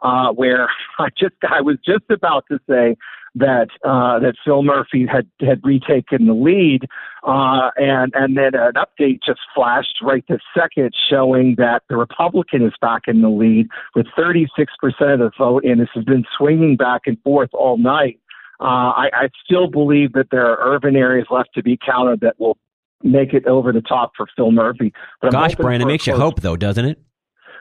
Uh, 0.00 0.30
where 0.30 0.68
I 1.00 1.08
just 1.18 1.34
I 1.50 1.60
was 1.60 1.76
just 1.84 2.04
about 2.08 2.44
to 2.52 2.60
say 2.68 2.96
that 3.34 3.68
uh, 3.84 4.18
that 4.20 4.34
Phil 4.44 4.62
Murphy 4.62 5.06
had 5.06 5.26
had 5.40 5.60
retaken 5.64 6.26
the 6.26 6.34
lead, 6.34 6.86
uh, 7.24 7.70
and 7.76 8.12
and 8.14 8.36
then 8.36 8.54
an 8.54 8.74
update 8.74 9.20
just 9.24 9.40
flashed 9.54 9.96
right 10.02 10.24
this 10.28 10.40
second 10.56 10.94
showing 11.10 11.54
that 11.58 11.82
the 11.88 11.96
Republican 11.96 12.64
is 12.64 12.72
back 12.80 13.02
in 13.06 13.22
the 13.22 13.28
lead 13.28 13.68
with 13.94 14.06
36 14.16 14.72
percent 14.80 15.10
of 15.10 15.18
the 15.18 15.30
vote, 15.38 15.64
and 15.64 15.80
this 15.80 15.88
has 15.94 16.04
been 16.04 16.24
swinging 16.36 16.76
back 16.76 17.02
and 17.06 17.20
forth 17.22 17.50
all 17.52 17.76
night. 17.76 18.20
Uh, 18.60 18.90
I, 18.90 19.10
I 19.12 19.28
still 19.44 19.68
believe 19.68 20.12
that 20.14 20.28
there 20.30 20.46
are 20.46 20.74
urban 20.74 20.96
areas 20.96 21.28
left 21.30 21.50
to 21.54 21.62
be 21.62 21.76
counted 21.76 22.20
that 22.20 22.40
will 22.40 22.58
make 23.03 23.32
it 23.32 23.46
over 23.46 23.72
the 23.72 23.80
top 23.80 24.12
for 24.16 24.26
Phil 24.36 24.51
Murphy. 24.51 24.92
But 25.20 25.32
Gosh, 25.32 25.55
Brian, 25.55 25.80
it 25.82 25.86
makes 25.86 26.07
you 26.07 26.14
hope, 26.14 26.40
though, 26.40 26.57
doesn't 26.57 26.84
it? 26.84 26.99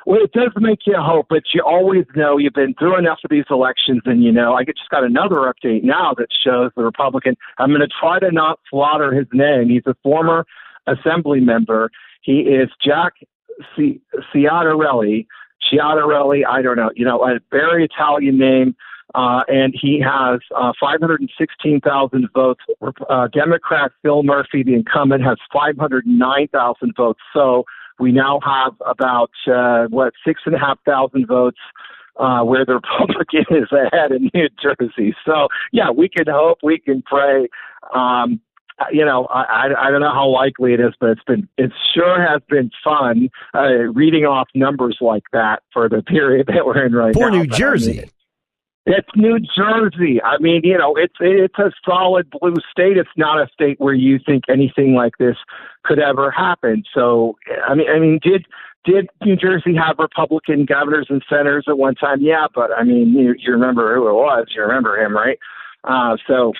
Well, 0.06 0.24
it 0.24 0.32
does 0.32 0.54
make 0.56 0.80
you 0.86 0.96
hope, 0.98 1.26
but 1.30 1.44
you 1.54 1.62
always 1.62 2.06
know 2.16 2.38
you've 2.38 2.54
been 2.54 2.74
through 2.76 2.98
enough 2.98 3.20
of 3.26 3.30
these 3.30 3.44
elections, 3.50 4.02
and 4.06 4.24
you 4.24 4.32
know. 4.32 4.54
I 4.54 4.64
just 4.64 4.90
got 4.90 5.04
another 5.04 5.52
update 5.52 5.84
now 5.84 6.14
that 6.18 6.28
shows 6.46 6.72
the 6.78 6.84
Republican. 6.84 7.36
I'm 7.58 7.72
going 7.72 7.82
to 7.82 7.90
try 8.00 8.18
to 8.20 8.32
not 8.32 8.60
slaughter 8.70 9.12
his 9.14 9.28
name. 9.34 9.68
He's 9.68 9.84
a 9.86 9.96
former 10.04 10.46
assembly 10.88 11.42
member. 11.42 11.92
He 12.22 12.40
is 12.40 12.70
Jack 12.82 13.14
C- 13.76 14.00
Ciattarelli. 14.34 15.28
Ciattarelli, 15.70 16.44
I 16.48 16.62
don't 16.62 16.78
know. 16.78 16.92
You 16.96 17.04
know, 17.04 17.26
a 17.26 17.40
very 17.52 17.84
Italian 17.84 18.38
name. 18.38 18.78
Uh, 19.18 19.42
and 19.48 19.74
he 19.76 20.00
has 20.00 20.40
uh, 20.56 20.72
516,000 20.80 22.28
votes. 22.36 22.62
Uh, 23.10 23.28
Democrat 23.30 23.92
Phil 24.04 24.22
Murphy, 24.22 24.62
the 24.62 24.76
incumbent, 24.76 25.24
has 25.24 25.38
509,000 25.52 26.94
votes. 26.96 27.20
So 27.34 27.64
we 28.00 28.12
now 28.12 28.40
have 28.46 28.74
about 28.86 29.32
uh, 29.52 29.88
what 29.90 30.14
six 30.24 30.42
and 30.46 30.54
a 30.54 30.60
half 30.60 30.78
thousand 30.86 31.26
votes 31.26 31.58
uh, 32.18 32.44
where 32.44 32.64
the 32.64 32.74
Republican 33.00 33.46
is 33.50 33.72
ahead 33.72 34.12
in 34.12 34.30
New 34.36 34.50
Jersey. 34.62 35.16
So 35.26 35.48
yeah, 35.72 35.90
we 35.90 36.10
can 36.10 36.28
hope, 36.30 36.60
we 36.62 36.78
can 36.78 37.02
pray. 37.02 37.48
Um, 37.96 38.40
you 38.92 39.04
know, 39.04 39.26
I, 39.32 39.70
I 39.80 39.90
don't 39.90 40.02
know 40.02 40.14
how 40.14 40.28
likely 40.28 40.74
it 40.74 40.80
is, 40.80 40.94
but 41.00 41.10
it's 41.10 41.24
been 41.26 41.48
it 41.58 41.72
sure 41.96 42.22
has 42.22 42.44
been 42.48 42.70
fun 42.84 43.30
uh, 43.56 43.70
reading 43.96 44.26
off 44.26 44.48
numbers 44.54 45.00
like 45.02 45.24
that 45.34 45.64
for 45.74 45.90
the 45.90 46.04
period 46.04 46.46
that 46.54 46.68
we're 46.68 46.86
in 46.86 46.94
right 46.94 47.16
now. 47.16 47.20
For 47.20 47.32
New 47.32 47.48
Jersey. 47.48 48.12
It's 48.90 49.10
New 49.18 49.38
Jersey. 49.40 50.22
I 50.24 50.38
mean, 50.40 50.62
you 50.64 50.78
know, 50.78 50.96
it's 50.96 51.16
it's 51.20 51.60
a 51.60 51.72
solid 51.86 52.30
blue 52.30 52.56
state. 52.72 52.96
It's 52.96 53.10
not 53.18 53.38
a 53.38 53.52
state 53.52 53.82
where 53.82 53.94
you 53.94 54.18
think 54.26 54.46
anything 54.48 54.96
like 54.96 55.18
this 55.20 55.36
could 55.84 56.00
ever 56.00 56.32
happen. 56.32 56.84
So, 56.94 57.36
I 57.68 57.76
mean, 57.76 57.90
I 57.90 58.00
mean, 58.00 58.18
did 58.24 58.46
did 58.86 59.10
New 59.26 59.36
Jersey 59.36 59.76
have 59.76 59.98
Republican 60.00 60.64
governors 60.64 61.08
and 61.10 61.22
senators 61.28 61.66
at 61.68 61.78
one 61.78 61.96
time? 61.96 62.22
Yeah, 62.22 62.48
but 62.56 62.72
I 62.78 62.84
mean, 62.86 63.10
you, 63.10 63.36
you 63.38 63.52
remember 63.52 63.94
who 63.94 64.08
it 64.08 64.14
was. 64.14 64.48
You 64.56 64.62
remember 64.62 64.98
him, 64.98 65.14
right? 65.14 65.38
Uh, 65.84 66.16
so, 66.26 66.54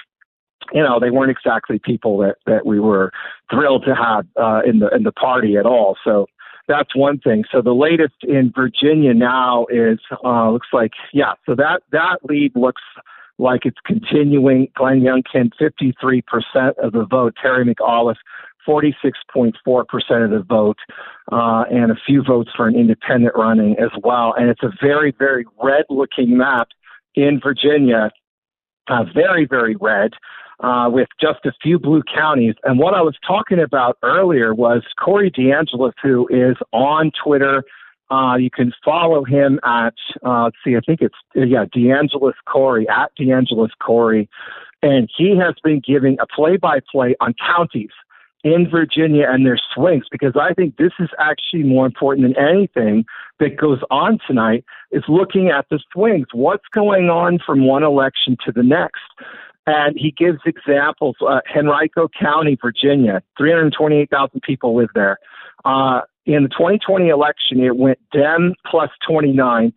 you 0.74 0.84
know, 0.84 1.00
they 1.00 1.12
weren't 1.12 1.32
exactly 1.32 1.80
people 1.80 2.18
that 2.18 2.36
that 2.46 2.66
we 2.66 2.82
were 2.82 3.14
thrilled 3.50 3.86
to 3.86 3.96
have 3.96 4.26
uh, 4.36 4.64
in 4.66 4.80
the 4.80 4.90
in 4.94 5.04
the 5.04 5.14
party 5.14 5.56
at 5.56 5.66
all. 5.66 5.96
So, 6.04 6.28
that's 6.68 6.96
one 6.96 7.20
thing. 7.20 7.46
So 7.52 7.62
the 7.62 7.74
latest 7.74 8.16
in 8.24 8.52
Virginia 8.56 9.14
now 9.14 9.66
is 9.70 10.00
uh, 10.24 10.52
looks 10.52 10.68
like 10.74 10.92
yeah. 11.14 11.34
So 11.46 11.56
that 11.56 11.84
that 11.92 12.20
lead 12.24 12.54
looks 12.56 12.82
like 13.38 13.66
it's 13.66 13.78
continuing. 13.86 14.68
Glenn 14.76 15.02
Youngkin, 15.02 15.52
53% 15.62 16.24
of 16.84 16.92
the 16.92 17.06
vote. 17.06 17.36
Terry 17.42 17.64
McAuliffe, 17.66 18.16
46.4% 18.68 19.54
of 20.26 20.32
the 20.32 20.46
vote, 20.48 20.78
uh, 21.32 21.64
and 21.70 21.92
a 21.92 21.96
few 22.06 22.24
votes 22.24 22.50
for 22.56 22.68
an 22.68 22.76
independent 22.76 23.36
running 23.36 23.76
as 23.80 23.92
well. 24.04 24.34
And 24.38 24.50
it's 24.50 24.64
a 24.64 24.72
very, 24.82 25.14
very 25.18 25.46
red 25.64 25.86
looking 25.90 26.38
map 26.38 26.70
in 27.16 27.40
Virginia. 27.42 28.12
Uh, 28.88 29.04
very, 29.14 29.46
very 29.46 29.76
red 29.76 30.12
uh, 30.60 30.90
with 30.92 31.08
just 31.20 31.46
a 31.46 31.52
few 31.62 31.78
blue 31.80 32.04
counties. 32.04 32.56
And 32.64 32.80
what 32.80 32.94
I 32.94 33.02
was 33.02 33.16
talking 33.26 33.60
about 33.60 33.98
earlier 34.04 34.54
was 34.54 34.84
Corey 35.00 35.32
DeAngelis, 35.32 35.94
who 36.02 36.28
is 36.30 36.58
on 36.74 37.12
Twitter. 37.24 37.64
Uh, 38.10 38.38
you 38.38 38.50
can 38.50 38.72
follow 38.84 39.24
him 39.24 39.60
at, 39.64 39.94
uh, 40.26 40.46
let's 40.46 40.58
see, 40.64 40.76
I 40.76 40.80
think 40.86 41.02
it's, 41.02 41.16
yeah, 41.36 41.66
DeAngelis 41.66 42.34
Corey, 42.48 42.88
at 42.90 43.12
DeAngelis 43.20 43.72
Corey. 43.82 44.30
And 44.82 45.10
he 45.16 45.36
has 45.38 45.56
been 45.64 45.82
giving 45.86 46.18
a 46.20 46.28
play 46.28 46.58
by 46.58 46.80
play 46.92 47.16
on 47.20 47.34
counties 47.34 47.90
in 48.44 48.70
Virginia 48.70 49.26
and 49.28 49.46
their 49.46 49.60
swings 49.74 50.06
because 50.12 50.34
I 50.40 50.54
think 50.54 50.78
this 50.78 50.94
is 51.00 51.10
actually 51.20 51.64
more 51.64 51.86
important 51.86 52.28
than 52.28 52.38
anything 52.38 53.06
that 53.40 53.58
goes 53.58 53.80
on 53.90 54.20
tonight 54.26 54.64
is 54.92 55.04
looking 55.08 55.50
at 55.50 55.66
the 55.70 55.80
swings. 55.92 56.28
What's 56.34 56.68
going 56.74 57.10
on 57.10 57.40
from 57.46 57.68
one 57.68 57.84
election 57.84 58.38
to 58.46 58.52
the 58.52 58.64
next? 58.64 59.02
And 59.68 59.98
he 59.98 60.12
gives 60.12 60.40
examples. 60.46 61.18
Uh, 61.22 61.42
Henrico 61.56 62.08
County, 62.08 62.58
Virginia, 62.60 63.22
328,000 63.38 64.42
people 64.42 64.76
live 64.76 64.90
there. 64.96 65.18
Uh, 65.66 66.02
in 66.26 66.44
the 66.44 66.50
2020 66.50 67.10
election, 67.10 67.60
it 67.64 67.76
went 67.76 68.00
Dem 68.12 68.54
plus 68.66 68.90
29%. 69.08 69.72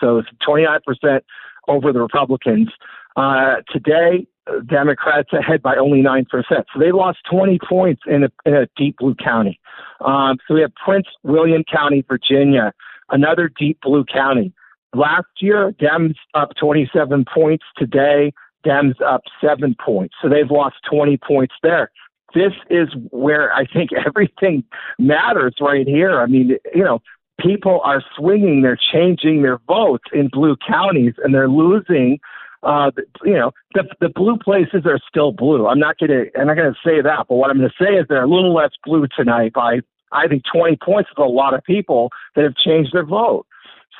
So 0.00 0.18
it's 0.18 0.28
29% 0.46 1.20
over 1.66 1.92
the 1.92 2.00
Republicans. 2.00 2.70
Uh, 3.16 3.56
today, 3.70 4.26
Democrats 4.66 5.32
ahead 5.32 5.62
by 5.62 5.76
only 5.76 6.02
9%. 6.02 6.26
So 6.50 6.64
they 6.78 6.92
lost 6.92 7.18
20 7.30 7.58
points 7.68 8.02
in 8.06 8.24
a, 8.24 8.28
in 8.44 8.54
a 8.54 8.66
deep 8.76 8.98
blue 8.98 9.14
county. 9.14 9.58
Um, 10.00 10.38
so 10.46 10.54
we 10.54 10.60
have 10.62 10.74
Prince 10.74 11.06
William 11.22 11.64
County, 11.70 12.04
Virginia, 12.06 12.72
another 13.10 13.50
deep 13.58 13.78
blue 13.82 14.04
county. 14.04 14.52
Last 14.94 15.28
year, 15.40 15.72
Dems 15.72 16.16
up 16.34 16.50
27 16.60 17.24
points. 17.32 17.64
Today, 17.78 18.32
Dems 18.64 19.00
up 19.02 19.22
seven 19.40 19.74
points. 19.84 20.14
So 20.22 20.28
they've 20.28 20.50
lost 20.50 20.76
20 20.90 21.18
points 21.18 21.54
there. 21.62 21.90
This 22.34 22.52
is 22.70 22.88
where 23.10 23.52
I 23.52 23.66
think 23.66 23.90
everything 24.06 24.64
matters 24.98 25.54
right 25.60 25.86
here. 25.86 26.20
I 26.20 26.26
mean, 26.26 26.56
you 26.74 26.84
know, 26.84 27.00
people 27.40 27.80
are 27.84 28.02
swinging, 28.16 28.62
they're 28.62 28.78
changing 28.92 29.42
their 29.42 29.58
votes 29.66 30.04
in 30.12 30.28
blue 30.28 30.56
counties, 30.66 31.14
and 31.22 31.34
they're 31.34 31.48
losing. 31.48 32.18
Uh, 32.62 32.92
you 33.24 33.32
know, 33.32 33.50
the 33.74 33.84
the 34.00 34.08
blue 34.08 34.36
places 34.38 34.82
are 34.86 35.00
still 35.08 35.32
blue. 35.32 35.66
I'm 35.66 35.80
not 35.80 35.98
gonna 35.98 36.24
I'm 36.38 36.46
not 36.46 36.56
gonna 36.56 36.76
say 36.84 37.02
that, 37.02 37.26
but 37.28 37.34
what 37.34 37.50
I'm 37.50 37.56
gonna 37.56 37.70
say 37.80 37.94
is 37.96 38.06
they're 38.08 38.22
a 38.22 38.28
little 38.28 38.54
less 38.54 38.70
blue 38.84 39.08
tonight 39.16 39.52
by 39.52 39.80
I 40.12 40.28
think 40.28 40.44
20 40.52 40.76
points 40.76 41.10
is 41.10 41.16
a 41.18 41.22
lot 41.22 41.54
of 41.54 41.64
people 41.64 42.10
that 42.36 42.44
have 42.44 42.54
changed 42.54 42.92
their 42.92 43.04
vote. 43.04 43.46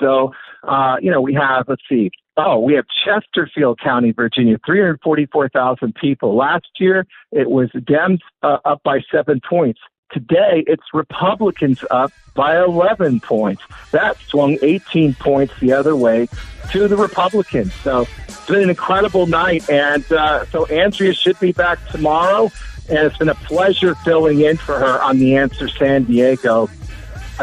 So, 0.00 0.32
uh, 0.62 0.96
you 1.00 1.10
know, 1.10 1.20
we 1.20 1.34
have, 1.34 1.66
let's 1.68 1.82
see, 1.88 2.10
oh, 2.36 2.58
we 2.58 2.74
have 2.74 2.84
Chesterfield 3.04 3.80
County, 3.80 4.12
Virginia, 4.12 4.58
344,000 4.64 5.94
people. 5.94 6.36
Last 6.36 6.68
year, 6.78 7.06
it 7.30 7.50
was 7.50 7.70
Dems 7.70 8.20
uh, 8.42 8.58
up 8.64 8.82
by 8.82 9.00
seven 9.10 9.40
points. 9.48 9.80
Today, 10.12 10.62
it's 10.66 10.82
Republicans 10.92 11.82
up 11.90 12.12
by 12.34 12.62
11 12.62 13.20
points. 13.20 13.62
That 13.92 14.18
swung 14.18 14.58
18 14.60 15.14
points 15.14 15.54
the 15.58 15.72
other 15.72 15.96
way 15.96 16.28
to 16.70 16.86
the 16.86 16.96
Republicans. 16.96 17.72
So 17.74 18.06
it's 18.28 18.46
been 18.46 18.62
an 18.62 18.70
incredible 18.70 19.26
night. 19.26 19.68
And 19.70 20.04
uh, 20.12 20.44
so 20.46 20.66
Andrea 20.66 21.14
should 21.14 21.40
be 21.40 21.52
back 21.52 21.78
tomorrow. 21.88 22.50
And 22.88 22.98
it's 22.98 23.16
been 23.16 23.30
a 23.30 23.34
pleasure 23.34 23.94
filling 23.96 24.40
in 24.40 24.58
for 24.58 24.78
her 24.78 25.00
on 25.02 25.18
The 25.18 25.36
Answer 25.36 25.68
San 25.68 26.04
Diego. 26.04 26.68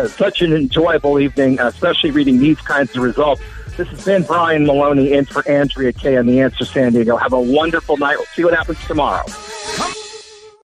Such 0.07 0.41
an 0.41 0.53
enjoyable 0.53 1.19
evening, 1.19 1.59
especially 1.59 2.11
reading 2.11 2.39
these 2.39 2.59
kinds 2.61 2.95
of 2.95 3.03
results. 3.03 3.41
This 3.75 3.87
has 3.87 4.05
been 4.05 4.23
Brian 4.23 4.65
Maloney 4.65 5.13
in 5.13 5.25
for 5.25 5.47
Andrea 5.47 5.93
Kaye 5.93 6.17
on 6.17 6.25
The 6.25 6.41
Answer 6.41 6.65
San 6.65 6.93
Diego. 6.93 7.17
Have 7.17 7.33
a 7.33 7.39
wonderful 7.39 7.97
night. 7.97 8.17
We'll 8.17 8.25
see 8.27 8.43
what 8.43 8.53
happens 8.53 8.77
tomorrow. 8.87 9.25